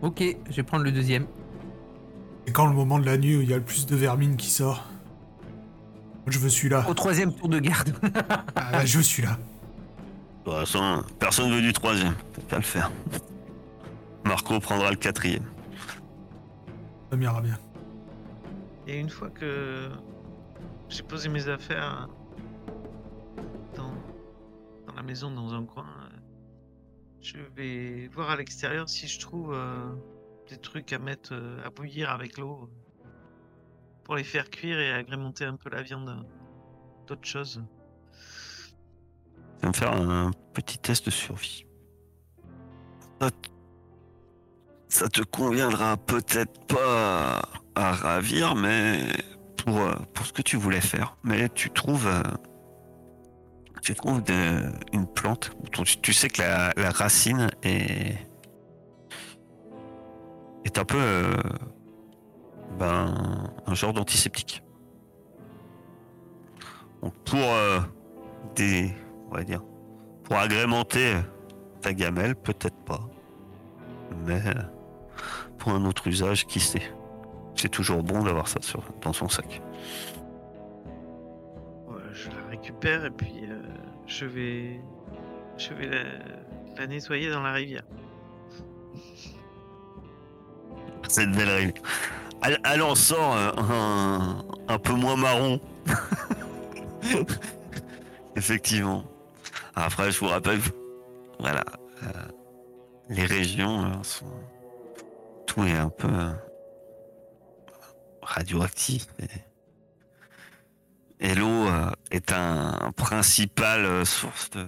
Ok, 0.02 0.24
je 0.50 0.56
vais 0.56 0.64
prendre 0.64 0.84
le 0.84 0.92
deuxième. 0.92 1.28
Et 2.48 2.52
quand 2.52 2.68
le 2.68 2.74
moment 2.74 3.00
de 3.00 3.06
la 3.06 3.18
nuit 3.18 3.38
où 3.38 3.42
il 3.42 3.50
y 3.50 3.54
a 3.54 3.58
le 3.58 3.64
plus 3.64 3.86
de 3.86 3.96
vermine 3.96 4.36
qui 4.36 4.50
sort 4.50 4.86
Moi, 6.26 6.28
je 6.28 6.40
veux 6.40 6.50
celui-là. 6.50 6.86
Au 6.90 6.94
troisième 6.94 7.34
tour 7.34 7.50
de 7.50 7.60
garde. 7.60 7.94
Ah, 8.56 8.86
je 8.86 8.98
veux 8.98 9.04
celui-là. 9.04 9.38
De 10.46 10.52
toute 10.52 10.60
façon, 10.60 11.04
personne 11.20 11.52
veut 11.52 11.62
du 11.62 11.72
troisième. 11.74 12.16
Faut 12.34 12.42
pas 12.42 12.58
le 12.58 12.64
faire. 12.64 12.92
Marco 14.26 14.60
prendra 14.60 14.90
le 14.90 14.98
quatrième. 14.98 15.46
Ça 17.10 17.18
m'ira 17.18 17.40
bien. 17.40 17.58
Et 18.88 19.00
une 19.00 19.10
fois 19.10 19.30
que 19.30 19.90
j'ai 20.90 21.04
posé 21.04 21.30
mes 21.30 21.48
affaires 21.48 22.10
dans, 23.76 23.94
dans 24.88 24.94
la 24.96 25.04
maison, 25.04 25.32
dans 25.32 25.54
un 25.54 25.64
coin, 25.64 25.86
je 27.24 27.38
vais 27.56 28.08
voir 28.10 28.30
à 28.30 28.36
l'extérieur 28.36 28.90
si 28.90 29.08
je 29.08 29.20
trouve 29.20 29.54
euh, 29.54 29.96
des 30.50 30.58
trucs 30.58 30.92
à 30.92 31.00
mettre 31.00 31.34
euh, 31.34 31.66
à 31.66 31.70
bouillir 31.70 32.10
avec 32.10 32.38
l'eau 32.38 32.70
euh, 32.70 33.08
pour 34.04 34.18
les 34.18 34.26
faire 34.26 34.50
cuire 34.50 34.78
et 34.80 34.92
agrémenter 34.92 35.46
un 35.46 35.56
peu 35.56 35.70
la 35.70 35.82
viande 35.82 36.28
d'autres 37.08 37.28
choses. 37.28 37.64
Je 39.58 39.62
vais 39.62 39.68
me 39.70 39.74
faire 39.74 39.94
un 39.94 40.32
petit 40.54 40.78
test 40.78 41.06
de 41.06 41.12
survie. 41.12 41.66
Ça, 44.90 45.08
te 45.08 45.22
conviendra 45.22 45.96
peut-être 45.98 46.66
pas 46.68 47.42
à 47.74 47.92
ravir, 47.94 48.54
mais 48.54 49.08
pour, 49.58 49.80
pour 50.14 50.26
ce 50.26 50.34
que 50.34 50.42
tu 50.42 50.58
voulais 50.58 50.82
faire. 50.82 51.16
Mais 51.24 51.50
tu 51.50 51.72
trouves, 51.72 52.08
tu 53.84 53.94
trouves 53.96 54.24
une 54.94 55.08
plante 55.08 55.52
tu, 56.02 56.14
sais 56.14 56.30
que 56.30 56.42
la, 56.42 56.90
racine 56.92 57.50
est, 57.64 58.16
est 60.64 60.78
un 60.78 60.86
peu 60.86 60.98
euh, 60.98 61.34
ben, 62.80 63.14
un 63.66 63.74
genre 63.74 63.92
d'antiseptique. 63.92 64.64
Donc 67.02 67.14
pour 67.26 67.40
euh, 67.42 67.82
des, 68.56 68.94
on 69.30 69.36
va 69.36 69.44
dire, 69.44 69.62
pour 70.24 70.38
agrémenter 70.38 71.16
ta 71.82 71.94
gamelle, 71.94 72.36
peut-être 72.36 72.78
pas, 72.86 73.02
mais 74.26 74.42
pour 75.58 75.74
un 75.74 75.84
autre 75.84 76.08
usage, 76.08 76.46
qui 76.46 76.62
sait. 76.62 76.94
C'est 77.56 77.70
toujours 77.70 78.02
bon 78.04 78.24
d'avoir 78.24 78.48
ça 78.48 78.60
dans 79.02 79.14
son 79.14 79.28
sac. 79.28 79.62
Récupère 82.54 83.04
et 83.04 83.10
puis 83.10 83.48
euh, 83.50 83.64
je 84.06 84.26
vais, 84.26 84.80
je 85.58 85.74
vais 85.74 85.88
la, 86.78 86.86
nettoyer 86.86 87.32
dans 87.32 87.42
la 87.42 87.54
rivière. 87.54 87.82
Cette 91.10 91.32
belle 91.32 91.50
rive. 91.50 91.74
Elle, 92.64 92.84
en 92.84 92.94
sort 92.94 93.36
euh, 93.36 94.20
un, 94.68 94.78
peu 94.78 94.94
moins 94.94 95.16
marron. 95.16 95.60
Effectivement. 98.36 99.04
Après, 99.76 100.12
je 100.12 100.20
vous 100.20 100.28
rappelle, 100.28 100.60
voilà, 101.40 101.64
euh, 102.04 102.08
les 103.10 103.26
régions 103.26 104.04
sont 104.04 104.28
tout 105.48 105.64
est 105.64 105.76
un 105.76 105.90
peu 105.90 106.08
radioactif 108.22 109.08
et 111.24 111.34
l'eau 111.34 111.66
est 112.12 112.32
un, 112.32 112.92
principal 112.96 113.86
euh, 113.86 114.06
source 114.06 114.52
de 114.52 114.66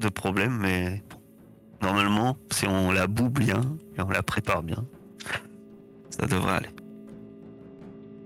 de 0.00 0.08
problèmes, 0.08 0.58
mais 0.58 1.02
bon, 1.08 1.86
normalement, 1.86 2.36
si 2.50 2.66
on 2.66 2.90
la 2.90 3.06
boue 3.06 3.30
bien 3.30 3.60
et 3.96 4.02
on 4.02 4.08
la 4.08 4.22
prépare 4.22 4.62
bien, 4.62 4.84
ça 6.10 6.26
devrait 6.26 6.56
aller. 6.56 6.70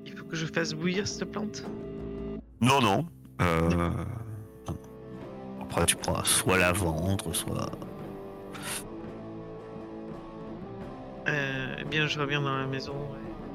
Il 0.07 0.17
faut 0.17 0.25
que 0.25 0.35
je 0.35 0.47
fasse 0.47 0.73
bouillir 0.73 1.07
cette 1.07 1.31
plante? 1.31 1.63
Non, 2.61 2.81
non. 2.81 3.07
euh, 3.43 3.69
non. 4.67 4.77
Après, 5.61 5.87
tu 5.87 5.97
pourras 5.97 6.25
soit 6.25 6.59
la 6.59 6.73
vendre, 6.73 7.33
soit. 7.33 7.71
Euh, 11.29 11.77
eh 11.79 11.85
bien, 11.85 12.07
je 12.07 12.19
reviens 12.19 12.41
dans 12.41 12.57
la 12.57 12.67
maison 12.67 12.97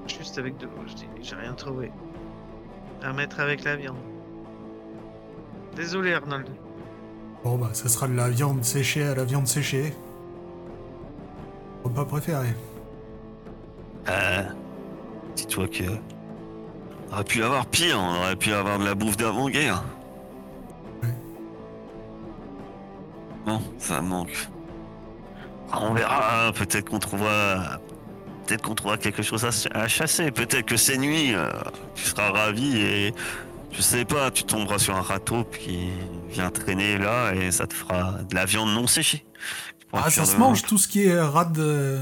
juste 0.07 0.37
avec 0.37 0.57
de 0.57 0.65
l'eau. 0.65 0.83
Je 0.87 0.93
dis, 0.93 1.07
j'ai 1.21 1.35
rien 1.35 1.53
trouvé 1.53 1.91
à 3.03 3.13
mettre 3.13 3.39
avec 3.39 3.63
la 3.63 3.75
viande. 3.75 3.97
Désolé, 5.75 6.13
Arnold. 6.13 6.47
Bon, 7.43 7.57
bah, 7.57 7.69
ça 7.73 7.89
sera 7.89 8.07
de 8.07 8.13
la 8.15 8.29
viande 8.29 8.63
séchée 8.63 9.03
à 9.03 9.15
la 9.15 9.23
viande 9.25 9.47
séchée. 9.47 9.93
Repas 11.83 12.05
préféré. 12.05 12.47
Euh, 14.07 14.43
Dis-toi 15.35 15.67
que. 15.67 15.83
On 17.09 17.15
aurait 17.15 17.23
pu 17.25 17.43
avoir 17.43 17.65
pire, 17.67 17.97
on 17.99 18.15
aurait 18.21 18.35
pu 18.35 18.53
avoir 18.53 18.79
de 18.79 18.85
la 18.85 18.95
bouffe 18.95 19.17
d'avant-guerre. 19.17 19.83
Ouais. 21.03 21.13
Bon, 23.45 23.59
ça 23.77 24.01
manque. 24.01 24.49
Ah, 25.71 25.79
On 25.81 25.93
verra, 25.93 26.51
peut-être 26.53 26.89
qu'on 26.89 26.99
trouvera. 26.99 27.79
Peut-être 28.45 28.61
qu'on 28.61 28.75
trouvera 28.75 28.97
quelque 28.97 29.21
chose 29.23 29.45
à, 29.45 29.51
ch- 29.51 29.71
à 29.75 29.87
chasser. 29.87 30.31
Peut-être 30.31 30.65
que 30.65 30.77
ces 30.77 30.97
nuits, 30.97 31.33
euh, 31.33 31.49
tu 31.95 32.03
seras 32.05 32.31
ravi 32.31 32.77
et. 32.77 33.13
Je 33.71 33.81
sais 33.81 34.05
pas, 34.05 34.29
tu 34.29 34.43
tomberas 34.43 34.77
sur 34.77 34.95
un 34.95 35.01
râteau 35.01 35.45
qui 35.45 35.89
vient 36.29 36.51
traîner 36.51 36.99
là 36.99 37.33
et 37.33 37.49
ça 37.49 37.65
te 37.65 37.73
fera 37.73 38.19
de 38.29 38.35
la 38.35 38.45
viande 38.45 38.69
non 38.69 38.85
séchée. 38.85 39.25
Ah, 39.91 40.11
ça 40.11 40.25
se 40.25 40.37
mange 40.37 40.61
tout 40.61 40.77
ce 40.77 40.87
qui 40.87 41.05
est 41.05 41.19
rat 41.19 41.45
de. 41.45 41.97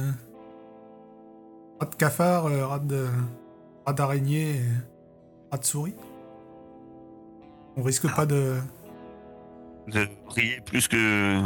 rat 1.80 1.86
de 1.86 1.95
cafard, 1.95 2.47
euh, 2.47 2.65
rat 2.65 2.80
de. 2.80 3.08
rat 3.86 3.93
d'araignée, 3.93 4.62
rat 5.49 5.60
de 5.60 5.65
souris. 5.65 5.95
On 7.77 7.84
risque 7.84 8.13
pas 8.13 8.25
de. 8.25 8.56
de 9.88 10.10
briller 10.25 10.60
plus 10.65 10.89
que 10.89 11.41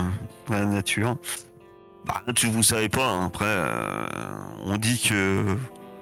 la 0.50 0.66
nature. 0.66 1.18
Bah, 2.06 2.24
tu 2.36 2.48
vous 2.48 2.62
savez 2.62 2.88
pas, 2.88 3.08
hein. 3.08 3.26
après, 3.26 3.46
euh, 3.48 4.06
on 4.64 4.78
dit 4.78 5.02
que 5.02 5.58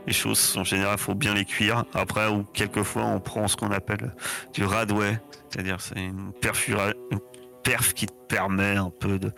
les 0.05 0.13
choses 0.13 0.57
en 0.57 0.65
général, 0.65 0.97
faut 0.97 1.15
bien 1.15 1.33
les 1.33 1.45
cuire. 1.45 1.85
Après, 1.93 2.27
ou 2.27 2.43
quelquefois, 2.43 3.05
on 3.05 3.21
prend 3.21 3.47
ce 3.47 3.55
qu'on 3.55 3.71
appelle 3.71 4.13
du 4.53 4.65
radway, 4.65 5.21
c'est-à-dire 5.49 5.79
c'est 5.79 6.03
une, 6.03 6.33
perf 7.63 7.93
qui 7.93 8.07
te 8.07 8.13
permet 8.27 8.75
un 8.75 8.89
peu 8.89 9.17
de 9.17 9.31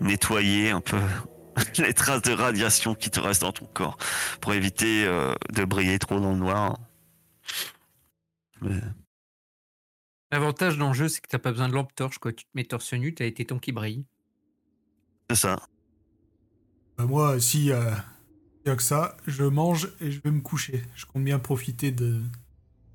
nettoyer 0.00 0.70
un 0.70 0.82
peu 0.82 0.98
les 1.78 1.94
traces 1.94 2.22
de 2.22 2.32
radiation 2.32 2.94
qui 2.94 3.08
te 3.08 3.18
restent 3.18 3.40
dans 3.40 3.52
ton 3.52 3.64
corps 3.64 3.96
pour 4.42 4.52
éviter 4.52 5.06
euh, 5.06 5.32
de 5.54 5.64
briller 5.64 5.98
trop 5.98 6.20
dans 6.20 6.32
le 6.32 6.38
noir. 6.38 6.78
Mais 8.60 8.78
L'avantage 10.30 10.76
dans 10.76 10.88
le 10.88 10.94
jeu, 10.94 11.08
c'est 11.08 11.22
que 11.22 11.28
t'as 11.28 11.38
pas 11.38 11.50
besoin 11.50 11.68
de 11.68 11.74
lampe 11.74 11.94
torche. 11.94 12.18
Quoi. 12.18 12.34
Tu 12.34 12.44
te 12.44 12.50
mets 12.54 12.64
torse 12.64 12.92
nu, 12.92 13.14
t'as 13.14 13.24
les 13.24 13.32
tétons 13.32 13.58
qui 13.58 13.72
brillent. 13.72 14.04
c'est 15.30 15.36
ça. 15.36 15.56
Bah, 17.00 17.06
moi, 17.06 17.40
si 17.40 17.72
euh, 17.72 17.92
y 18.66 18.68
a 18.68 18.76
que 18.76 18.82
ça, 18.82 19.16
je 19.26 19.44
mange 19.44 19.90
et 20.02 20.10
je 20.10 20.20
vais 20.20 20.30
me 20.30 20.42
coucher. 20.42 20.84
Je 20.94 21.06
compte 21.06 21.24
bien 21.24 21.38
profiter 21.38 21.92
de 21.92 22.20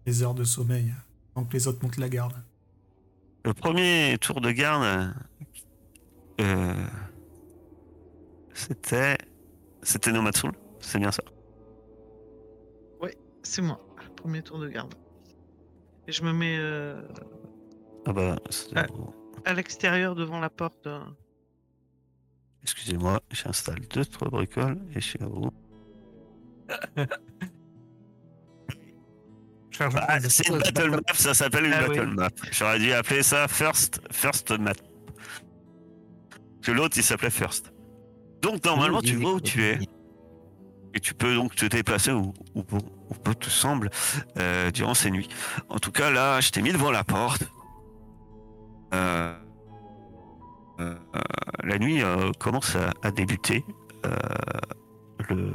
des 0.06 0.22
heures 0.22 0.36
de 0.36 0.44
sommeil 0.44 0.94
tant 1.34 1.44
que 1.44 1.54
les 1.54 1.68
autres 1.68 1.80
montent 1.82 1.98
la 1.98 2.08
garde. 2.08 2.34
Le 3.46 3.54
premier 3.56 4.16
tour 4.22 4.42
de 4.42 4.52
garde, 4.52 5.12
euh, 6.40 6.86
c'était 8.54 9.18
c'était 9.82 10.12
Nomatsul, 10.12 10.52
c'est 10.80 11.00
bien 11.00 11.12
ça. 11.12 11.24
C'est 13.42 13.62
moi, 13.62 13.80
le 14.04 14.16
premier 14.16 14.42
tour 14.42 14.58
de 14.60 14.68
garde. 14.68 14.94
Et 16.08 16.12
je 16.12 16.24
me 16.24 16.34
mets 16.34 16.58
euh, 16.60 17.00
Ah 18.08 18.14
bah, 18.14 18.36
Ah. 18.76 18.86
à 19.46 19.54
l'extérieur 19.54 20.16
devant 20.16 20.40
la 20.40 20.50
porte. 20.50 20.88
Excusez-moi, 22.66 23.22
j'installe 23.32 23.82
deux 23.94 24.04
trois 24.06 24.30
bricoles 24.30 24.80
et 24.96 25.00
je 25.00 25.08
suis 25.08 25.22
à 25.22 25.28
vous. 25.28 25.52
Ah, 29.80 30.20
c'est 30.22 30.48
une 30.48 30.58
battle 30.58 30.90
map, 30.90 31.02
ça 31.14 31.34
s'appelle 31.36 31.66
une 31.66 31.74
Ah 31.74 31.88
battle 31.88 32.08
oui. 32.10 32.16
map. 32.16 32.30
J'aurais 32.52 32.80
dû 32.80 32.92
appeler 32.92 33.22
ça 33.22 33.48
first 33.48 34.02
first 34.12 34.50
map. 34.58 34.74
Que 36.64 36.72
l'autre 36.72 36.98
il 36.98 37.04
s'appelait 37.04 37.30
first. 37.30 37.72
Donc 38.42 38.64
normalement 38.66 39.02
tu 39.02 39.16
vois 39.16 39.34
où 39.34 39.42
tu 39.42 39.64
es. 39.64 39.78
Et 40.96 41.00
tu 41.00 41.14
peux 41.14 41.36
donc 41.36 41.56
te 41.56 41.66
déplacer 41.66 42.12
où, 42.12 42.34
où, 42.56 42.62
où 42.62 43.14
peu 43.16 43.36
te 43.36 43.50
semble 43.50 43.90
euh, 44.40 44.72
durant 44.72 44.94
ces 44.96 45.12
nuits. 45.12 45.28
En 45.68 45.78
tout 45.78 45.92
cas, 45.92 46.10
là, 46.10 46.40
je 46.40 46.50
t'ai 46.52 46.62
mis 46.62 46.72
devant 46.72 46.90
la 46.90 47.04
porte. 47.04 47.44
Euh, 48.94 49.36
la 51.64 51.78
nuit 51.80 52.04
euh, 52.04 52.32
commence 52.40 52.76
à, 52.76 52.92
à 53.02 53.12
débuter. 53.12 53.64
Euh, 54.06 54.12
le, 55.30 55.54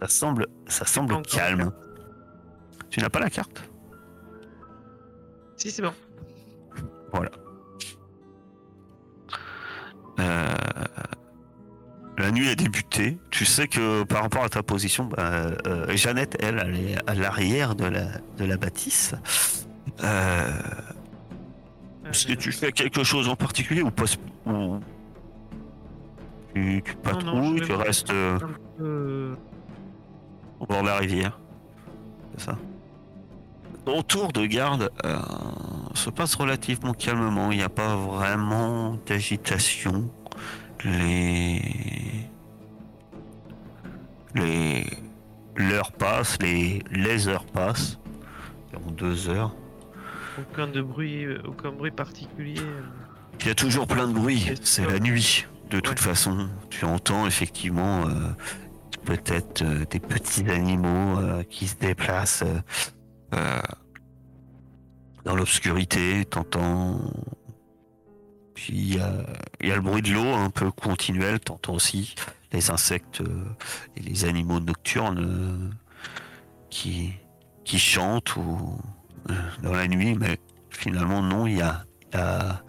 ça 0.00 0.08
semble, 0.08 0.46
ça 0.66 0.84
semble 0.84 1.14
Encore 1.14 1.32
calme. 1.32 1.72
Tu 2.90 3.00
n'as 3.00 3.08
pas 3.08 3.20
la 3.20 3.30
carte? 3.30 3.62
Si, 5.56 5.70
c'est 5.70 5.82
bon. 5.82 5.92
Euh, 10.20 10.54
la 12.18 12.30
nuit 12.30 12.48
a 12.48 12.54
débuté. 12.54 13.18
Tu 13.30 13.44
sais 13.44 13.66
que 13.68 14.02
par 14.04 14.22
rapport 14.22 14.44
à 14.44 14.48
ta 14.48 14.62
position, 14.62 15.04
bah, 15.04 15.50
euh, 15.66 15.96
Jeannette, 15.96 16.36
elle, 16.40 16.62
elle 16.64 16.76
est 16.76 17.10
à 17.10 17.14
l'arrière 17.14 17.74
de 17.74 17.86
la, 17.86 18.06
de 18.36 18.44
la 18.44 18.56
bâtisse. 18.56 19.14
Euh, 20.04 20.50
Est-ce 22.12 22.26
que 22.26 22.32
tu 22.34 22.52
fais 22.52 22.72
quelque 22.72 23.02
chose 23.04 23.28
en 23.28 23.36
particulier 23.36 23.82
ou 23.82 23.90
pas 23.90 24.04
ou 24.46 24.78
tu, 26.54 26.82
tu 26.84 26.94
patrouilles, 26.96 27.62
tu 27.62 27.72
restes 27.72 28.10
euh, 28.10 28.38
peu- 28.76 29.34
au 30.60 30.66
bord 30.66 30.82
de 30.82 30.86
la 30.88 30.96
rivière 30.98 31.40
C'est 32.36 32.44
ça 32.44 32.58
Ton 33.86 34.02
tour 34.02 34.32
de 34.32 34.44
garde 34.44 34.90
euh, 35.06 35.16
se 35.94 36.10
passe 36.10 36.34
relativement 36.34 36.92
calmement. 36.92 37.50
Il 37.50 37.56
n'y 37.58 37.62
a 37.64 37.70
pas 37.70 37.96
vraiment 37.96 38.98
d'agitation. 39.06 40.10
Les. 40.84 41.62
Les. 44.34 44.86
L'heure 45.56 45.92
passe, 45.92 46.36
les... 46.42 46.82
les 46.90 47.28
heures 47.28 47.44
passent. 47.46 47.98
Environ 48.74 48.90
deux 48.92 49.28
heures. 49.30 49.54
Aucun 50.38 50.66
de 50.66 50.80
bruit, 50.82 51.24
euh, 51.24 51.38
aucun 51.46 51.70
bruit 51.72 51.90
particulier. 51.90 52.58
euh. 52.60 52.82
Il 53.40 53.46
y 53.46 53.50
a 53.50 53.54
toujours 53.54 53.86
plein 53.86 54.06
de 54.08 54.12
bruit. 54.12 54.50
C'est 54.62 54.86
la 54.86 54.98
nuit. 55.00 55.46
De 55.70 55.80
toute 55.80 55.98
Ouais. 56.00 56.08
façon, 56.08 56.48
tu 56.70 56.84
entends 56.84 57.26
effectivement 57.26 58.06
euh, 58.06 58.28
peut-être 59.04 59.62
euh, 59.62 59.84
des 59.90 60.00
petits 60.00 60.48
animaux 60.50 61.18
euh, 61.18 61.42
qui 61.44 61.66
se 61.66 61.76
déplacent 61.76 62.42
euh, 62.42 62.60
euh, 63.34 63.60
dans 65.24 65.34
l'obscurité. 65.34 66.24
T'entends. 66.26 67.00
Puis 68.54 68.74
il 68.74 68.94
y 68.96 69.00
a, 69.00 69.10
il 69.60 69.68
y 69.68 69.72
a 69.72 69.76
le 69.76 69.80
bruit 69.80 70.02
de 70.02 70.12
l'eau 70.12 70.34
un 70.34 70.50
peu 70.50 70.70
continuel. 70.70 71.40
T'entends 71.40 71.74
aussi 71.74 72.14
les 72.52 72.70
insectes 72.70 73.22
euh, 73.22 73.44
et 73.96 74.00
les 74.02 74.24
animaux 74.26 74.60
nocturnes 74.60 75.24
euh, 75.24 75.70
qui, 76.68 77.12
qui 77.64 77.78
chantent 77.78 78.36
ou 78.36 78.78
euh, 78.78 78.88
dans 79.62 79.72
la 79.72 79.86
nuit, 79.88 80.16
mais 80.18 80.38
finalement 80.70 81.22
non, 81.22 81.46
il 81.46 81.58
y 81.58 81.62
a, 81.62 81.84
il 82.12 82.18
y 82.18 82.20
a, 82.20 82.62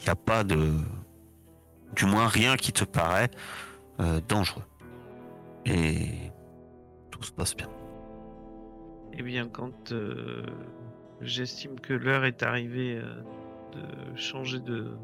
il 0.00 0.06
y 0.06 0.10
a 0.10 0.16
pas 0.16 0.44
de, 0.44 0.74
du 1.94 2.06
moins 2.06 2.26
rien 2.26 2.56
qui 2.56 2.72
te 2.72 2.84
paraît 2.84 3.30
euh, 4.00 4.20
dangereux. 4.28 4.64
Et 5.66 6.30
tout 7.10 7.22
se 7.22 7.32
passe 7.32 7.54
bien. 7.54 7.68
Eh 9.12 9.22
bien, 9.22 9.48
quand 9.48 9.92
euh, 9.92 10.42
j'estime 11.20 11.78
que 11.78 11.92
l'heure 11.92 12.24
est 12.24 12.42
arrivée 12.42 12.98
euh, 12.98 13.22
de 13.72 14.16
changer 14.16 14.60
de 14.60 14.96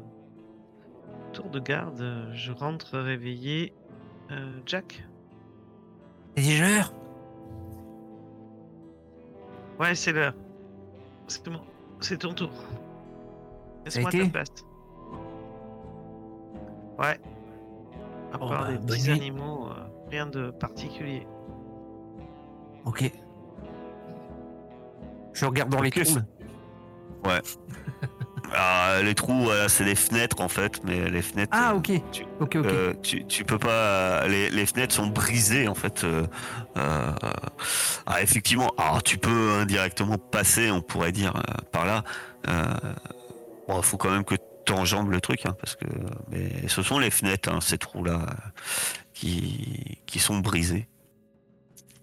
tour 1.33 1.49
de 1.49 1.59
garde, 1.59 2.29
je 2.33 2.51
rentre 2.51 2.97
réveiller 2.97 3.73
euh, 4.31 4.59
Jack. 4.65 5.03
C'est 6.35 6.43
déjà 6.43 6.67
l'heure? 6.67 6.93
Ouais, 9.79 9.93
c'est 9.93 10.13
l'heure. 10.13 10.33
C'est 11.27 11.43
bon. 11.49 11.61
C'est 11.99 12.17
ton 12.19 12.33
tour. 12.33 12.51
Laisse-moi 13.85 14.11
ta 14.11 14.25
place. 14.27 14.47
Ouais. 16.99 17.19
À 18.33 18.37
Bon, 18.37 18.49
part 18.49 18.65
bah, 18.65 18.71
des 18.73 18.77
petits 18.85 19.09
animaux, 19.11 19.67
euh, 19.67 19.83
rien 20.09 20.25
de 20.27 20.51
particulier. 20.51 21.25
Ok. 22.85 23.11
Je 25.33 25.45
regarde 25.45 25.69
dans 25.69 25.81
les 25.81 25.89
Ok, 25.89 26.03
trous. 26.03 26.19
Ah, 28.55 28.99
les 29.03 29.13
trous, 29.15 29.49
c'est 29.67 29.83
des 29.85 29.95
fenêtres 29.95 30.41
en 30.41 30.47
fait, 30.47 30.81
mais 30.83 31.09
les 31.09 31.21
fenêtres. 31.21 31.51
Ah, 31.55 31.71
euh, 31.71 31.75
ok. 31.77 31.91
tu- 32.11 32.23
Ok, 32.39 32.55
ok. 32.55 32.65
Euh, 32.65 32.93
tu, 33.03 33.25
tu 33.25 33.43
peux 33.43 33.59
pas. 33.59 34.27
Les, 34.27 34.49
les 34.49 34.65
fenêtres 34.65 34.95
sont 34.95 35.07
brisées 35.07 35.67
en 35.67 35.75
fait. 35.75 36.03
euh, 36.03 36.25
euh, 36.77 37.11
ah, 38.05 38.21
effectivement. 38.21 38.71
Alors 38.77 39.03
tu 39.03 39.17
peux 39.17 39.51
indirectement 39.59 40.17
passer, 40.17 40.71
on 40.71 40.81
pourrait 40.81 41.11
dire 41.11 41.35
euh, 41.35 41.41
par 41.71 41.85
là. 41.85 42.03
Euh, 42.47 42.63
bon, 43.67 43.81
faut 43.81 43.97
quand 43.97 44.11
même 44.11 44.23
que 44.23 44.35
tu 44.65 44.73
enjambes 44.73 45.11
le 45.11 45.21
truc, 45.21 45.45
hein, 45.45 45.55
parce 45.59 45.75
que. 45.75 45.85
Mais 46.29 46.67
ce 46.67 46.81
sont 46.83 46.99
les 46.99 47.11
fenêtres, 47.11 47.49
hein, 47.51 47.59
ces 47.61 47.77
trous-là, 47.77 48.21
euh, 48.21 48.49
qui 49.13 49.97
qui 50.05 50.19
sont 50.19 50.39
brisés. 50.39 50.87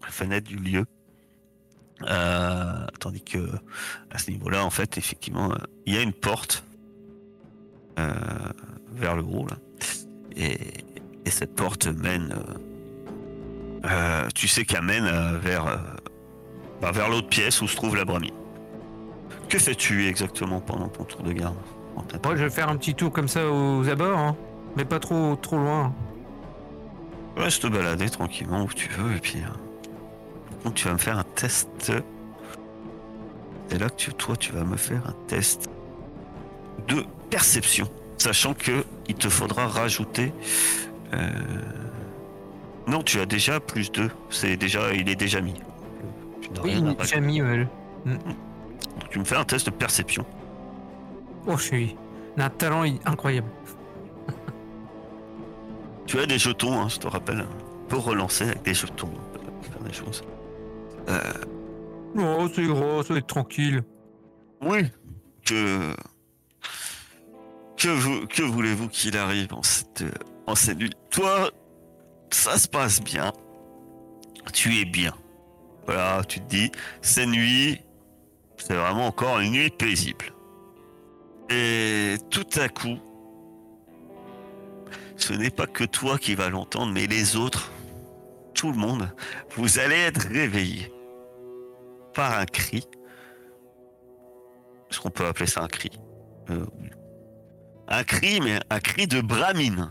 Les 0.07 0.12
fenêtres 0.12 0.48
du 0.48 0.57
lieu. 0.57 0.85
Euh, 2.09 2.87
tandis 3.01 3.23
que 3.23 3.38
à 4.11 4.19
ce 4.19 4.31
niveau-là, 4.31 4.64
en 4.64 4.71
fait, 4.71 4.99
effectivement, 4.99 5.53
il 5.87 5.95
y 5.95 5.99
a 5.99 6.03
une 6.03 6.12
porte 6.12 6.64
euh, 7.99 8.12
vers 8.93 9.17
le 9.17 9.23
haut 9.23 9.47
là. 9.49 9.57
Et, 10.37 10.59
et 11.25 11.31
cette 11.31 11.55
porte 11.55 11.87
mène. 11.87 12.35
euh, 13.85 14.29
tu 14.35 14.49
sais 14.49 14.64
qu'elle 14.64 14.83
mène 14.83 15.07
vers, 15.38 15.64
bah, 16.83 16.90
vers 16.93 17.09
l'autre 17.09 17.29
pièce 17.29 17.62
où 17.62 17.69
se 17.69 17.77
trouve 17.77 17.97
la 17.97 18.05
bramine. 18.05 18.35
Que 19.49 19.59
fais-tu 19.59 20.07
exactement 20.07 20.61
pendant 20.61 20.88
ton 20.88 21.05
tour 21.05 21.23
de 21.23 21.33
garde 21.33 21.57
Moi, 22.25 22.37
je 22.37 22.45
vais 22.45 22.51
faire 22.51 22.69
un 22.69 22.77
petit 22.77 22.95
tour 22.95 23.12
comme 23.12 23.29
ça 23.29 23.49
aux 23.51 23.88
abords, 23.88 24.19
hein. 24.19 24.37
mais 24.77 24.85
pas 24.85 24.99
trop, 24.99 25.37
trop 25.37 25.57
loin. 25.57 25.95
Reste 27.37 27.62
te 27.62 27.67
balader 27.69 28.11
tranquillement 28.11 28.64
où 28.64 28.69
tu 28.69 28.88
veux 28.90 29.17
et 29.17 29.21
puis. 29.21 29.43
Contre, 30.64 30.74
tu 30.74 30.87
vas 30.88 30.94
me 30.94 30.98
faire 30.98 31.18
un 31.18 31.24
test. 31.24 31.68
C'est 33.68 33.79
là 33.79 33.88
que 33.88 33.94
tu, 33.96 34.12
toi, 34.14 34.37
tu 34.37 34.53
vas 34.53 34.64
me 34.64 34.77
faire 34.77 35.03
un 35.07 35.14
test 35.27 35.68
de 36.88 37.05
perception, 37.31 37.88
sachant 38.18 38.55
que 38.55 38.85
il 39.09 39.14
te 39.14 39.29
faudra 39.29 39.66
rajouter. 39.68 40.33
euh, 41.14 41.31
Non, 42.87 43.03
tu 43.03 43.20
as 43.20 43.27
déjà 43.27 43.61
plus 43.61 43.90
2. 43.92 44.11
C'est 44.31 44.57
déjà, 44.57 44.92
il 44.92 45.09
est 45.09 45.16
déjà 45.16 45.40
mis. 45.40 45.55
Oui, 46.62 46.74
il 46.79 46.88
est 46.88 46.94
déjà 47.00 47.20
mis, 47.20 47.40
ouais. 47.42 47.66
Donc, 48.05 49.09
tu 49.11 49.18
me 49.18 49.24
fais 49.24 49.37
un 49.37 49.44
test 49.44 49.66
de 49.66 49.70
perception. 49.70 50.24
Oh, 51.46 51.57
je 51.57 51.62
suis 51.62 51.96
d'un 52.37 52.50
talent 52.50 52.85
incroyable. 53.07 53.48
Tu 56.07 56.18
as 56.20 56.27
des 56.27 56.38
jetons, 56.38 56.81
hein, 56.81 56.88
je 56.88 56.98
te 56.98 57.07
rappelle. 57.09 57.44
On 57.85 57.88
peut 57.88 57.96
relancer 57.96 58.44
avec 58.44 58.62
des 58.62 58.74
jetons, 58.74 59.09
on 59.35 59.62
peut 59.62 59.70
faire 59.70 59.83
des 59.83 59.92
choses. 59.92 60.22
Euh, 61.09 61.33
Oh, 62.17 62.49
c'est 62.55 62.64
gros, 62.64 63.03
ça 63.03 63.12
va 63.12 63.19
être 63.19 63.27
tranquille. 63.27 63.83
Oui. 64.62 64.87
Que. 65.45 65.95
Que, 67.77 67.88
vous, 67.88 68.27
que 68.27 68.43
voulez-vous 68.43 68.88
qu'il 68.88 69.17
arrive 69.17 69.53
en 69.53 69.62
cette, 69.62 70.05
en 70.47 70.55
cette 70.55 70.79
nuit? 70.79 70.93
Toi, 71.11 71.51
ça 72.31 72.57
se 72.57 72.69
passe 72.69 73.03
bien. 73.03 73.33
Tu 74.53 74.81
es 74.81 74.85
bien. 74.85 75.12
Voilà, 75.87 76.23
tu 76.25 76.40
te 76.40 76.49
dis, 76.49 76.71
cette 77.03 77.29
nuit, 77.29 77.81
c'est 78.57 78.75
vraiment 78.75 79.09
encore 79.09 79.40
une 79.40 79.53
nuit 79.53 79.71
paisible. 79.71 80.33
Et 81.51 82.14
tout 82.31 82.47
à 82.57 82.69
coup, 82.69 82.99
ce 85.17 85.33
n'est 85.33 85.51
pas 85.51 85.67
que 85.67 85.85
toi 85.85 86.17
qui 86.17 86.35
vas 86.35 86.49
l'entendre, 86.49 86.93
mais 86.93 87.07
les 87.07 87.37
autres, 87.37 87.71
tout 88.55 88.71
le 88.71 88.79
monde, 88.79 89.12
vous 89.57 89.79
allez 89.79 89.97
être 89.97 90.27
réveillés 90.29 90.93
par 92.14 92.38
un 92.38 92.46
cri. 92.46 92.87
Est-ce 94.90 95.00
qu'on 95.00 95.11
peut 95.11 95.27
appeler 95.27 95.46
ça 95.46 95.62
un 95.62 95.68
cri? 95.68 95.90
Euh. 96.50 96.66
Un 97.88 98.05
cri, 98.05 98.40
mais 98.40 98.61
un 98.70 98.81
cri 98.81 99.07
de 99.07 99.20
bramine. 99.20 99.90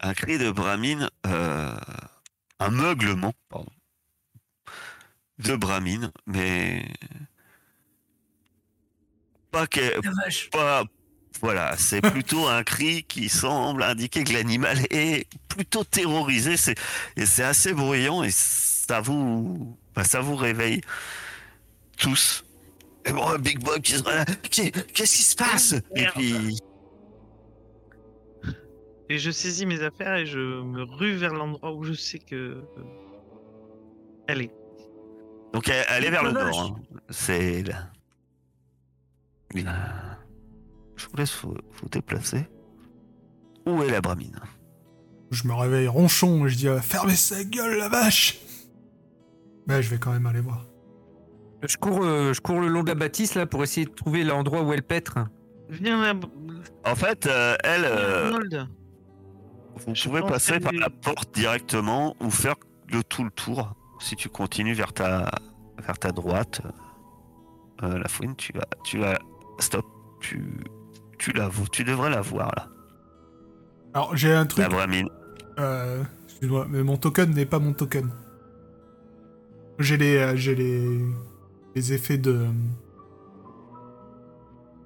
Un 0.00 0.14
cri 0.14 0.38
de 0.38 0.50
bramine, 0.50 1.08
euh, 1.26 1.76
un 2.60 2.70
meuglement, 2.70 3.32
pardon, 3.48 3.72
de 5.38 5.56
bramine, 5.56 6.12
mais 6.26 6.86
pas 9.50 9.66
que, 9.66 10.00
pas, 10.50 10.84
voilà, 11.40 11.76
c'est 11.76 12.00
plutôt 12.12 12.46
un 12.46 12.62
cri 12.62 13.04
qui 13.04 13.28
semble 13.28 13.82
indiquer 13.82 14.24
que 14.24 14.32
l'animal 14.32 14.78
est 14.90 15.28
plutôt 15.48 15.84
terrorisé. 15.84 16.56
C'est, 16.56 16.78
et 17.16 17.26
c'est 17.26 17.44
assez 17.44 17.72
bruyant 17.72 18.22
et 18.22 18.30
ça 18.30 19.00
vous, 19.00 19.78
bah, 19.96 20.04
ça 20.04 20.20
vous 20.20 20.36
réveille 20.36 20.80
tous. 21.98 22.44
Et 23.06 23.12
bon, 23.12 23.26
un 23.26 23.38
Big 23.38 23.58
Bob 23.62 23.80
qui 23.80 23.92
sera 23.92 24.14
là. 24.14 24.24
Qu'est- 24.50 24.92
Qu'est-ce 24.92 25.16
qui 25.16 25.22
se 25.22 25.36
passe? 25.36 25.72
Et 25.94 26.02
Merde. 26.02 26.14
puis, 26.16 26.58
Et 29.08 29.18
je 29.18 29.30
saisis 29.30 29.66
mes 29.66 29.82
affaires 29.82 30.16
et 30.16 30.26
je 30.26 30.38
me 30.38 30.82
rue 30.82 31.14
vers 31.14 31.32
l'endroit 31.32 31.72
où 31.72 31.84
je 31.84 31.92
sais 31.92 32.18
que. 32.18 32.34
euh, 32.34 32.62
Elle 34.26 34.42
est. 34.42 34.50
donc 35.52 35.68
elle, 35.68 35.84
elle 35.88 36.04
est 36.04 36.10
vers 36.10 36.24
le 36.24 36.32
nord. 36.32 36.60
hein. 36.60 36.98
C'est 37.10 37.62
là. 37.62 37.90
Là. 39.54 40.18
Je 40.96 41.06
vous 41.06 41.16
laisse 41.16 41.34
vous, 41.42 41.54
vous 41.80 41.88
déplacer. 41.88 42.44
Où 43.64 43.82
est 43.82 43.90
la 43.90 44.00
bramine? 44.00 44.38
Je 45.30 45.46
me 45.46 45.54
réveille 45.54 45.86
ronchon 45.88 46.46
et 46.46 46.48
je 46.50 46.56
dis 46.56 46.68
euh, 46.68 46.80
Fermez 46.80 47.14
sa 47.16 47.42
gueule, 47.44 47.78
la 47.78 47.88
vache 47.88 48.38
Mais 49.66 49.82
je 49.82 49.90
vais 49.90 49.98
quand 49.98 50.12
même 50.12 50.26
aller 50.26 50.40
voir. 50.40 50.64
Je 51.66 51.76
cours, 51.76 52.04
euh, 52.04 52.32
je 52.32 52.40
cours 52.40 52.60
le 52.60 52.68
long 52.68 52.82
de 52.82 52.88
la 52.88 52.94
bâtisse 52.94 53.34
là 53.34 53.46
pour 53.46 53.62
essayer 53.62 53.86
de 53.86 53.92
trouver 53.92 54.22
l'endroit 54.24 54.62
où 54.62 54.72
elle 54.72 54.82
pètre. 54.82 55.18
Viens 55.68 56.00
là, 56.00 56.14
En 56.84 56.94
fait, 56.94 57.26
euh, 57.26 57.56
elle, 57.64 57.84
euh, 57.84 58.26
Arnold. 58.26 58.68
vous 59.74 59.94
je 59.94 60.08
pouvez 60.08 60.20
pense 60.20 60.30
passer 60.30 60.52
qu'elle 60.52 60.62
par 60.62 60.74
est- 60.74 60.78
la 60.78 60.90
porte 60.90 61.34
directement 61.34 62.14
ou 62.20 62.30
faire 62.30 62.54
le 62.92 63.02
tout 63.02 63.24
le 63.24 63.30
tour. 63.30 63.74
Si 63.98 64.14
tu 64.14 64.28
continues 64.28 64.74
vers 64.74 64.92
ta, 64.92 65.30
vers 65.84 65.98
ta 65.98 66.12
droite, 66.12 66.60
euh, 67.82 67.98
la 67.98 68.08
fouine, 68.08 68.36
tu 68.36 68.52
vas, 68.52 68.66
tu 68.84 68.98
vas, 68.98 69.18
stop, 69.58 69.84
tu, 70.20 70.44
tu 71.18 71.32
la, 71.32 71.48
vo- 71.48 71.66
tu 71.72 71.82
devrais 71.82 72.10
la 72.10 72.20
voir 72.20 72.52
là. 72.56 72.68
Alors, 73.94 74.14
j'ai 74.16 74.32
un 74.32 74.46
truc. 74.46 74.62
La 74.62 74.68
bramine. 74.68 75.08
Euh, 75.58 76.04
Excuse-moi, 76.26 76.66
mais 76.68 76.82
mon 76.82 76.98
token 76.98 77.30
n'est 77.32 77.46
pas 77.46 77.58
mon 77.58 77.72
token. 77.72 78.10
J'ai 79.78 79.96
les, 79.96 80.16
euh, 80.16 80.36
j'ai 80.36 80.54
les, 80.54 81.00
les 81.74 81.92
effets 81.92 82.18
de. 82.18 82.46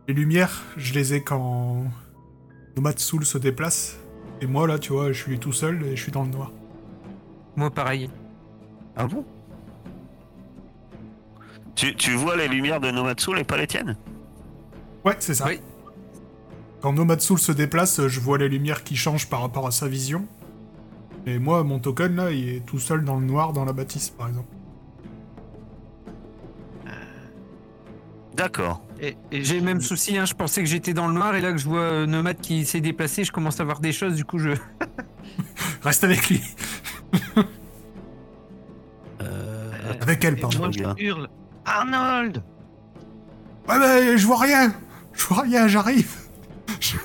Les 0.09 0.14
lumières, 0.14 0.64
je 0.76 0.95
les 0.95 1.14
ai 1.14 1.22
quand 1.22 1.84
Nomad 2.76 2.99
Soul 2.99 3.24
se 3.24 3.38
déplace. 3.38 3.99
Et 4.41 4.47
moi, 4.47 4.66
là, 4.66 4.78
tu 4.78 4.93
vois, 4.93 5.12
je 5.12 5.22
suis 5.22 5.38
tout 5.38 5.53
seul 5.53 5.84
et 5.84 5.97
je 5.97 6.03
suis 6.03 6.12
dans 6.12 6.24
le 6.24 6.30
noir. 6.30 6.51
Moi, 7.57 7.70
pareil. 7.70 8.11
Ah 8.97 9.07
bon? 9.07 9.24
Tu, 11.76 11.95
tu 11.95 12.14
vois 12.14 12.36
les 12.36 12.49
lumières 12.49 12.80
de 12.80 12.91
Nomatsu 12.91 13.38
et 13.38 13.45
pas 13.45 13.57
les 13.57 13.66
tiennes? 13.66 13.97
Ouais, 15.05 15.16
c'est 15.20 15.34
ça. 15.34 15.47
Oui. 15.47 15.61
Quand 16.80 16.93
Nomad 16.93 17.20
Soul 17.20 17.38
se 17.38 17.53
déplace, 17.53 18.07
je 18.09 18.20
vois 18.20 18.38
les 18.38 18.49
lumières 18.49 18.82
qui 18.82 18.97
changent 18.97 19.28
par 19.28 19.43
rapport 19.43 19.66
à 19.66 19.70
sa 19.70 19.86
vision. 19.86 20.26
Et 21.26 21.38
moi, 21.38 21.62
mon 21.62 21.78
token, 21.78 22.16
là, 22.16 22.32
il 22.32 22.49
est 22.49 22.66
tout 22.66 22.78
seul 22.78 23.05
dans 23.05 23.20
le 23.20 23.26
noir 23.26 23.53
dans 23.53 23.64
la 23.64 23.72
bâtisse, 23.72 24.11
par 24.11 24.28
exemple. 24.28 24.49
D'accord. 28.43 28.82
Et, 29.01 29.16
et 29.32 29.45
J'ai 29.45 29.57
le 29.59 29.64
même 29.64 29.80
souci, 29.80 30.16
hein, 30.16 30.24
je 30.24 30.34
pensais 30.34 30.62
que 30.62 30.68
j'étais 30.68 30.95
dans 30.95 31.07
le 31.09 31.12
noir 31.14 31.34
et 31.36 31.41
là 31.41 31.53
que 31.53 31.59
je 31.59 31.66
vois 31.68 31.80
euh, 31.80 32.07
Nomade 32.07 32.41
qui 32.41 32.64
s'est 32.64 32.80
déplacé, 32.80 33.22
je 33.24 33.32
commence 33.32 33.61
à 33.61 33.64
voir 33.64 33.80
des 33.80 33.93
choses, 33.93 34.14
du 34.14 34.24
coup 34.24 34.38
je. 34.38 34.51
Reste 35.82 36.05
avec 36.05 36.28
lui. 36.28 36.41
Euh, 39.20 39.70
Avec 40.01 40.24
elle, 40.24 40.36
pardon. 40.36 40.59
moi, 40.59 40.70
je 40.70 40.82
hurle 41.05 41.28
Arnold 41.64 42.43
Ouais, 43.68 43.78
mais 43.78 44.16
je 44.18 44.26
vois 44.26 44.38
rien. 44.38 44.72
Je 45.12 45.26
vois 45.26 45.43
rien, 45.43 45.68
j'arrive. 45.68 46.11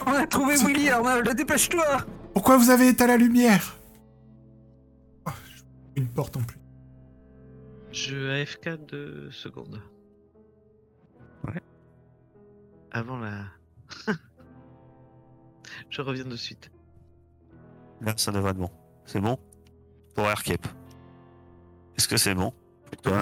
On 0.06 0.14
a 0.14 0.26
trouvé 0.26 0.56
Willy, 0.66 0.90
Arnold, 0.90 1.36
dépêche-toi 1.36 1.84
Pourquoi 2.34 2.58
vous 2.58 2.70
avez 2.70 2.88
éteint 2.88 3.08
la 3.08 3.18
lumière? 3.18 3.76
Je- 5.28 5.62
Une 6.02 6.08
porte 6.08 6.38
en 6.38 6.42
plus. 6.42 6.58
Je 7.92 8.42
AFK 8.42 8.70
deux 8.90 9.30
secondes. 9.32 9.82
Avant 12.96 13.18
la. 13.18 13.44
je 15.90 16.02
reviens 16.02 16.24
de 16.26 16.36
suite. 16.38 16.72
Là, 18.02 18.14
ça 18.16 18.32
devrait 18.32 18.52
être 18.52 18.58
bon. 18.58 18.70
C'est 19.06 19.20
bon? 19.20 19.38
Pour 20.16 20.26
Aircape. 20.26 20.66
Est-ce 21.98 22.08
que 22.08 22.16
c'est 22.18 22.34
bon? 22.36 22.54
Pour 22.92 23.02
toi? 23.02 23.22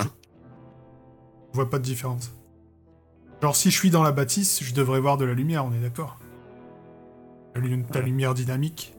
Je 1.51 1.55
vois 1.55 1.69
pas 1.69 1.79
de 1.79 1.83
différence. 1.83 2.31
Genre, 3.41 3.55
si 3.55 3.71
je 3.71 3.77
suis 3.77 3.89
dans 3.89 4.03
la 4.03 4.11
bâtisse, 4.11 4.63
je 4.63 4.73
devrais 4.75 4.99
voir 4.99 5.17
de 5.17 5.25
la 5.25 5.33
lumière, 5.33 5.65
on 5.65 5.73
est 5.73 5.81
d'accord? 5.81 6.19
Ta 7.55 7.59
Ouais. 7.59 8.05
lumière 8.05 8.33
dynamique. 8.35 8.95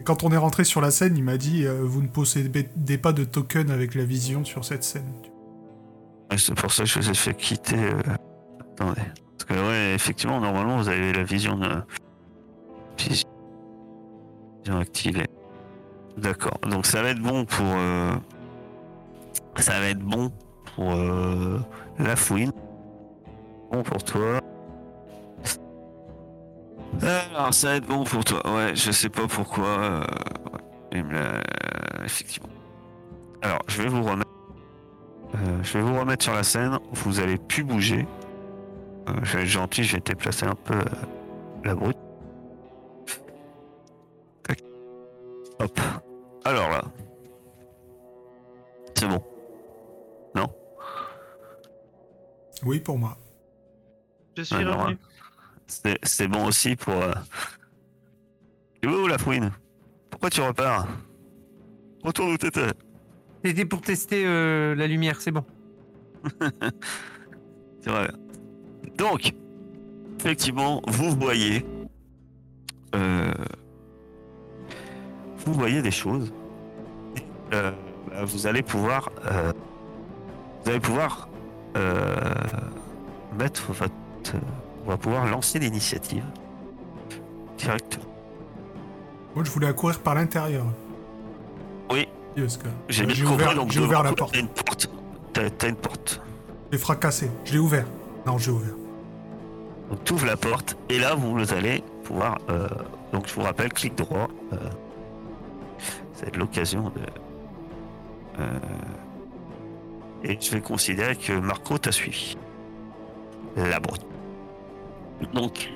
Et 0.00 0.04
quand 0.04 0.24
on 0.24 0.30
est 0.32 0.36
rentré 0.36 0.64
sur 0.64 0.80
la 0.80 0.90
scène, 0.90 1.16
il 1.16 1.24
m'a 1.24 1.36
dit 1.36 1.66
euh, 1.66 1.82
Vous 1.84 2.02
ne 2.02 2.08
possédez 2.08 2.98
pas 2.98 3.12
de 3.12 3.24
token 3.24 3.70
avec 3.70 3.94
la 3.94 4.04
vision 4.04 4.44
sur 4.44 4.64
cette 4.64 4.84
scène. 4.84 5.10
Ouais, 6.30 6.38
C'est 6.38 6.54
pour 6.54 6.72
ça 6.72 6.82
que 6.84 6.88
je 6.88 6.98
vous 7.00 7.10
ai 7.10 7.14
fait 7.14 7.34
quitter. 7.34 7.76
euh, 7.76 8.00
Attendez. 8.60 9.02
Parce 9.38 9.44
que, 9.44 9.54
ouais, 9.68 9.94
effectivement, 9.94 10.40
normalement, 10.40 10.76
vous 10.76 10.88
avez 10.88 11.12
la 11.12 11.24
vision 11.24 11.56
de. 11.56 11.68
Vision 12.98 13.28
vision 14.64 14.78
activée. 14.78 15.26
D'accord. 16.16 16.58
Donc, 16.68 16.86
ça 16.86 17.02
va 17.02 17.10
être 17.10 17.20
bon 17.20 17.44
pour. 17.44 17.66
euh, 17.66 18.12
Ça 19.56 19.80
va 19.80 19.86
être 19.86 19.98
bon 20.00 20.30
pour 20.76 20.92
euh, 20.92 21.58
la 21.98 22.16
fouine. 22.16 22.52
Bon 23.72 23.82
pour 23.82 24.04
toi. 24.04 24.40
Alors, 27.02 27.52
ça 27.54 27.68
va 27.70 27.74
être 27.76 27.86
bon 27.86 28.04
pour 28.04 28.24
toi. 28.24 28.40
Ouais, 28.54 28.76
je 28.76 28.90
sais 28.92 29.08
pas 29.08 29.26
pourquoi. 29.26 29.66
euh, 29.66 30.04
ouais, 30.94 31.02
Effectivement. 32.04 32.48
Alors, 33.40 33.58
je 33.66 33.82
vais 33.82 33.88
vous 33.88 34.02
remettre. 34.02 34.30
Euh, 35.34 35.62
je 35.62 35.78
vais 35.78 35.82
vous 35.84 35.98
remettre 35.98 36.22
sur 36.22 36.34
la 36.34 36.42
scène. 36.44 36.78
Vous 36.92 37.18
allez 37.18 37.38
plus 37.38 37.64
bouger. 37.64 38.06
Euh, 39.08 39.12
je 39.22 39.36
vais 39.36 39.42
être 39.42 39.48
gentil, 39.48 39.84
je 39.84 39.96
vais 39.96 40.02
déplacer 40.02 40.46
un 40.46 40.54
peu 40.54 40.74
euh, 40.74 40.84
la 41.64 41.74
brute. 41.74 41.96
Hop. 45.58 45.80
Alors 46.44 46.70
là. 46.70 46.82
C'est 48.94 49.06
bon. 49.06 49.22
Oui, 52.64 52.80
pour 52.80 52.98
moi. 52.98 53.16
Je 54.36 54.42
suis 54.42 54.64
non, 54.64 54.78
revenu. 54.78 54.98
C'est 55.66 55.98
c'est 56.02 56.28
bon 56.28 56.46
aussi 56.46 56.76
pour. 56.76 56.94
Euh... 56.94 57.12
Tu 58.80 58.88
veux 58.88 59.02
où 59.02 59.06
la 59.06 59.18
fouine? 59.18 59.50
Pourquoi 60.10 60.30
tu 60.30 60.40
repars? 60.40 60.86
Retourne 62.02 62.32
où 62.32 62.36
t'étais. 62.36 62.72
C'était 63.44 63.64
pour 63.64 63.80
tester 63.80 64.24
euh, 64.26 64.74
la 64.74 64.86
lumière, 64.86 65.20
c'est 65.20 65.32
bon. 65.32 65.44
C'est 67.80 67.90
vrai. 67.90 68.08
Donc, 69.02 69.32
effectivement, 70.20 70.80
vous 70.86 71.10
voyez. 71.16 71.66
euh, 72.94 73.32
vous 75.44 75.52
voyez 75.54 75.82
des 75.82 75.90
choses. 75.90 76.32
Euh, 77.52 77.72
bah, 78.08 78.24
vous 78.24 78.46
allez 78.46 78.62
pouvoir. 78.62 79.10
euh, 79.26 79.52
vous 80.64 80.70
allez 80.70 80.78
pouvoir. 80.80 81.28
euh, 81.76 82.14
mettre 83.36 83.72
votre. 83.72 83.92
on 84.86 84.88
va 84.90 84.96
pouvoir 84.96 85.26
lancer 85.26 85.58
l'initiative. 85.58 86.22
Directement. 87.58 88.04
Moi, 89.34 89.42
je 89.44 89.50
voulais 89.50 89.66
accourir 89.66 89.98
par 89.98 90.14
l'intérieur. 90.14 90.64
Oui, 91.90 92.06
que 92.56 92.68
j'ai 92.88 93.04
ouvert, 93.24 93.56
donc 93.56 93.72
ouvert 93.80 94.04
la 94.04 94.12
porte. 94.12 94.32
T'as 94.32 94.38
une 94.40 94.48
porte. 94.48 94.88
T'as 95.32 95.68
une 95.68 95.76
porte. 95.76 96.20
J'ai 96.70 96.78
fracassé. 96.78 97.30
Je 97.44 97.54
l'ai 97.54 97.58
ouvert. 97.58 97.86
Non, 98.26 98.38
j'ai 98.38 98.52
ouvert. 98.52 98.74
Donc 99.92 100.04
tu 100.04 100.14
ouvres 100.14 100.24
la 100.24 100.38
porte 100.38 100.78
et 100.88 100.98
là 100.98 101.14
vous 101.14 101.52
allez 101.52 101.84
pouvoir. 102.04 102.38
euh, 102.48 102.66
donc 103.12 103.28
je 103.28 103.34
vous 103.34 103.42
rappelle, 103.42 103.70
clic 103.70 103.94
droit. 103.94 104.28
euh, 104.54 104.56
c'est 106.14 106.34
l'occasion 106.34 106.84
de. 106.88 107.00
euh, 108.40 108.58
et 110.24 110.38
je 110.40 110.50
vais 110.52 110.62
considérer 110.62 111.14
que 111.14 111.34
Marco 111.34 111.76
t'a 111.76 111.92
suivi. 111.92 112.38
La 113.54 113.80
brute. 113.80 114.06
Donc, 115.34 115.70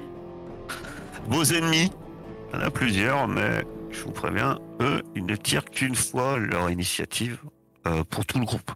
vos 1.28 1.44
ennemis, 1.44 1.92
il 2.54 2.58
y 2.58 2.62
en 2.62 2.64
a 2.64 2.70
plusieurs, 2.70 3.28
mais 3.28 3.66
je 3.90 4.02
vous 4.02 4.12
préviens, 4.12 4.58
eux, 4.80 5.02
ils 5.14 5.26
ne 5.26 5.36
tirent 5.36 5.66
qu'une 5.66 5.94
fois 5.94 6.38
leur 6.38 6.70
initiative 6.70 7.38
euh, 7.86 8.02
pour 8.08 8.24
tout 8.24 8.38
le 8.38 8.46
groupe. 8.46 8.70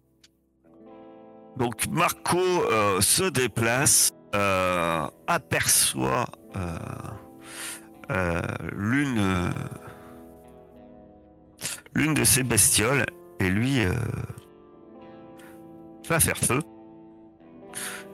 Donc 1.57 1.87
Marco 1.91 2.39
se 3.01 3.29
déplace 3.31 4.11
euh, 4.35 5.07
aperçoit 5.27 6.27
euh, 6.57 6.79
euh, 8.11 8.41
l'une 8.73 9.53
l'une 11.95 12.15
de 12.15 12.23
ces 12.23 12.45
bestioles 12.45 13.05
et 13.41 13.49
lui 13.49 13.81
va 16.09 16.21
faire 16.21 16.39
feu 16.39 16.61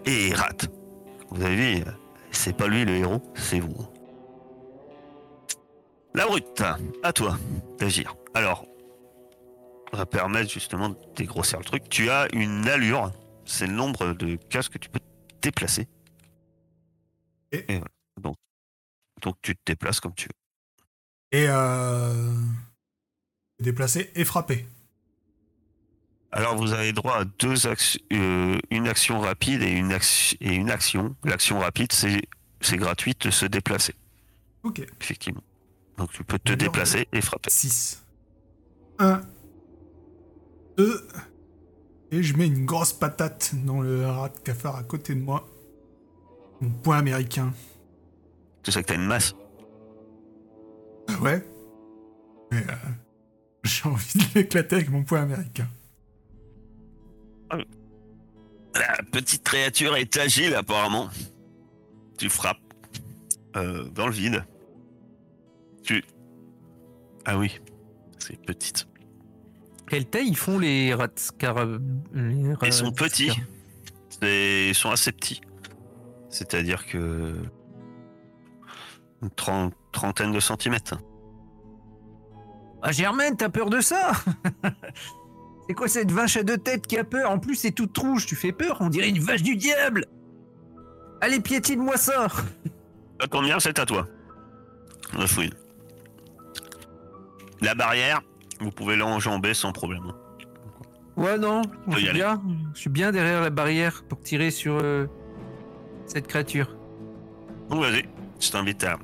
et 0.07 0.33
rate. 0.33 0.69
Vous 1.31 1.43
avez 1.43 1.57
vu, 1.57 1.85
c'est 2.31 2.57
pas 2.57 2.67
lui 2.67 2.85
le 2.85 2.97
héros, 2.97 3.23
c'est 3.35 3.61
vous. 3.61 3.77
La 6.15 6.25
brute, 6.25 6.63
à 7.03 7.13
toi 7.13 7.37
d'agir. 7.79 8.15
Alors, 8.33 8.65
on 9.93 9.97
va 9.99 10.07
permettre 10.07 10.51
justement 10.51 10.89
de 10.89 10.97
dégrossir 11.15 11.59
le 11.59 11.65
truc. 11.65 11.89
Tu 11.91 12.09
as 12.09 12.27
une 12.33 12.67
allure, 12.69 13.13
c'est 13.45 13.67
le 13.67 13.75
nombre 13.75 14.15
de 14.15 14.37
cases 14.37 14.71
que 14.71 14.79
tu 14.79 14.89
peux 14.89 15.01
déplacer. 15.43 15.89
Et 17.53 17.65
voilà. 17.69 17.87
Donc, 18.21 18.37
donc 19.23 19.37
tu 19.43 19.55
te 19.55 19.61
déplaces 19.67 20.01
comme 20.01 20.15
tu 20.15 20.29
veux. 20.29 21.39
Et 21.39 21.47
euh... 21.49 22.35
déplacer 23.61 24.11
et 24.15 24.25
frapper. 24.25 24.67
Alors 26.33 26.57
vous 26.57 26.73
avez 26.73 26.93
droit 26.93 27.21
à 27.21 27.25
deux 27.25 27.67
actions, 27.67 28.01
une 28.11 28.89
action 28.89 29.21
rapide 29.21 29.63
et 29.63 29.71
une, 29.71 29.93
action 29.93 30.37
et 30.41 30.55
une 30.55 30.71
action. 30.71 31.17
L'action 31.25 31.61
rapide, 31.61 31.93
c'est 31.93 32.77
gratuit 32.77 33.15
de 33.19 33.31
se 33.31 33.47
déplacer, 33.47 33.95
Ok. 34.63 34.83
effectivement. 35.01 35.43
Donc 35.97 36.13
tu 36.13 36.25
peux 36.25 36.39
te 36.39 36.53
déplacer 36.53 37.09
et 37.13 37.21
frapper. 37.23 37.49
6. 37.51 38.05
1. 38.99 39.23
2. 40.77 41.09
Et 42.13 42.23
je 42.23 42.37
mets 42.37 42.47
une 42.47 42.67
grosse 42.67 42.93
patate 42.93 43.53
dans 43.65 43.81
le 43.81 44.07
rat 44.07 44.29
de 44.29 44.39
cafard 44.41 44.77
à 44.77 44.83
côté 44.83 45.15
de 45.15 45.21
moi. 45.21 45.49
Mon 46.61 46.71
poing 46.71 46.99
américain. 46.99 47.53
Tu 48.63 48.73
sais 48.73 48.83
que 48.83 48.89
t'as 48.89 48.95
une 48.95 49.07
masse. 49.07 49.35
Ah 51.09 51.21
ouais? 51.21 51.47
Mais 52.51 52.59
euh, 52.63 52.75
j'ai 53.65 53.89
envie 53.89 54.19
de 54.19 54.25
l'éclater 54.35 54.77
avec 54.77 54.91
mon 54.91 55.05
poing 55.05 55.23
américain. 55.23 55.69
La 58.75 58.99
petite 59.11 59.43
créature 59.43 59.97
est 59.97 60.17
agile 60.17 60.55
apparemment. 60.55 61.09
Tu 62.19 62.29
frappes 62.29 62.59
euh, 63.57 63.85
dans 63.91 64.07
le 64.07 64.13
vide. 64.13 64.45
Tu. 65.83 66.05
Ah 67.25 67.39
oui, 67.39 67.59
c'est 68.19 68.39
petite. 68.45 68.87
Quelle 69.89 70.07
taille 70.07 70.29
ils 70.29 70.37
font 70.37 70.59
les 70.59 70.93
rats 70.95 71.09
scarab... 71.17 71.81
les 72.13 72.53
rats 72.55 72.67
Ils 72.67 72.73
sont 72.73 72.93
petits. 72.93 73.31
C'est- 74.21 74.69
Ils 74.71 74.75
sont 74.75 74.91
assez 74.91 75.13
petits. 75.13 75.41
C'est-à-dire 76.37 76.87
que. 76.87 77.33
Une 79.23 79.31
tren- 79.31 79.71
trentaine 79.93 80.33
de 80.33 80.41
centimètres. 80.41 80.99
Ah 82.83 82.93
Germaine, 82.93 83.37
t'as 83.39 83.49
peur 83.49 83.71
de 83.71 83.81
ça? 83.81 84.13
C'est 85.67 85.75
quoi 85.75 85.89
cette 85.89 86.13
vache 86.13 86.37
à 86.37 86.43
deux 86.43 86.59
têtes 86.59 86.87
qui 86.87 86.99
a 86.99 87.05
peur? 87.05 87.31
En 87.31 87.39
plus, 87.39 87.57
c'est 87.57 87.73
toute 87.73 87.97
rouge, 87.99 88.27
tu 88.27 88.37
fais 88.37 88.53
peur, 88.53 88.77
on 88.81 88.89
dirait 88.89 89.09
une 89.09 89.19
vache 89.19 89.43
du 89.43 89.57
diable 89.57 90.05
Allez, 91.21 91.41
piétine-moi 91.41 91.97
ça 91.97 92.29
Ça 93.21 93.27
tombe 93.27 93.45
bien, 93.47 93.59
c'est 93.59 93.77
à 93.81 93.87
toi? 93.87 94.07
La 95.19 95.27
fouine. 95.27 95.51
La 97.63 97.75
barrière, 97.75 98.21
vous 98.61 98.71
pouvez 98.71 98.95
l'enjamber 98.95 99.55
sans 99.55 99.73
problème. 99.73 100.13
Ouais, 101.17 101.37
non, 101.39 101.63
suis 101.97 102.13
bien. 102.13 102.41
Je 102.75 102.79
suis 102.79 102.91
bien 102.91 103.11
derrière 103.11 103.41
la 103.41 103.51
barrière 103.51 104.05
pour 104.09 104.21
tirer 104.21 104.51
sur 104.53 104.79
euh, 104.81 105.07
cette 106.07 106.27
créature. 106.29 106.77
Donc 107.71 107.81
vas-y, 107.81 108.05
je 108.41 108.51
t'invite 108.51 108.85
à. 108.85 108.99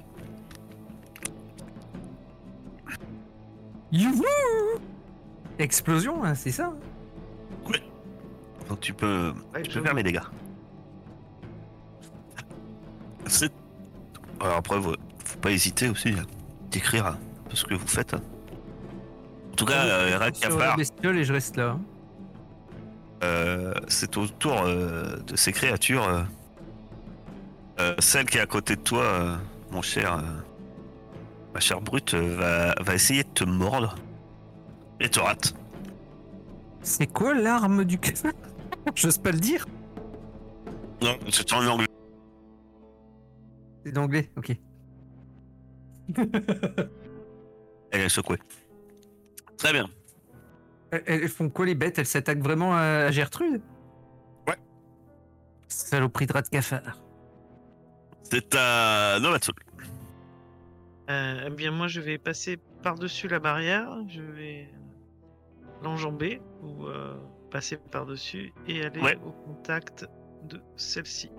Youhou 3.90 4.22
Explosion, 5.58 6.24
hein, 6.24 6.34
c'est 6.34 6.50
ça 6.52 6.72
Donc 8.68 8.80
tu 8.80 8.94
peux, 8.94 9.34
Ouais, 9.54 9.62
tu 9.62 9.70
je 9.70 9.78
peux 9.78 9.84
faire 9.84 9.94
les 9.94 10.02
dégâts. 10.02 10.20
C'est... 13.26 13.52
Alors 14.40 14.56
après, 14.56 14.78
vous- 14.78 14.94
faut 15.24 15.38
pas 15.40 15.50
hésiter 15.50 15.88
aussi 15.90 16.10
à 16.10 16.22
décrire 16.70 17.06
un 17.06 17.18
peu 17.50 17.54
ce 17.56 17.64
que 17.64 17.74
vous 17.74 17.86
faites. 17.86 18.14
En 18.14 19.54
tout 19.56 19.66
cas, 19.66 19.84
euh, 19.84 20.18
Red 20.18 20.36
Sur 20.36 20.48
la 20.50 20.56
Cafard, 20.56 20.76
bestiole 20.76 21.18
et 21.18 21.24
je 21.24 21.32
reste 21.34 21.56
là. 21.56 21.70
hein. 21.72 21.80
euh, 23.24 23.74
c'est 23.88 24.16
au 24.16 24.26
tour 24.26 24.62
euh, 24.64 25.16
de 25.26 25.36
ces 25.36 25.52
créatures. 25.52 26.08
Euh, 27.82 27.94
celle 27.98 28.26
qui 28.26 28.38
est 28.38 28.40
à 28.40 28.46
côté 28.46 28.76
de 28.76 28.80
toi, 28.80 29.02
euh, 29.02 29.36
mon 29.70 29.82
cher, 29.82 30.14
euh, 30.14 30.22
ma 31.52 31.60
chère 31.60 31.80
brute, 31.80 32.14
va, 32.14 32.74
va 32.80 32.94
essayer 32.94 33.24
de 33.24 33.28
te 33.28 33.44
mordre 33.44 33.96
et 35.00 35.08
te 35.08 35.18
rate. 35.18 35.54
C'est 36.82 37.06
quoi 37.06 37.34
l'arme 37.34 37.84
du 37.84 37.98
cafard 37.98 38.32
J'ose 38.94 39.18
pas 39.18 39.32
le 39.32 39.40
dire. 39.40 39.66
Non, 41.02 41.18
c'est 41.30 41.52
en 41.52 41.66
anglais. 41.66 41.88
C'est 43.84 43.92
d'anglais, 43.92 44.30
ok. 44.36 44.56
Elle 47.90 48.00
est 48.00 48.08
secouée. 48.08 48.38
Très 49.56 49.72
bien. 49.72 49.88
Elles, 50.92 51.02
elles 51.06 51.28
font 51.28 51.48
quoi 51.48 51.66
les 51.66 51.74
bêtes? 51.74 51.98
Elles 51.98 52.06
s'attaquent 52.06 52.42
vraiment 52.42 52.76
à 52.76 53.10
Gertrude? 53.10 53.60
Ouais. 54.46 54.56
Saloperie 55.68 56.26
de 56.26 56.32
rat 56.32 56.42
de 56.42 56.48
cafard. 56.48 57.01
C'est 58.22 58.54
à 58.54 59.18
Novatsul. 59.20 59.54
Euh, 61.10 61.44
eh 61.46 61.50
bien, 61.50 61.70
moi, 61.70 61.88
je 61.88 62.00
vais 62.00 62.18
passer 62.18 62.58
par-dessus 62.82 63.28
la 63.28 63.38
barrière. 63.38 63.88
Je 64.08 64.22
vais 64.22 64.68
l'enjamber 65.82 66.40
ou 66.62 66.86
euh, 66.86 67.14
passer 67.50 67.76
par-dessus 67.76 68.52
et 68.68 68.84
aller 68.84 69.00
Ouais. 69.00 69.18
au 69.24 69.30
contact 69.32 70.06
de 70.44 70.60
celle-ci. 70.76 71.30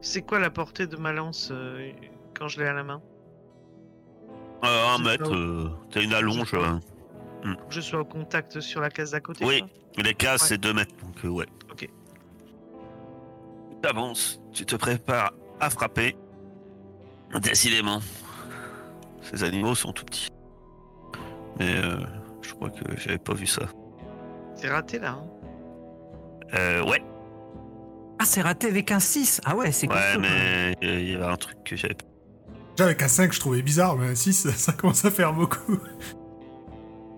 C'est 0.00 0.22
quoi 0.22 0.38
la 0.38 0.50
portée 0.50 0.86
de 0.86 0.96
ma 0.96 1.12
lance 1.12 1.50
euh, 1.52 1.90
quand 2.34 2.48
je 2.48 2.60
l'ai 2.60 2.66
à 2.68 2.72
la 2.72 2.84
main? 2.84 3.02
Euh, 4.64 4.86
un 4.94 4.98
mètre, 5.02 5.70
t'as 5.90 6.02
une 6.02 6.12
allonge. 6.14 6.54
euh, 6.54 6.78
Que 7.42 7.48
Je 7.74 7.80
sois 7.80 8.00
au 8.00 8.04
contact 8.04 8.60
sur 8.60 8.80
la 8.80 8.90
case 8.90 9.10
d'à 9.12 9.20
côté 9.20 9.44
Oui. 9.44 9.62
les 9.98 10.14
cases, 10.14 10.42
Ouais. 10.42 10.48
c'est 10.48 10.58
2 10.58 10.72
mètres, 10.72 10.94
donc 11.02 11.34
ouais. 11.36 11.46
Ok. 11.70 11.88
Tu 13.82 13.88
avances, 13.88 14.40
tu 14.52 14.64
te 14.66 14.76
prépares 14.76 15.32
à 15.60 15.70
frapper. 15.70 16.16
Décidément, 17.42 18.00
ces 19.22 19.44
animaux 19.44 19.74
sont 19.74 19.92
tout 19.92 20.04
petits. 20.04 20.28
Mais 21.58 21.76
euh, 21.76 21.98
je 22.42 22.52
crois 22.54 22.70
que 22.70 22.96
j'avais 22.96 23.18
pas 23.18 23.34
vu 23.34 23.46
ça. 23.46 23.62
C'est 24.56 24.68
raté 24.68 24.98
là. 24.98 25.12
hein 25.12 25.24
Euh, 26.54 26.82
ouais, 26.84 27.02
Ah, 28.18 28.24
c'est 28.24 28.40
raté 28.42 28.66
avec 28.68 28.90
un 28.90 28.98
6 29.00 29.40
Ah 29.44 29.54
ouais, 29.56 29.70
c'est 29.70 29.88
ouais, 29.88 30.18
mais 30.18 30.74
euh, 30.82 31.00
il 31.00 31.10
y 31.10 31.14
avait 31.14 31.24
un 31.24 31.36
truc 31.36 31.62
que 31.64 31.76
j'avais 31.76 31.94
pas. 31.94 32.04
Déjà, 32.76 32.86
avec 32.86 33.02
un 33.02 33.08
5, 33.08 33.32
je 33.32 33.40
trouvais 33.40 33.62
bizarre, 33.62 33.96
mais 33.96 34.08
un 34.08 34.14
6, 34.14 34.50
ça 34.56 34.72
commence 34.72 35.04
à 35.04 35.10
faire 35.10 35.32
beaucoup. 35.32 35.78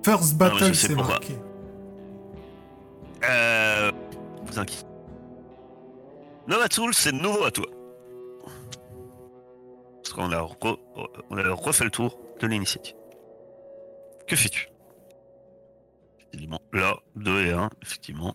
First 0.05 0.37
battle, 0.37 0.75
c'est 0.75 0.95
pourquoi. 0.95 1.15
marqué. 1.15 1.37
Euh. 3.31 3.91
Vous 4.45 4.59
inquiétez. 4.59 4.85
C'est 6.93 7.13
nouveau 7.13 7.45
à 7.45 7.51
toi. 7.51 7.67
On 10.19 10.31
a 10.33 10.41
refait 11.53 11.85
le 11.85 11.91
tour 11.91 12.19
de 12.41 12.47
l'initiative. 12.47 12.95
Que 14.27 14.37
fais-tu? 14.37 14.69
Là, 16.73 16.97
2 17.17 17.47
et 17.47 17.53
1, 17.53 17.71
effectivement. 17.83 18.35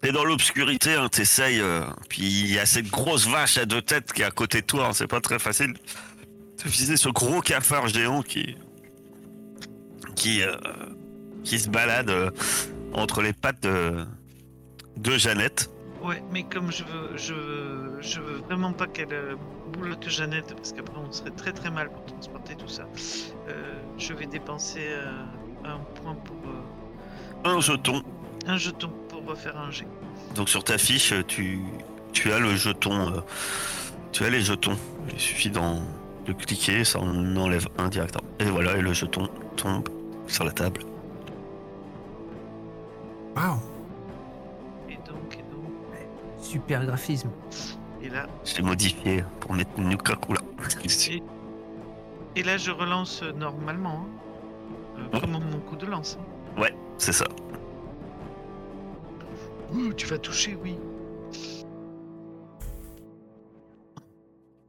T'es 0.00 0.10
dans 0.12 0.24
l'obscurité, 0.24 0.94
hein, 0.94 1.08
t'essayes. 1.08 1.60
euh, 1.60 1.84
puis 2.08 2.22
il 2.22 2.52
y 2.52 2.58
a 2.58 2.66
cette 2.66 2.88
grosse 2.88 3.28
vache 3.28 3.58
à 3.58 3.66
deux 3.66 3.82
têtes 3.82 4.12
qui 4.12 4.22
est 4.22 4.24
à 4.24 4.30
côté 4.30 4.62
de 4.62 4.66
toi, 4.66 4.88
hein, 4.88 4.92
c'est 4.92 5.06
pas 5.06 5.20
très 5.20 5.38
facile. 5.38 5.74
Viser 6.64 6.96
ce 6.96 7.08
gros 7.08 7.40
cafard 7.40 7.88
géant 7.88 8.22
qui. 8.22 8.56
qui. 10.16 10.42
euh, 10.42 10.56
se 11.44 11.68
balade 11.68 12.10
euh, 12.10 12.30
entre 12.92 13.20
les 13.22 13.32
pattes 13.32 13.62
de, 13.62 14.04
de 14.96 15.18
Jeannette. 15.18 15.70
Ouais, 16.02 16.22
mais 16.32 16.42
comme 16.42 16.72
je 16.72 16.82
veux, 16.82 17.16
je 17.16 17.32
veux, 17.34 17.98
je 18.00 18.20
veux 18.20 18.38
vraiment 18.38 18.72
pas 18.72 18.86
qu'elle 18.88 19.12
euh, 19.12 19.36
boulotte 19.72 20.08
Jeannette, 20.08 20.52
parce 20.56 20.72
qu'après 20.72 20.98
on 20.98 21.12
serait 21.12 21.30
très 21.30 21.52
très 21.52 21.70
mal 21.70 21.90
pour 21.90 22.04
transporter 22.06 22.56
tout 22.56 22.66
ça. 22.68 22.82
euh, 23.48 23.74
je 23.98 24.12
vais 24.12 24.26
dépenser 24.26 24.88
euh, 24.88 25.12
un 25.64 25.78
point 26.00 26.14
pour 26.16 26.36
euh, 26.46 27.48
Un 27.56 27.60
jeton. 27.60 28.02
un 28.46 28.56
jeton 28.56 28.90
pour 29.08 29.24
refaire 29.26 29.56
un 29.56 29.70
jet. 29.70 29.86
Donc 30.34 30.48
sur 30.48 30.64
ta 30.64 30.76
fiche, 30.76 31.14
tu, 31.28 31.60
tu 32.12 32.32
as 32.32 32.40
le 32.40 32.56
jeton. 32.56 33.12
euh, 33.12 33.20
tu 34.10 34.24
as 34.24 34.30
les 34.30 34.40
jetons. 34.40 34.76
Il 35.12 35.20
suffit 35.20 35.50
d'en, 35.50 35.82
de 36.26 36.32
cliquer, 36.32 36.82
ça 36.84 36.98
en 36.98 37.36
enlève 37.36 37.68
un 37.78 37.88
directement. 37.88 38.28
Et 38.40 38.44
voilà, 38.46 38.76
et 38.76 38.82
le 38.82 38.92
jeton 38.92 39.28
tombe 39.56 39.88
sur 40.26 40.42
la 40.44 40.50
table. 40.50 40.80
Waouh. 43.36 43.58
Super 46.52 46.84
graphisme. 46.84 47.30
et 48.02 48.08
là, 48.10 48.26
Je 48.44 48.56
l'ai 48.56 48.62
modifié 48.62 49.24
pour 49.40 49.54
mettre 49.54 49.70
Nukaku 49.80 50.34
là. 50.34 50.40
et, 51.08 51.22
et 52.36 52.42
là 52.42 52.56
je 52.58 52.70
relance 52.70 53.22
normalement, 53.22 54.04
hein. 54.04 54.08
Euh, 54.98 55.14
Ouais. 55.14 55.20
comme 55.20 55.30
mon 55.32 55.60
coup 55.60 55.76
de 55.76 55.86
lance. 55.86 56.18
hein. 56.20 56.60
Ouais, 56.60 56.74
c'est 56.98 57.12
ça. 57.12 57.24
Ouh, 59.72 59.94
tu 59.94 60.06
vas 60.06 60.18
toucher, 60.18 60.58
oui. 60.62 60.76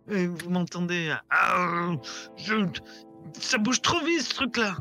Et 0.10 0.28
vous 0.28 0.50
m'entendez 0.50 1.14
ah, 1.30 1.92
je... 2.38 2.66
Ça 3.40 3.58
bouge 3.58 3.82
trop 3.82 4.00
vite 4.06 4.22
ce 4.22 4.36
truc-là. 4.36 4.76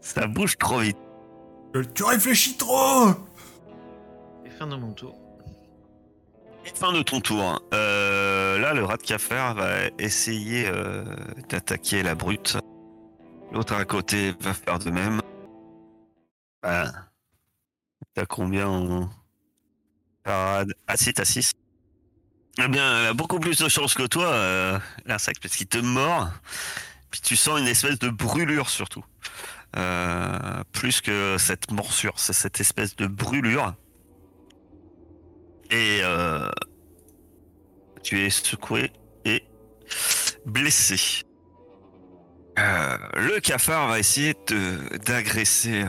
Ça 0.00 0.26
bouge 0.26 0.56
trop 0.58 0.78
vite. 0.78 0.96
Euh, 1.76 1.82
Tu 1.94 2.04
réfléchis 2.04 2.56
trop 2.56 3.08
fin 4.54 4.66
de 4.66 4.76
mon 4.76 4.92
tour. 4.92 5.18
Fin 6.74 6.92
de 6.92 7.02
ton 7.02 7.20
tour. 7.20 7.62
Euh, 7.74 8.58
là, 8.58 8.72
le 8.72 8.84
rat 8.84 8.96
de 8.96 9.02
cafard 9.02 9.54
va 9.54 9.88
essayer 9.98 10.66
euh, 10.66 11.04
d'attaquer 11.48 12.02
la 12.02 12.14
brute. 12.14 12.56
L'autre 13.52 13.74
à 13.74 13.84
côté 13.84 14.34
va 14.40 14.54
faire 14.54 14.78
de 14.78 14.90
même. 14.90 15.20
Ah. 16.62 16.90
T'as 18.14 18.26
combien 18.26 18.66
en 18.66 19.10
parade? 20.22 20.72
Ah 20.86 20.96
si, 20.96 21.12
t'as 21.12 21.24
6. 21.24 21.52
Eh 22.58 22.68
bien, 22.68 23.10
a 23.10 23.12
beaucoup 23.12 23.40
plus 23.40 23.58
de 23.58 23.68
chance 23.68 23.94
que 23.94 24.06
toi, 24.06 24.26
euh, 24.26 24.78
l'insecte, 25.04 25.42
parce 25.42 25.56
qu'il 25.56 25.66
te 25.66 25.78
mord. 25.78 26.30
Puis 27.10 27.20
tu 27.20 27.36
sens 27.36 27.60
une 27.60 27.66
espèce 27.66 27.98
de 27.98 28.08
brûlure 28.08 28.70
surtout. 28.70 29.04
Plus 30.72 31.00
que 31.00 31.36
cette 31.38 31.70
morsure, 31.72 32.14
c'est 32.16 32.32
cette 32.32 32.60
espèce 32.60 32.96
de 32.96 33.06
brûlure. 33.06 33.74
Et 35.70 36.00
euh, 36.02 36.48
tu 38.02 38.20
es 38.24 38.30
secoué 38.30 38.92
et 39.24 39.42
blessé. 40.46 41.22
Euh, 42.58 42.96
le 43.16 43.40
cafard 43.40 43.88
va 43.88 43.98
essayer 43.98 44.34
de- 44.46 44.96
d'agresser 44.98 45.82
euh, 45.82 45.88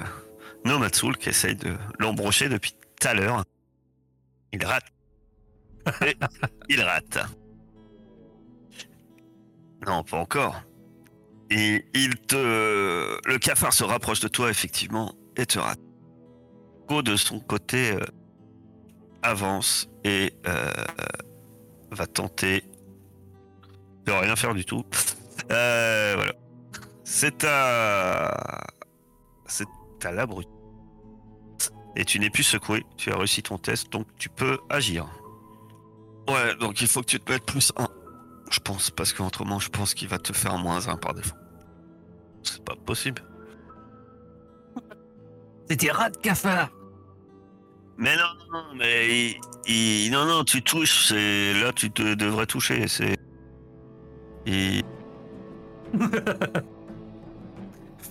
Nomatsul 0.66 1.16
qui 1.18 1.30
essaye 1.30 1.56
de 1.56 1.76
l'embrocher 2.00 2.50
depuis 2.50 2.72
tout 2.74 3.08
à 3.08 3.14
l'heure. 3.14 3.44
Il 4.52 4.66
rate. 4.66 4.86
Et 6.06 6.16
il 6.70 6.82
rate. 6.82 7.20
Non, 9.86 10.04
pas 10.04 10.18
encore. 10.18 10.62
Et 11.52 11.86
il 11.94 12.16
te. 12.18 12.36
Le 13.28 13.38
cafard 13.38 13.74
se 13.74 13.84
rapproche 13.84 14.20
de 14.22 14.28
toi, 14.28 14.50
effectivement, 14.50 15.14
et 15.38 15.46
te 15.46 15.60
rate. 15.60 15.80
Ko, 16.88 17.04
de 17.04 17.16
son 17.16 17.40
côté, 17.40 17.92
euh, 17.92 18.00
avance 19.26 19.90
et 20.04 20.34
euh, 20.48 20.72
va 21.92 22.08
tenter 22.08 22.64
de 24.06 24.12
rien 24.12 24.36
faire 24.36 24.54
du 24.54 24.66
tout. 24.66 24.86
Euh, 25.52 26.14
voilà. 26.16 26.34
C'est 27.04 27.44
à. 27.44 28.66
C'est 29.48 29.68
à. 30.04 30.26
Et 31.96 32.06
tu 32.06 32.20
n'es 32.20 32.30
plus 32.30 32.44
secoué, 32.44 32.86
tu 32.98 33.12
as 33.12 33.18
réussi 33.18 33.42
ton 33.42 33.58
test, 33.58 33.92
donc 33.92 34.06
tu 34.18 34.30
peux 34.30 34.60
agir. 34.70 35.08
Ouais, 36.30 36.56
donc 36.58 36.82
il 36.82 36.88
faut 36.88 37.02
que 37.02 37.08
tu 37.08 37.20
te 37.20 37.32
mettes 37.32 37.46
plus 37.46 37.72
1. 37.78 37.88
Je 38.52 38.60
pense, 38.60 38.92
parce 38.92 39.14
qu'autrement, 39.14 39.60
je 39.60 39.70
pense 39.70 39.94
qu'il 39.94 40.08
va 40.08 40.20
te 40.20 40.34
faire 40.34 40.58
moins 40.58 40.88
1 40.88 40.98
par 40.98 41.14
défaut. 41.14 41.36
C'est 42.44 42.64
pas 42.64 42.76
possible. 42.76 43.24
C'était 45.70 45.92
rat 45.92 46.12
de 46.12 46.18
cafard 46.18 46.70
Mais 47.98 48.16
non, 48.18 48.24
non, 48.52 48.64
mais 48.78 49.08
il- 49.32 49.40
il- 49.68 50.12
non, 50.12 50.26
non, 50.26 50.44
tu 50.44 50.62
touches, 50.62 51.08
c'est 51.08 51.54
là 51.62 51.72
tu 51.74 51.90
te 51.92 52.14
devrais 52.16 52.46
toucher. 52.46 52.88
C'est 52.88 53.16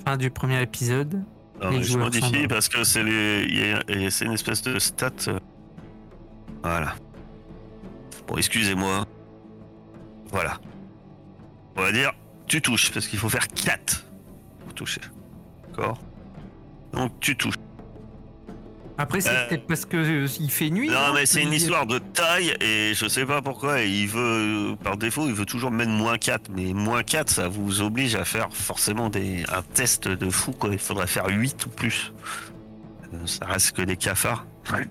Fin 0.05 0.17
du 0.17 0.31
premier 0.31 0.61
épisode. 0.63 1.23
non, 1.63 1.71
Les 1.71 1.79
mais 1.79 1.83
je 1.85 1.99
modifie 1.99 2.49
parce 2.49 2.69
que 2.69 2.83
c'est 2.85 3.03
les, 3.05 4.11
c'est 4.11 4.25
une 4.25 4.33
espèce 4.33 4.63
de 4.63 4.79
stat. 4.79 5.11
euh, 5.29 5.39
Voilà. 6.63 6.95
Bon, 8.27 8.37
excusez-moi. 8.37 9.05
Voilà. 10.31 10.59
On 11.77 11.83
va 11.83 11.93
dire, 11.93 12.13
tu 12.47 12.61
touches 12.63 12.91
parce 12.93 13.07
qu'il 13.07 13.19
faut 13.19 13.29
faire 13.29 13.49
4 13.49 14.05
pour 14.61 14.75
toucher. 14.75 15.01
D'accord? 15.69 15.99
Donc 16.93 17.19
tu 17.21 17.37
touches. 17.37 17.55
Après, 18.97 19.21
c'est 19.21 19.31
Euh, 19.31 19.49
peut-être 19.49 19.67
parce 19.67 19.85
que 19.87 19.97
euh, 19.97 20.27
il 20.39 20.51
fait 20.51 20.71
nuit. 20.71 20.89
Non, 20.89 21.13
mais 21.15 21.27
c'est 21.27 21.43
une 21.43 21.53
histoire 21.53 21.85
de 21.87 21.99
taille 21.99 22.55
et 22.61 22.93
je 22.95 23.09
sais 23.09 23.27
pas 23.27 23.43
pourquoi. 23.43 23.81
Il 23.83 24.07
veut, 24.07 24.77
par 24.83 24.97
défaut, 24.97 25.27
il 25.27 25.33
veut 25.35 25.47
toujours 25.47 25.73
mettre 25.73 25.91
moins 25.91 26.17
4. 26.17 26.51
Mais 26.55 26.73
moins 26.73 27.03
4, 27.03 27.29
ça 27.29 27.49
vous 27.49 27.81
oblige 27.83 28.15
à 28.15 28.25
faire 28.25 28.49
forcément 28.53 29.09
des, 29.11 29.43
un 29.53 29.63
test 29.63 30.07
de 30.09 30.31
fou, 30.31 30.53
quoi. 30.53 30.71
Il 30.73 30.79
faudrait 30.79 31.09
faire 31.09 31.27
8 31.29 31.67
ou 31.67 31.71
plus. 31.71 32.13
Euh, 33.13 33.27
Ça 33.27 33.47
reste 33.47 33.73
que 33.77 33.83
des 33.83 33.97
cafards. 33.97 34.47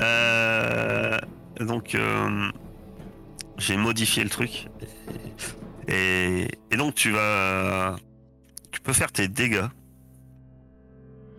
Euh, 0.00 1.18
donc, 1.58 1.96
euh, 1.96 2.50
j'ai 3.58 3.76
modifié 3.76 4.22
le 4.22 4.30
truc. 4.30 4.68
Et, 5.88 6.46
et 6.70 6.76
donc, 6.76 6.94
tu 6.94 7.10
vas. 7.10 7.96
Tu 8.70 8.80
peux 8.80 8.92
faire 8.92 9.10
tes 9.10 9.26
dégâts. 9.26 9.64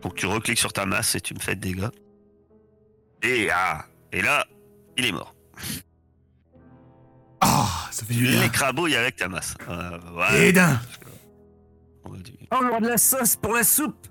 Donc, 0.04 0.16
tu 0.16 0.26
recliques 0.26 0.60
sur 0.60 0.74
ta 0.74 0.86
masse 0.86 1.16
et 1.16 1.22
tu 1.22 1.34
me 1.34 1.39
fais 1.39 1.56
des 1.56 1.74
dégâts. 1.74 1.89
Et, 3.24 3.49
ah, 3.51 3.86
et 4.12 4.22
là, 4.22 4.45
il 4.97 5.06
est 5.06 5.12
mort. 5.12 5.34
Ah, 7.39 7.88
ça 7.91 8.06
fait 8.06 8.14
du 8.14 8.24
bien. 8.28 8.41
avec 8.99 9.16
ta 9.16 9.28
masse. 9.30 9.56
Euh, 9.70 9.97
voilà. 10.12 10.38
Et 10.38 10.51
d'un. 10.51 10.80
Oh, 12.06 12.12
on 12.51 12.76
a 12.76 12.80
de 12.82 12.88
la 12.88 12.97
sauce 12.97 13.36
pour 13.36 13.54
la 13.54 13.64
soupe. 13.64 14.08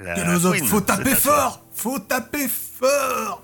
La 0.00 0.14
queen, 0.14 0.66
faut 0.66 0.80
taper 0.80 1.14
fort 1.14 1.64
Faut 1.72 1.98
taper 1.98 2.48
fort 2.48 3.42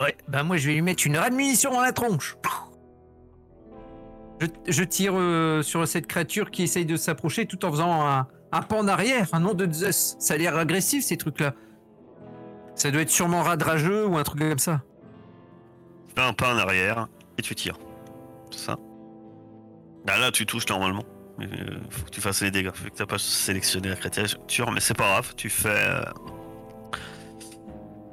Ouais, 0.00 0.16
bah 0.28 0.42
moi 0.42 0.56
je 0.56 0.66
vais 0.66 0.74
lui 0.74 0.82
mettre 0.82 1.06
une 1.06 1.18
munition 1.32 1.70
dans 1.72 1.80
la 1.80 1.92
tronche. 1.92 2.36
Je, 4.40 4.46
je 4.66 4.84
tire 4.84 5.12
euh, 5.14 5.62
sur 5.62 5.86
cette 5.88 6.06
créature 6.06 6.50
qui 6.50 6.64
essaye 6.64 6.84
de 6.84 6.96
s'approcher 6.96 7.46
tout 7.46 7.64
en 7.64 7.70
faisant 7.70 8.06
un, 8.06 8.26
un 8.52 8.62
pas 8.62 8.76
en 8.76 8.88
arrière, 8.88 9.28
un 9.32 9.40
nom 9.40 9.54
de 9.54 9.70
Zeus. 9.70 10.16
Ça 10.18 10.34
a 10.34 10.36
l'air 10.36 10.56
agressif 10.56 11.04
ces 11.04 11.16
trucs-là. 11.16 11.52
Ça 12.74 12.90
doit 12.90 13.02
être 13.02 13.10
sûrement 13.10 13.42
radrageux 13.42 14.06
ou 14.06 14.16
un 14.16 14.22
truc 14.22 14.40
comme 14.40 14.58
ça. 14.58 14.82
fais 16.14 16.22
un 16.22 16.32
pas 16.32 16.54
en 16.54 16.58
arrière 16.58 17.08
et 17.38 17.42
tu 17.42 17.54
tires. 17.54 17.78
C'est 18.50 18.58
ça. 18.66 18.76
Bah 20.04 20.18
là, 20.18 20.30
tu 20.30 20.46
touches 20.46 20.68
normalement. 20.68 21.04
Mais 21.38 21.46
euh, 21.46 21.78
faut 21.90 22.04
que 22.04 22.10
tu 22.10 22.20
fasses 22.20 22.40
les 22.42 22.50
dégâts. 22.50 22.70
Fait 22.72 22.90
que 22.90 22.96
t'as 22.96 23.06
pas 23.06 23.18
sélectionné 23.18 23.88
la 23.90 23.96
créature, 23.96 24.70
mais 24.70 24.80
c'est 24.80 24.94
pas 24.96 25.04
grave. 25.04 25.34
Tu 25.36 25.50
fais. 25.50 25.68
euh, 25.68 26.02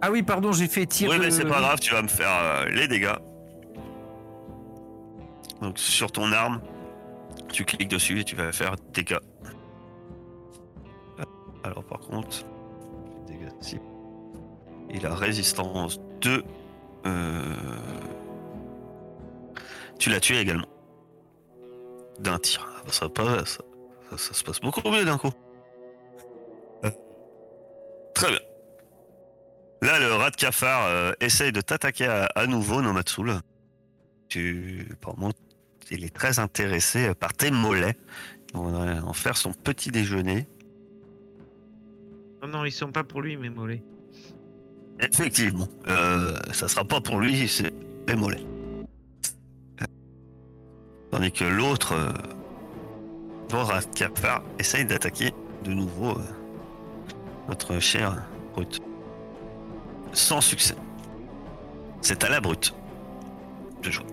Ah 0.02 0.12
oui, 0.12 0.24
pardon, 0.24 0.52
j'ai 0.52 0.68
fait 0.68 0.86
tir. 0.86 1.10
Oui, 1.12 1.18
mais 1.20 1.32
c'est 1.32 1.46
pas 1.46 1.60
grave. 1.62 1.80
Tu 1.80 1.94
vas 1.94 2.02
me 2.02 2.08
faire 2.10 2.28
euh, 2.32 2.66
les 2.70 2.88
dégâts. 2.88 3.16
Donc 5.62 5.80
sur 5.80 6.12
ton 6.12 6.32
arme, 6.34 6.60
tu 7.52 7.64
cliques 7.64 7.88
dessus 7.90 8.20
et 8.20 8.24
tu 8.26 8.36
vas 8.36 8.52
faire 8.52 8.76
dégâts. 8.94 9.20
Alors 11.64 11.84
par 11.84 12.00
contre. 12.00 12.46
Il 14.90 15.06
a 15.08 15.16
résistance 15.16 16.00
2. 16.22 16.44
Euh... 17.06 17.56
Tu 19.98 20.10
l'as 20.10 20.20
tué 20.20 20.40
également. 20.40 20.68
D'un 22.20 22.38
tir. 22.38 22.70
Ah 22.86 22.92
Ça, 22.92 23.10
pas, 23.10 23.46
ça, 23.46 23.62
ça- 24.10 24.18
ça 24.18 24.34
se 24.34 24.44
passe 24.44 24.60
beaucoup 24.60 24.88
mieux 24.90 25.04
d'un 25.06 25.18
coup. 25.18 25.32
Euh, 26.86 26.92
Très 28.14 28.30
bien. 28.30 28.40
Là, 29.82 30.00
le 30.00 30.14
rat 30.14 30.30
de 30.30 30.36
cafard 30.36 30.86
euh, 30.88 31.12
essaye 31.20 31.52
de 31.52 31.62
t'attaquer 31.62 32.06
à, 32.06 32.26
à 32.36 32.46
nouveau, 32.46 32.82
Nomatsul. 32.82 33.34
Tu, 34.30 34.88
apparemment, 34.94 35.32
il 35.92 36.06
est 36.06 36.14
très 36.16 36.40
intéressé 36.40 37.14
par 37.16 37.34
tes 37.34 37.50
mollets. 37.52 37.98
On 38.54 38.64
va 38.64 39.04
en 39.06 39.14
faire 39.14 39.36
son 39.38 39.52
petit 39.54 39.90
déjeuner. 39.90 40.48
Non, 42.44 42.50
non, 42.50 42.66
ils 42.66 42.72
sont 42.72 42.92
pas 42.92 43.04
pour 43.06 43.22
lui, 43.22 43.38
mes 43.38 43.50
mollets. 43.50 43.82
Effectivement, 45.00 45.68
euh, 45.88 46.36
ça 46.52 46.68
sera 46.68 46.84
pas 46.84 47.00
pour 47.00 47.20
lui, 47.20 47.48
c'est 47.48 47.74
mollets. 48.16 48.46
Euh, 49.82 49.86
Tandis 51.12 51.32
que 51.32 51.46
l'autre, 51.46 51.94
euh, 51.94 52.12
cafard, 53.96 54.44
essaye 54.60 54.86
d'attaquer 54.86 55.32
de 55.64 55.72
nouveau 55.74 56.12
euh, 56.12 56.22
notre 57.48 57.80
cher 57.80 58.22
brute. 58.54 58.82
Sans 60.12 60.42
succès. 60.42 60.76
C'est 62.02 62.24
à 62.26 62.30
la 62.30 62.42
brute. 62.42 62.74
de 63.82 63.90
jouer. 63.90 64.06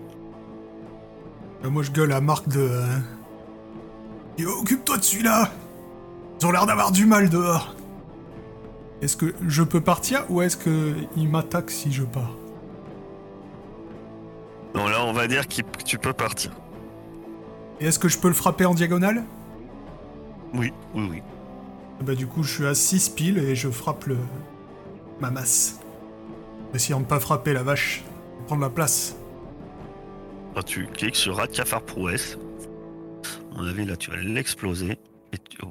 Euh, 1.65 1.71
Moi, 1.71 1.83
je 1.83 1.91
gueule 1.91 2.13
à 2.13 2.21
Marc 2.21 2.49
de. 2.49 2.61
euh, 2.61 2.99
Et 4.39 4.47
occupe-toi 4.47 4.99
de 4.99 5.03
celui-là 5.03 5.51
Ils 6.41 6.47
ont 6.47 6.53
l'air 6.53 6.65
d'avoir 6.67 6.93
du 6.93 7.07
mal 7.07 7.29
dehors. 7.29 7.75
Est-ce 9.03 9.17
que 9.17 9.35
je 9.47 9.63
peux 9.63 9.81
partir 9.81 10.25
ou 10.31 10.43
est-ce 10.43 10.57
que 10.57 10.95
il 11.17 11.29
m'attaque 11.29 11.71
si 11.71 11.91
je 11.93 12.03
pars? 12.03 12.33
Donc 14.75 14.89
là, 14.91 15.05
on 15.05 15.13
va 15.13 15.27
dire 15.27 15.47
qu'il- 15.49 15.65
que 15.65 15.83
tu 15.83 15.99
peux 15.99 16.13
partir. 16.13 16.53
Et 17.81 17.87
est-ce 17.87 17.99
que 17.99 18.09
je 18.09 18.19
peux 18.19 18.29
le 18.29 18.35
frapper 18.35 18.67
en 18.67 18.75
diagonale? 18.75 19.25
Oui, 20.55 20.73
oui, 20.95 21.09
oui. 21.11 21.23
Bah 22.03 22.15
du 22.15 22.27
coup, 22.27 22.43
je 22.43 22.53
suis 22.55 22.67
à 22.67 22.75
6 22.75 23.09
piles 23.11 23.39
et 23.39 23.55
je 23.55 23.69
frappe 23.71 24.05
le... 24.07 24.17
ma 25.21 25.31
masse. 25.31 25.81
Essayant 26.75 27.01
de 27.01 27.05
pas 27.07 27.21
frapper 27.21 27.53
la 27.53 27.63
vache. 27.63 28.05
Prendre 28.47 28.63
la 28.63 28.71
place. 28.71 29.17
Quand 30.55 30.63
tu 30.63 30.87
cliques 30.87 31.17
sur 31.17 31.37
Rat 31.37 31.47
Cafard 31.49 31.83
Prouesse, 31.83 32.37
à 33.53 33.59
mon 33.59 33.67
avis, 33.67 33.85
là, 33.85 33.97
tu 33.97 34.11
vas 34.11 34.17
l'exploser. 34.19 34.99
Et 35.33 35.39
tu, 35.39 35.59
oh, 35.65 35.71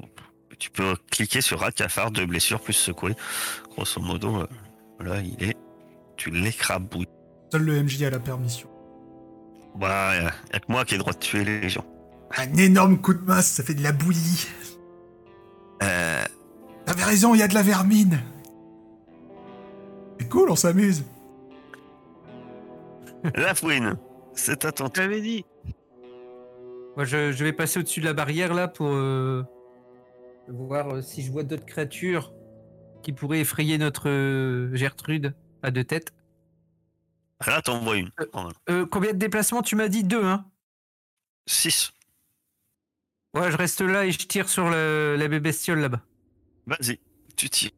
tu 0.60 0.70
peux 0.70 0.94
cliquer 1.10 1.40
sur 1.40 1.58
Rat 1.58 1.72
Cafard, 1.72 2.12
deux 2.12 2.26
blessures 2.26 2.60
plus 2.60 2.74
secouer. 2.74 3.14
Grosso 3.70 4.00
modo, 4.00 4.36
euh, 4.36 4.46
là, 5.00 5.20
il 5.20 5.42
est. 5.42 5.56
Tu 6.16 6.30
l'écrabouilles. 6.30 7.08
Seul 7.50 7.62
le 7.62 7.82
MJ 7.82 8.02
a 8.04 8.10
la 8.10 8.20
permission. 8.20 8.68
Bah, 9.74 10.14
y 10.14 10.18
a, 10.18 10.22
y 10.24 10.56
a 10.56 10.60
que 10.60 10.66
moi 10.70 10.84
qui 10.84 10.94
ai 10.94 10.96
le 10.98 11.02
droit 11.02 11.14
de 11.14 11.18
tuer 11.18 11.44
les 11.44 11.68
gens. 11.68 11.84
Un 12.36 12.54
énorme 12.56 13.00
coup 13.00 13.14
de 13.14 13.24
masse, 13.24 13.48
ça 13.50 13.64
fait 13.64 13.74
de 13.74 13.82
la 13.82 13.92
bouillie. 13.92 14.46
Euh, 15.82 16.22
T'avais 16.84 17.04
raison, 17.04 17.34
il 17.34 17.38
y 17.38 17.42
a 17.42 17.48
de 17.48 17.54
la 17.54 17.62
vermine. 17.62 18.20
C'est 20.18 20.28
cool, 20.28 20.50
on 20.50 20.56
s'amuse. 20.56 21.04
la 23.34 23.54
fouine, 23.54 23.96
c'est 24.34 24.64
à 24.64 24.72
ton 24.72 24.86
Je 24.86 24.90
tour. 24.90 25.02
l'avais 25.02 25.20
dit. 25.22 25.44
Moi, 26.96 27.04
je, 27.04 27.32
je 27.32 27.44
vais 27.44 27.52
passer 27.52 27.80
au-dessus 27.80 28.00
de 28.00 28.04
la 28.04 28.12
barrière 28.12 28.52
là 28.52 28.68
pour 28.68 28.88
euh, 28.88 29.42
voir 30.50 30.96
euh, 30.96 31.02
si 31.02 31.22
je 31.22 31.30
vois 31.32 31.42
d'autres 31.42 31.66
créatures 31.66 32.32
qui 33.02 33.12
pourraient 33.12 33.40
effrayer 33.40 33.78
notre 33.78 34.08
euh, 34.08 34.74
Gertrude 34.74 35.34
à 35.62 35.70
deux 35.70 35.84
têtes. 35.84 36.12
Là, 37.46 37.62
t'en 37.62 37.80
vois 37.80 37.96
une. 37.96 38.10
Euh. 38.20 38.50
Euh, 38.68 38.86
combien 38.86 39.12
de 39.12 39.18
déplacements 39.18 39.62
tu 39.62 39.74
m'as 39.76 39.88
dit? 39.88 40.04
Deux, 40.04 40.22
hein 40.24 40.44
6. 41.46 41.92
Ouais, 43.34 43.50
je 43.50 43.56
reste 43.56 43.80
là 43.80 44.04
et 44.04 44.12
je 44.12 44.18
tire 44.18 44.48
sur 44.48 44.68
le- 44.68 45.16
la 45.18 45.28
bébé 45.28 45.40
bestiole 45.40 45.78
là-bas. 45.80 46.02
Vas-y, 46.66 46.98
tu 47.36 47.48
tires. 47.48 47.70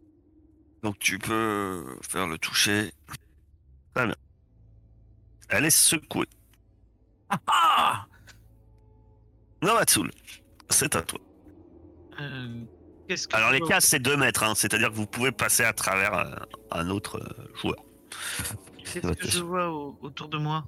Donc 0.83 0.99
tu 0.99 1.19
peux 1.19 1.85
faire 2.03 2.27
le 2.27 2.39
toucher. 2.39 2.93
Très 3.95 4.07
bien. 4.07 4.17
Elle 5.49 5.67
est 5.67 5.71
secouée. 5.71 6.27
Ah 7.47 8.07
Nomatsul, 9.63 10.11
c'est 10.71 10.97
à 10.97 11.03
toi. 11.03 11.21
Euh, 12.23 12.65
que 13.09 13.37
Alors 13.37 13.51
les 13.51 13.59
vois 13.59 13.69
cases 13.69 13.85
c'est 13.87 13.99
2 13.99 14.17
mètres, 14.17 14.43
hein, 14.45 14.55
c'est-à-dire 14.55 14.89
que 14.91 14.95
vous 14.95 15.07
pouvez 15.07 15.33
passer 15.33 15.65
à 15.65 15.73
travers 15.73 16.15
euh, 16.15 16.25
un 16.71 16.89
autre 16.89 17.19
euh, 17.19 17.45
joueur. 17.61 17.77
Qu'est-ce 18.93 19.13
que 19.13 19.29
je 19.29 19.43
vois 19.43 19.69
au- 19.71 19.99
autour 20.03 20.29
de 20.29 20.39
moi? 20.39 20.65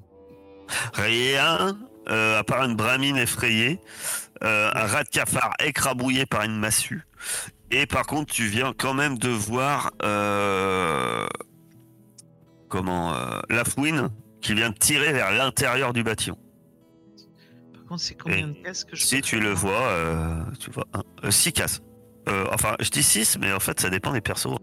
Rien, 0.94 1.78
euh, 2.08 2.38
à 2.38 2.44
part 2.44 2.64
une 2.64 2.74
bramine 2.74 3.16
effrayée, 3.16 3.80
euh, 4.42 4.70
un 4.74 4.86
rat 4.86 5.04
de 5.04 5.08
cafard 5.10 5.52
écrabouillé 5.60 6.26
par 6.26 6.42
une 6.42 6.58
massue, 6.58 7.06
et 7.70 7.86
par 7.86 8.06
contre 8.06 8.32
tu 8.32 8.46
viens 8.46 8.72
quand 8.76 8.94
même 8.94 9.18
de 9.18 9.28
voir 9.28 9.92
euh, 10.02 11.26
comment 12.68 13.14
la 13.48 13.64
fouine 13.64 14.10
qui 14.40 14.54
vient 14.54 14.70
de 14.70 14.76
tirer 14.78 15.12
vers 15.12 15.32
l'intérieur 15.32 15.92
du 15.92 16.02
bâtiment. 16.02 16.38
Par 17.84 17.88
contre, 17.90 18.02
c'est 18.02 18.14
combien 18.14 18.48
de 18.48 18.54
cases 18.54 18.84
que 18.84 18.96
je 18.96 19.04
Si 19.04 19.20
tu 19.20 19.38
le 19.40 19.50
vois, 19.52 19.72
euh, 19.82 20.42
tu 20.58 20.70
vois 20.70 20.86
6 21.30 21.52
cases. 21.52 21.80
Euh, 22.30 22.46
enfin, 22.52 22.76
je 22.80 22.88
dis 22.88 23.02
6, 23.02 23.36
mais 23.38 23.52
en 23.52 23.60
fait 23.60 23.78
ça 23.78 23.90
dépend 23.90 24.12
des 24.12 24.22
persos. 24.22 24.56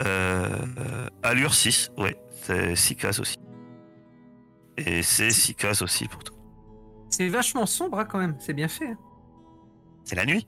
Euh, 0.00 0.48
euh, 0.78 1.08
allure 1.24 1.52
6, 1.52 1.90
ouais, 1.98 2.16
c'est 2.42 2.76
6 2.76 2.94
cases 2.96 3.18
aussi. 3.18 3.36
Et 4.78 5.02
c'est 5.02 5.30
6 5.30 5.54
cases 5.56 5.82
aussi 5.82 6.06
pour 6.06 6.22
toi. 6.22 6.36
C'est 7.10 7.28
vachement 7.28 7.66
sombre 7.66 7.98
hein, 7.98 8.04
quand 8.04 8.18
même, 8.18 8.36
c'est 8.38 8.54
bien 8.54 8.68
fait. 8.68 8.86
hein. 8.86 8.98
C'est 10.04 10.14
la 10.16 10.24
nuit. 10.24 10.46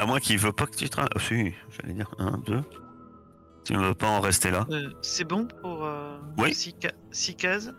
À 0.00 0.06
moins 0.06 0.18
qu'il 0.20 0.38
veut 0.38 0.52
pas 0.52 0.66
que 0.66 0.76
tu 0.76 0.88
travailles. 0.88 1.10
Ah, 1.14 1.20
si, 1.20 1.54
j'allais 1.70 1.94
dire 1.94 2.12
1, 2.18 2.38
2. 2.46 2.62
Tu 3.64 3.72
ne 3.74 3.78
veux 3.78 3.94
pas 3.94 4.08
en 4.08 4.20
rester 4.20 4.50
là. 4.50 4.66
Euh, 4.70 4.90
c'est 5.02 5.24
bon 5.24 5.46
pour 5.62 5.84
euh, 5.84 6.18
Oui. 6.36 6.52
6 6.54 6.74
cases? 7.36 7.70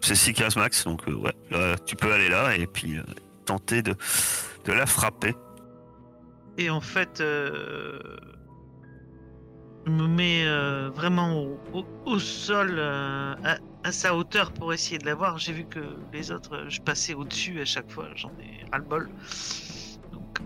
C'est 0.00 0.14
6 0.14 0.32
cases 0.34 0.56
max, 0.56 0.84
donc 0.84 1.06
euh, 1.08 1.14
ouais, 1.14 1.34
là, 1.50 1.76
tu 1.84 1.94
peux 1.96 2.12
aller 2.12 2.28
là 2.30 2.56
et 2.56 2.66
puis 2.66 2.96
euh, 2.98 3.02
tenter 3.44 3.82
de, 3.82 3.94
de 4.64 4.72
la 4.72 4.86
frapper. 4.86 5.34
Et 6.58 6.70
en 6.70 6.80
fait, 6.80 7.20
euh, 7.20 7.98
je 9.86 9.90
me 9.92 10.06
mets 10.06 10.46
vraiment 10.90 11.42
au, 11.42 11.58
au- 11.72 11.86
au 12.06 12.18
sol, 12.18 12.78
à, 12.80 13.36
à 13.84 13.92
sa 13.92 14.14
hauteur 14.14 14.52
pour 14.52 14.72
essayer 14.72 14.98
de 14.98 15.06
la 15.06 15.14
voir. 15.14 15.38
J'ai 15.38 15.52
vu 15.52 15.64
que 15.64 15.80
les 16.12 16.32
autres, 16.32 16.66
je 16.68 16.80
passais 16.80 17.14
au-dessus 17.14 17.60
à 17.60 17.64
chaque 17.64 17.90
fois. 17.90 18.08
J'en 18.14 18.30
ai 18.40 18.64
ras-le-bol. 18.72 19.08
Donc, 20.12 20.38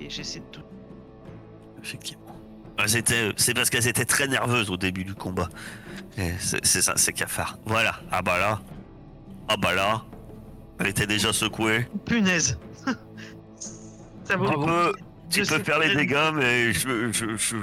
et 0.00 0.08
j'essaie 0.10 0.40
de 0.40 0.44
tout. 0.52 0.62
Effectivement. 1.82 2.36
C'est 3.36 3.54
parce 3.54 3.70
qu'elles 3.70 3.88
étaient 3.88 4.04
très 4.04 4.26
nerveuses 4.28 4.70
au 4.70 4.76
début 4.76 5.04
du 5.04 5.14
combat. 5.14 5.48
Et 6.18 6.32
C'est 6.38 6.82
ça, 6.82 6.94
c'est 6.96 7.12
cafard. 7.12 7.58
Voilà. 7.64 7.94
Ah 8.10 8.22
bah 8.22 8.38
là. 8.38 8.60
Ah 9.48 9.56
bah 9.56 9.74
là. 9.74 10.02
Elle 10.78 10.88
était 10.88 11.06
déjà 11.06 11.32
secouée. 11.32 11.86
Punaise 12.04 12.58
Ça 14.24 14.36
vaut 14.36 14.46
Tu 14.48 14.52
le 14.52 14.58
coup. 14.92 14.98
tu 15.30 15.42
peux 15.42 15.62
faire 15.62 15.78
les 15.78 15.94
dégâts, 15.94 16.30
mais 16.34 16.72
je, 16.72 17.12
je, 17.12 17.36
je, 17.36 17.56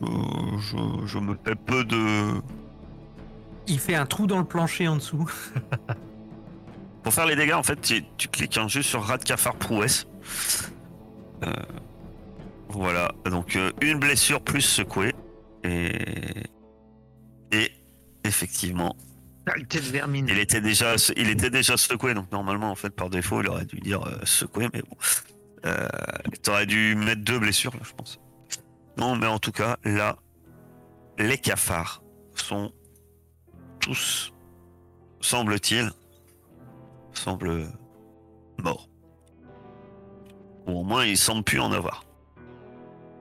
je, 0.00 1.06
je 1.06 1.18
me 1.18 1.36
fais 1.44 1.54
peu 1.54 1.84
de. 1.84 2.40
Il 3.66 3.80
fait 3.80 3.94
un 3.94 4.06
trou 4.06 4.26
dans 4.26 4.38
le 4.38 4.44
plancher 4.44 4.86
en 4.88 4.96
dessous. 4.96 5.28
Pour 7.02 7.12
faire 7.14 7.26
les 7.26 7.36
dégâts, 7.36 7.54
en 7.54 7.62
fait, 7.62 7.80
tu, 7.80 8.04
tu 8.16 8.28
cliques 8.28 8.56
hein, 8.58 8.68
juste 8.68 8.90
sur 8.90 9.02
rat 9.02 9.18
de 9.18 9.24
cafard 9.24 9.56
prouesse. 9.56 10.06
Euh, 11.44 11.52
voilà, 12.68 13.12
donc 13.24 13.56
euh, 13.56 13.70
une 13.80 13.98
blessure 13.98 14.40
plus 14.40 14.60
secouée. 14.60 15.14
Et, 15.64 15.92
et 17.52 17.72
effectivement, 18.24 18.96
il 19.56 20.38
était 20.38 20.60
déjà, 20.60 20.94
il 21.16 21.30
était 21.30 21.50
déjà 21.50 21.76
secoué, 21.76 22.14
donc 22.14 22.30
normalement, 22.32 22.70
en 22.70 22.74
fait, 22.74 22.90
par 22.90 23.10
défaut, 23.10 23.42
il 23.42 23.48
aurait 23.48 23.64
dû 23.64 23.78
dire 23.78 24.02
euh, 24.02 24.18
secoué, 24.24 24.68
mais 24.72 24.82
bon. 24.82 24.96
Euh, 25.64 25.88
T'aurais 26.42 26.66
dû 26.66 26.96
mettre 26.96 27.22
deux 27.22 27.38
blessures, 27.38 27.74
là, 27.74 27.82
je 27.82 27.92
pense. 27.92 28.20
Non, 28.96 29.16
mais 29.16 29.26
en 29.26 29.38
tout 29.38 29.52
cas, 29.52 29.76
là, 29.84 30.16
les 31.18 31.38
cafards 31.38 32.02
sont 32.34 32.72
tous, 33.80 34.32
semble-t-il, 35.20 35.90
semblent 37.12 37.68
morts. 38.58 38.88
Ou 40.66 40.80
au 40.80 40.82
moins, 40.82 41.04
ils 41.04 41.18
semblent 41.18 41.44
plus 41.44 41.60
en 41.60 41.72
avoir. 41.72 42.05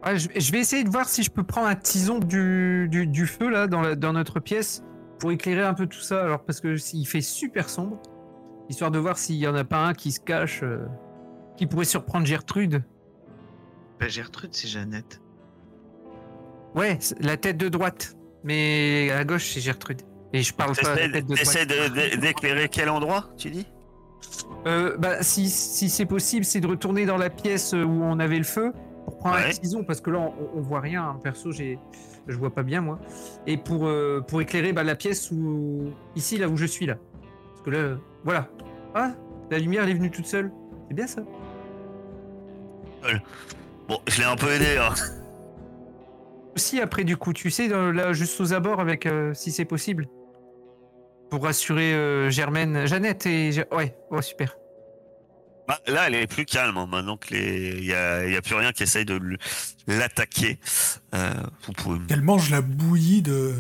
Ouais, 0.06 0.18
je, 0.20 0.30
je 0.36 0.52
vais 0.52 0.60
essayer 0.60 0.84
de 0.84 0.90
voir 0.90 1.08
si 1.10 1.24
je 1.24 1.32
peux 1.32 1.44
prendre 1.44 1.68
un 1.68 1.76
tison 1.76 2.20
du, 2.20 2.88
du, 2.90 3.08
du 3.08 3.26
feu 3.26 3.50
là 3.50 3.68
dans, 3.68 3.82
la- 3.82 3.96
dans 3.96 4.14
notre 4.14 4.40
pièce 4.40 4.84
pour 5.20 5.32
éclairer 5.32 5.64
un 5.64 5.74
peu 5.74 5.88
tout 5.88 6.02
ça. 6.02 6.24
Alors 6.24 6.44
parce 6.44 6.62
que 6.62 6.76
il 6.94 7.06
fait 7.06 7.22
super 7.22 7.70
sombre, 7.70 8.00
histoire 8.70 8.92
de 8.92 9.00
voir 9.00 9.18
s'il 9.18 9.38
y 9.38 9.48
en 9.48 9.56
a 9.56 9.64
pas 9.64 9.86
un 9.86 9.94
qui 9.94 10.12
se 10.12 10.20
cache, 10.20 10.62
euh, 10.64 10.86
qui 11.58 11.66
pourrait 11.68 11.86
surprendre 11.86 12.26
Gertrude. 12.26 12.84
Bah, 14.00 14.08
Gertrude, 14.08 14.54
c'est 14.54 14.68
Jeannette. 14.68 15.22
Ouais, 16.76 16.98
c'est 17.00 17.20
la 17.24 17.38
tête 17.38 17.58
de 17.58 17.70
droite, 17.70 18.16
mais 18.44 19.10
à 19.12 19.24
gauche 19.24 19.50
c'est 19.54 19.62
Gertrude. 19.62 20.02
Et 20.34 20.44
je 20.44 20.54
parle 20.54 20.76
pas 20.76 20.94
de 20.96 21.14
la 21.14 21.22
T'essaies 21.22 21.66
d'éclairer 22.18 22.68
quel 22.68 22.90
endroit, 22.90 23.30
tu 23.38 23.50
dis? 23.50 23.66
Euh, 24.68 24.98
bah, 24.98 25.24
si, 25.24 25.50
si 25.50 25.90
c'est 25.90 26.06
possible, 26.06 26.44
c'est 26.44 26.60
de 26.60 26.68
retourner 26.68 27.06
dans 27.06 27.16
la 27.18 27.30
pièce 27.30 27.72
où 27.74 27.78
on 28.04 28.20
avait 28.20 28.38
le 28.38 28.44
feu 28.44 28.74
pour 29.06 29.18
prendre 29.18 29.36
un 29.38 29.44
Ouais. 29.44 29.54
tison, 29.54 29.84
parce 29.84 30.02
que 30.02 30.10
là, 30.12 30.20
on, 30.20 30.34
on 30.58 30.62
voit 30.62 30.80
rien. 30.82 31.04
hein. 31.04 31.20
Perso, 31.24 31.52
j'ai, 31.52 31.80
je 32.28 32.36
vois 32.38 32.54
pas 32.54 32.64
bien, 32.64 32.82
moi. 32.82 33.00
Et 33.48 33.56
pour, 33.58 33.86
euh, 33.88 34.22
pour 34.28 34.42
éclairer 34.42 34.74
bah, 34.74 34.84
la 34.84 34.96
pièce 34.96 35.32
où. 35.32 35.92
Ici, 36.16 36.38
là 36.38 36.48
où 36.50 36.58
je 36.58 36.66
suis, 36.66 36.86
là. 36.86 36.96
Parce 37.52 37.62
que 37.64 37.70
là, 37.70 37.78
euh, 37.78 37.96
voilà. 38.24 38.48
Ah, 38.96 39.14
la 39.52 39.60
lumière, 39.60 39.84
elle 39.84 39.92
est 39.92 39.94
venue 39.96 40.12
toute 40.12 40.26
seule. 40.28 40.52
C'est 40.90 40.94
bien 40.96 41.08
ça. 41.08 41.22
Bon, 43.88 44.00
je 44.08 44.18
l'ai 44.20 44.26
un 44.26 44.36
peu 44.36 44.50
aidé, 44.52 44.78
hein. 44.80 44.94
Aussi, 46.56 46.80
après, 46.80 47.04
du 47.04 47.18
coup, 47.18 47.34
tu 47.34 47.52
sais, 47.52 47.68
dans- 47.68 47.92
là, 47.92 48.14
juste 48.14 48.40
aux 48.42 48.54
abords, 48.54 48.80
avec, 48.80 49.06
euh, 49.06 49.34
si 49.34 49.52
c'est 49.52 49.66
possible. 49.66 50.08
Pour 51.30 51.44
rassurer 51.44 51.94
euh, 51.94 52.30
Germaine, 52.30 52.86
Jeannette 52.88 53.26
et. 53.26 53.52
Ouais, 53.72 53.96
oh, 54.10 54.22
super. 54.22 54.58
Bah, 55.68 55.80
là, 55.88 56.08
elle 56.08 56.16
est 56.16 56.28
plus 56.28 56.46
calme. 56.46 56.78
hein, 56.78 56.88
maintenant 56.90 57.18
que 57.18 57.34
les, 57.34 57.78
il 57.78 57.86
y 57.86 57.94
a, 57.94 58.28
y 58.28 58.36
a 58.36 58.42
plus 58.42 58.56
rien 58.56 58.72
qui 58.72 58.84
essaye 58.84 59.06
de 59.06 59.20
l'attaquer. 59.88 60.60
Euh, 61.14 61.34
vous 61.66 61.74
pouvez. 61.74 62.00
Qu'elle 62.06 62.22
mange 62.22 62.50
la 62.52 62.62
bouillie 62.62 63.22
de, 63.22 63.56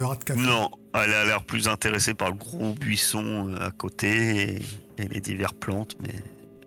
de 0.00 0.04
rat 0.04 0.16
de. 0.26 0.34
Non, 0.34 0.70
elle 0.92 1.14
a 1.14 1.24
l'air 1.24 1.42
plus 1.44 1.66
intéressée 1.68 2.14
par 2.14 2.28
le 2.30 2.36
gros 2.36 2.74
buisson 2.74 3.48
euh, 3.48 3.66
à 3.66 3.70
côté 3.70 4.58
et, 4.98 5.02
et 5.02 5.08
les 5.08 5.20
diverses 5.20 5.54
plantes, 5.58 5.96
mais 6.00 6.14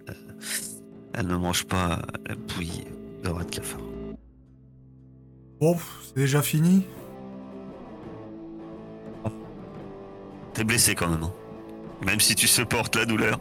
euh, 0.09 0.13
elle 1.13 1.27
ne 1.27 1.35
mange 1.35 1.65
pas 1.65 2.01
la 2.27 2.35
bouillie 2.35 2.85
de 3.23 3.29
rat 3.29 3.43
de 3.43 3.51
cafard. 3.55 3.81
Bon, 5.59 5.77
c'est 6.03 6.15
déjà 6.15 6.41
fini. 6.41 6.85
T'es 10.53 10.63
blessé 10.63 10.95
quand 10.95 11.07
même, 11.09 11.21
hein. 11.21 11.33
même 12.03 12.19
si 12.19 12.33
tu 12.33 12.47
supportes 12.47 12.95
la 12.95 13.05
douleur. 13.05 13.39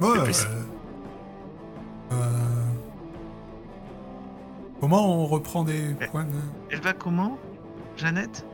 Ouais. 0.00 0.22
plus. 0.24 0.44
euh, 0.44 2.12
euh, 2.12 2.16
Comment 4.80 5.22
on 5.22 5.26
reprend 5.26 5.64
des 5.64 5.94
points 6.10 6.24
de... 6.24 6.30
Elle 6.70 6.80
va 6.80 6.92
comment 6.92 7.38
Jeannette? 7.96 8.44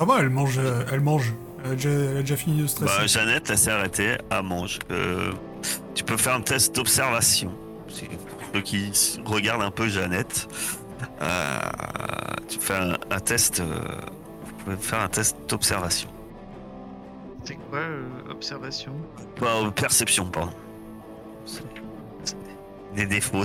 Ah 0.00 0.04
bah, 0.06 0.16
elle 0.20 0.30
mange, 0.30 0.58
euh, 0.58 0.84
elle 0.90 1.00
mange. 1.00 1.34
Elle 1.64 1.72
a 1.72 1.74
déjà, 1.74 1.88
elle 1.90 2.16
a 2.16 2.20
déjà 2.20 2.36
fini 2.36 2.62
de 2.62 2.66
stresser. 2.66 2.94
Bah, 2.98 3.06
Jeannette, 3.06 3.50
elle 3.50 3.58
s'est 3.58 3.70
arrêtée 3.70 4.16
à 4.30 4.42
manger. 4.42 4.78
Euh, 4.90 5.32
tu 5.94 6.04
peux 6.04 6.16
faire 6.16 6.34
un 6.34 6.40
test 6.40 6.74
d'observation. 6.74 7.52
Ceux 7.88 8.60
qui 8.62 8.92
regardent 9.24 9.62
un 9.62 9.70
peu 9.70 9.88
Jeannette. 9.88 10.48
Euh, 11.20 11.58
tu 12.48 12.58
fais 12.58 12.74
un, 12.76 12.96
un 13.10 13.20
test. 13.20 13.60
euh, 13.60 13.80
vous 14.44 14.64
pouvez 14.64 14.76
faire 14.76 15.00
un 15.00 15.08
test 15.08 15.36
d'observation. 15.48 16.08
C'est 17.48 17.56
quoi 17.70 17.78
euh, 17.78 18.04
observation? 18.28 18.92
Euh, 19.40 19.70
perception, 19.70 20.26
pardon. 20.26 20.52
Des 22.94 23.06
défauts. 23.06 23.42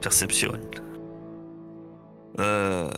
Perception. 0.00 0.52
Euh, 2.38 2.90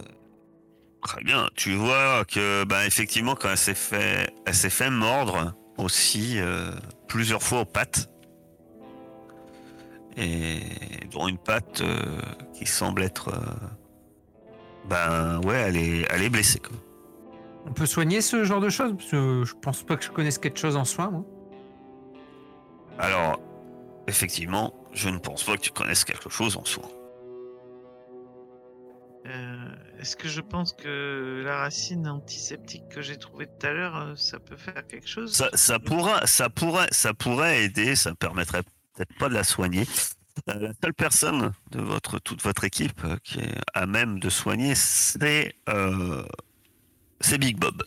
très 1.02 1.24
bien. 1.24 1.48
Tu 1.56 1.74
vois 1.74 2.24
que, 2.24 2.62
bah, 2.62 2.86
effectivement, 2.86 3.34
quand 3.34 3.48
elle 3.50 3.58
s'est 3.58 3.74
fait, 3.74 4.32
elle 4.46 4.54
s'est 4.54 4.70
fait 4.70 4.90
mordre 4.90 5.56
aussi 5.76 6.38
plusieurs 7.08 7.42
fois 7.42 7.62
aux 7.62 7.64
pattes. 7.64 8.08
Et 10.16 10.60
dont 11.10 11.26
une 11.26 11.38
patte 11.38 11.82
qui 12.54 12.66
semble 12.66 13.02
être, 13.02 13.32
ben 14.88 15.40
ouais, 15.40 15.56
elle 15.56 15.76
est, 15.76 16.06
elle 16.10 16.22
est 16.22 16.30
blessée. 16.30 16.60
Quoi. 16.60 16.76
On 17.68 17.72
peut 17.72 17.86
soigner 17.86 18.22
ce 18.22 18.44
genre 18.44 18.60
de 18.60 18.70
choses? 18.70 18.94
Parce 18.96 19.10
que 19.10 19.44
je 19.44 19.54
pense 19.54 19.82
pas 19.82 19.96
que 19.96 20.04
je 20.04 20.10
connaisse 20.10 20.38
quelque 20.38 20.58
chose 20.58 20.76
en 20.76 20.84
soins, 20.84 21.10
moi. 21.10 21.24
Alors, 22.98 23.40
effectivement, 24.06 24.74
je 24.92 25.08
ne 25.10 25.18
pense 25.18 25.44
pas 25.44 25.56
que 25.56 25.62
tu 25.62 25.70
connaisses 25.70 26.04
quelque 26.04 26.30
chose 26.30 26.56
en 26.56 26.64
soi. 26.64 26.84
Euh, 29.26 29.74
Est-ce 30.00 30.16
que 30.16 30.28
je 30.28 30.40
pense 30.40 30.72
que 30.72 31.42
la 31.44 31.58
racine 31.58 32.08
antiseptique 32.08 32.88
que 32.88 33.02
j'ai 33.02 33.18
trouvée 33.18 33.46
tout 33.46 33.66
à 33.66 33.72
l'heure, 33.72 33.96
euh, 33.96 34.14
ça 34.16 34.38
peut 34.40 34.56
faire 34.56 34.86
quelque 34.86 35.06
chose? 35.06 35.34
Ça, 35.34 35.50
ça 35.52 35.78
pourra, 35.78 36.26
ça 36.26 36.48
pourrait, 36.48 36.88
ça 36.90 37.12
pourrait 37.12 37.64
aider. 37.64 37.94
Ça 37.96 38.14
permettrait 38.14 38.62
peut-être 38.94 39.14
pas 39.18 39.28
de 39.28 39.34
la 39.34 39.44
soigner. 39.44 39.84
Euh, 40.48 40.54
La 40.54 40.72
seule 40.82 40.94
personne 40.94 41.52
de 41.70 41.80
votre, 41.82 42.18
toute 42.18 42.42
votre 42.42 42.64
équipe 42.64 43.04
euh, 43.04 43.16
qui 43.22 43.40
est 43.40 43.54
à 43.74 43.86
même 43.86 44.18
de 44.20 44.30
soigner, 44.30 44.74
c'est, 44.74 45.54
euh, 45.68 46.24
c'est 47.20 47.38
Big 47.38 47.58
Bob. 47.58 47.82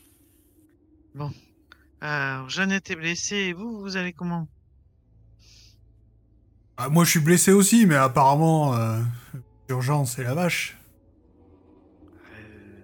Alors, 2.01 2.49
Jeannette 2.49 2.89
est 2.89 2.95
blessée 2.95 3.35
et 3.35 3.53
vous, 3.53 3.79
vous 3.79 3.95
allez 3.95 4.13
comment? 4.13 4.47
Ah, 6.77 6.89
moi, 6.89 7.03
je 7.03 7.11
suis 7.11 7.19
blessé 7.19 7.51
aussi, 7.51 7.85
mais 7.85 7.95
apparemment, 7.95 8.73
euh, 8.75 8.99
l'urgence, 9.69 10.13
c'est 10.15 10.23
la 10.23 10.33
vache. 10.33 10.77
Euh, 12.33 12.81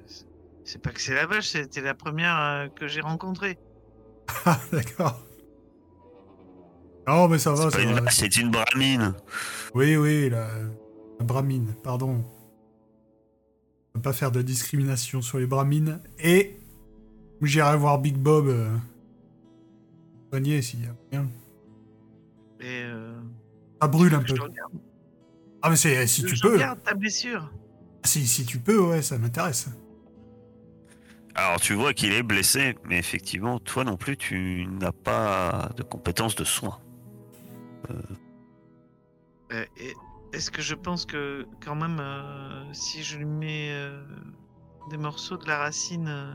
c'est- 0.65 0.81
pas 0.81 0.91
que 0.91 1.01
c'est 1.01 1.15
la 1.15 1.25
vache, 1.25 1.47
c'était 1.47 1.81
la 1.81 1.95
première 1.95 2.37
euh, 2.37 2.67
que 2.75 2.87
j'ai 2.87 3.01
rencontrée. 3.01 3.57
Ah, 4.45 4.59
d'accord. 4.71 5.25
Non, 7.07 7.27
mais 7.27 7.39
ça 7.39 7.53
va, 7.53 7.71
C'est 7.71 7.77
ça 7.77 7.83
une 7.83 7.93
va. 7.93 8.01
vache, 8.01 8.15
c'est 8.15 8.35
une 8.35 8.51
bramine. 8.51 9.13
Oui, 9.73 9.95
oui, 9.95 10.29
la, 10.29 10.47
la 11.19 11.25
bramine, 11.25 11.73
pardon. 11.83 12.23
Va 13.97 14.01
pas 14.01 14.13
faire 14.13 14.31
de 14.31 14.41
discrimination 14.41 15.21
sur 15.21 15.37
les 15.39 15.47
bramines. 15.47 15.99
Et 16.19 16.57
j'irai 17.41 17.77
voir 17.77 17.99
Big 17.99 18.15
Bob 18.17 18.47
euh, 18.47 18.69
soigner 20.31 20.61
s'il 20.61 20.83
y 20.83 20.87
a 20.87 20.95
rien. 21.11 21.27
Et 22.59 22.83
euh, 22.85 23.19
Ça 23.81 23.87
brûle 23.87 24.13
un 24.15 24.23
peu. 24.23 24.35
Ah 25.61 25.69
mais 25.69 25.75
c'est 25.75 26.05
si 26.07 26.21
Je 26.21 26.33
tu 26.35 26.41
peux. 26.41 26.53
regarde 26.53 26.81
ta 26.83 26.93
blessure. 26.93 27.51
Si, 28.03 28.25
si 28.25 28.45
tu 28.45 28.59
peux, 28.59 28.79
ouais, 28.79 29.01
ça 29.01 29.17
m'intéresse. 29.17 29.67
Alors 31.35 31.59
tu 31.59 31.73
vois 31.73 31.93
qu'il 31.93 32.11
est 32.13 32.23
blessé, 32.23 32.75
mais 32.85 32.97
effectivement, 32.97 33.59
toi 33.59 33.83
non 33.83 33.95
plus, 33.97 34.17
tu 34.17 34.65
n'as 34.79 34.91
pas 34.91 35.69
de 35.75 35.83
compétences 35.83 36.35
de 36.35 36.43
soins. 36.43 36.79
Euh, 39.51 39.63
et 39.79 39.93
Est-ce 40.33 40.51
que 40.51 40.61
je 40.61 40.75
pense 40.75 41.05
que 41.05 41.47
quand 41.63 41.75
même, 41.75 41.99
euh, 41.99 42.73
si 42.73 43.01
je 43.01 43.17
lui 43.17 43.25
mets 43.25 43.71
euh, 43.71 44.03
des 44.89 44.97
morceaux 44.97 45.37
de 45.37 45.47
la 45.47 45.57
racine 45.57 46.07
euh, 46.09 46.31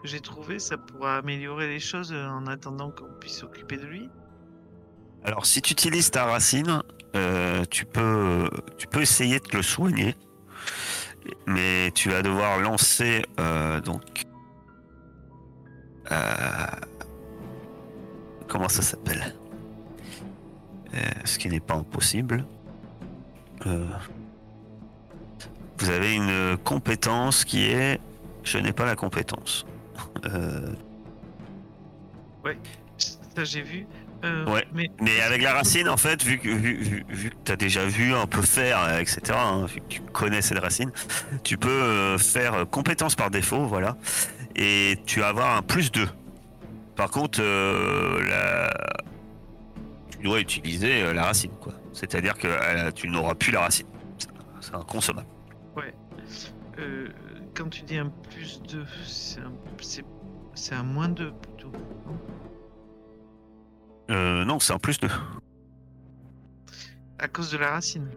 que 0.00 0.08
j'ai 0.08 0.20
trouvé, 0.20 0.58
ça 0.58 0.78
pourra 0.78 1.18
améliorer 1.18 1.68
les 1.68 1.80
choses 1.80 2.12
en 2.12 2.46
attendant 2.46 2.90
qu'on 2.90 3.12
puisse 3.20 3.38
s'occuper 3.38 3.76
de 3.76 3.84
lui? 3.84 4.08
Alors 5.24 5.44
si 5.44 5.60
tu 5.60 5.72
utilises 5.72 6.10
ta 6.10 6.24
racine, 6.24 6.82
tu, 7.70 7.86
peux, 7.86 8.50
essayer 9.00 9.40
de 9.40 9.56
le 9.56 9.62
soigner, 9.62 10.14
mais 11.46 11.90
tu 11.94 12.10
vas 12.10 12.22
devoir 12.22 12.58
lancer 12.60 13.24
donc... 13.84 14.24
comment 18.46 18.68
ça 18.68 18.82
s'appelle? 18.82 19.34
Ce 21.24 21.38
qui 21.38 21.48
n'est 21.48 21.60
pas 21.60 21.74
impossible. 21.74 22.44
Euh, 23.66 23.86
vous 25.78 25.90
avez 25.90 26.14
une 26.14 26.56
compétence 26.64 27.44
qui 27.44 27.64
est... 27.64 28.00
Je 28.44 28.58
n'ai 28.58 28.72
pas 28.72 28.84
la 28.86 28.94
compétence. 28.96 29.66
Euh, 30.24 30.72
Ça, 32.98 33.44
j'ai 33.44 33.62
vu. 33.62 33.86
Euh, 34.24 34.46
Ouais. 34.46 34.66
Mais 34.72 34.90
Mais 35.00 35.20
avec 35.20 35.42
la 35.42 35.52
racine, 35.52 35.88
en 35.88 35.96
fait, 35.96 36.22
vu 36.24 36.38
que, 36.38 36.48
vu, 36.48 37.04
que 37.30 37.34
tu 37.44 37.52
as 37.52 37.56
déjà 37.56 37.84
vu 37.84 38.14
un 38.14 38.26
peu 38.26 38.40
faire, 38.42 38.80
euh, 38.84 38.98
etc., 39.00 39.20
hein, 39.34 39.66
vu 39.66 39.80
que 39.80 39.86
tu 39.88 40.00
connais 40.00 40.40
cette 40.42 40.58
racine, 40.58 40.90
tu 41.42 41.58
peux 41.58 41.68
euh, 41.68 42.16
faire 42.18 42.54
euh, 42.54 42.64
compétence 42.64 43.14
par 43.14 43.30
défaut, 43.30 43.66
voilà, 43.66 43.96
et 44.54 44.98
tu 45.06 45.20
vas 45.20 45.28
avoir 45.28 45.56
un 45.56 45.62
plus 45.62 45.92
2. 45.92 46.08
Par 46.94 47.10
contre, 47.10 47.40
euh, 47.42 48.22
la- 48.26 48.96
dois 50.26 50.40
utiliser 50.40 51.02
euh, 51.02 51.12
la 51.12 51.24
racine, 51.24 51.52
quoi. 51.60 51.72
C'est-à-dire 51.92 52.36
que 52.36 52.46
euh, 52.48 52.90
tu 52.92 53.08
n'auras 53.08 53.34
plus 53.34 53.52
la 53.52 53.60
racine. 53.60 53.86
C'est- 54.18 54.74
inconsommable. 54.74 55.28
euh, 56.78 57.08
quand 57.54 57.68
tu 57.70 57.82
dis 57.82 57.96
un 57.96 58.10
plus 58.30 58.60
2, 58.62 58.84
c'est 59.06 59.40
un, 59.40 59.52
c'est- 59.80 60.04
c'est 60.54 60.74
un 60.74 60.82
moins 60.82 61.08
2 61.08 61.32
plutôt. 61.32 61.70
non? 62.06 62.18
Euh, 64.10 64.44
non, 64.44 64.58
c'est 64.58 64.72
un 64.72 64.78
plus 64.78 64.98
2. 65.00 65.08
À 67.18 67.28
cause 67.28 67.50
de 67.50 67.58
la 67.58 67.70
racine? 67.70 68.08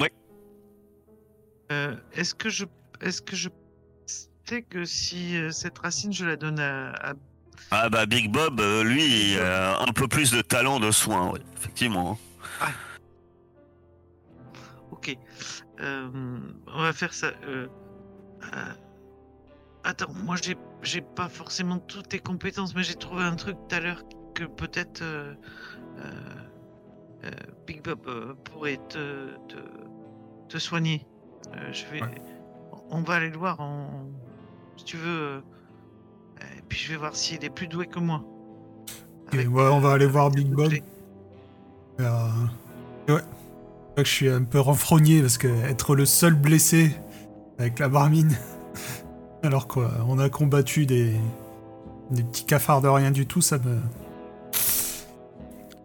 Ouais. 0.00 0.10
Euh, 1.72 1.96
est-ce 2.14 2.34
que 2.34 2.48
je, 2.48 2.64
est-ce 3.02 3.20
que 3.20 3.36
je 3.36 3.50
sais 4.46 4.62
que 4.62 4.84
si 4.86 5.36
cette 5.52 5.78
racine 5.78 6.12
je 6.12 6.24
la 6.24 6.36
donne 6.36 6.58
à, 6.60 6.92
à- 7.10 7.14
Ah 7.70 7.88
bah 7.90 8.06
Big 8.06 8.30
Bob, 8.30 8.60
euh, 8.60 8.82
lui, 8.82 9.32
il 9.34 9.40
a 9.40 9.80
un 9.80 9.92
peu 9.92 10.08
plus 10.08 10.30
de 10.32 10.40
talent 10.40 10.80
de 10.80 10.90
soin, 10.90 11.30
ouais, 11.30 11.40
effectivement. 11.56 12.18
hein. 12.62 12.66
ok, 14.90 15.16
Euh, 15.80 16.08
on 16.66 16.82
va 16.82 16.92
faire 16.92 17.12
ça. 17.14 17.28
euh, 17.44 17.68
euh, 18.54 18.72
Attends, 19.84 20.12
moi 20.24 20.36
j'ai, 20.42 20.56
j'ai 20.82 21.00
pas 21.00 21.28
forcément 21.28 21.78
toutes 21.78 22.08
tes 22.08 22.18
compétences, 22.18 22.74
mais 22.74 22.82
j'ai 22.82 22.94
trouvé 22.96 23.22
un 23.22 23.36
truc 23.36 23.56
tout 23.68 23.74
à 23.76 23.80
l'heure 23.80 24.02
que 24.34 24.44
peut-être 24.44 25.02
euh, 25.02 25.34
euh, 25.98 26.10
euh, 27.24 27.30
Big 27.66 27.82
Bob 27.82 28.00
euh, 28.06 28.34
pourrait 28.44 28.80
te, 28.88 29.36
te, 29.48 29.56
te 30.48 30.58
soigner. 30.58 31.06
Euh, 31.54 31.72
je 31.72 31.84
vais, 31.86 32.02
Ouais. 32.02 32.22
on 32.90 33.02
va 33.02 33.14
aller 33.14 33.30
le 33.30 33.38
voir 33.38 33.60
en, 33.60 34.08
si 34.76 34.84
tu 34.84 34.96
veux. 34.96 35.42
Euh, 36.40 36.58
et 36.58 36.62
puis 36.68 36.78
je 36.78 36.92
vais 36.92 36.96
voir 36.96 37.14
s'il 37.14 37.44
est 37.44 37.50
plus 37.50 37.68
doué 37.68 37.86
que 37.86 37.98
moi. 37.98 38.22
Ouais, 39.32 39.46
on 39.46 39.80
va 39.80 39.92
aller 39.92 40.06
euh, 40.06 40.08
voir 40.08 40.30
Big 40.30 40.48
Bob. 40.48 40.72
Euh, 42.00 42.28
ouais. 43.08 43.20
Je 43.98 44.02
suis 44.04 44.28
un 44.28 44.44
peu 44.44 44.60
renfrogné 44.60 45.20
parce 45.20 45.38
que 45.38 45.48
être 45.64 45.94
le 45.94 46.04
seul 46.04 46.34
blessé 46.34 46.92
avec 47.58 47.78
la 47.78 47.88
barmine, 47.88 48.36
alors 49.42 49.66
qu'on 49.66 50.18
a 50.18 50.28
combattu 50.28 50.86
des, 50.86 51.14
des 52.10 52.22
petits 52.22 52.44
cafards 52.44 52.80
de 52.80 52.88
rien 52.88 53.10
du 53.10 53.26
tout, 53.26 53.40
ça 53.40 53.58
me. 53.58 53.78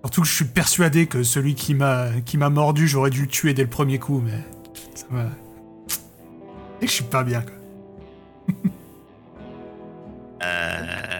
Surtout 0.02 0.22
que 0.22 0.28
je 0.28 0.34
suis 0.34 0.46
persuadé 0.46 1.08
que 1.08 1.24
celui 1.24 1.56
qui 1.56 1.74
m'a 1.74 2.10
qui 2.26 2.38
m'a 2.38 2.50
mordu, 2.50 2.88
j'aurais 2.88 3.10
dû 3.10 3.22
le 3.22 3.28
tuer 3.28 3.54
dès 3.54 3.64
le 3.64 3.70
premier 3.70 4.00
coup, 4.00 4.22
mais 4.24 4.40
ça 4.94 5.06
m'a. 5.10 5.26
Et 6.82 6.88
je 6.88 6.92
suis 6.92 7.04
pas 7.06 7.24
bien. 7.24 7.42
Quoi. 7.42 8.54
Uh, 10.90 11.13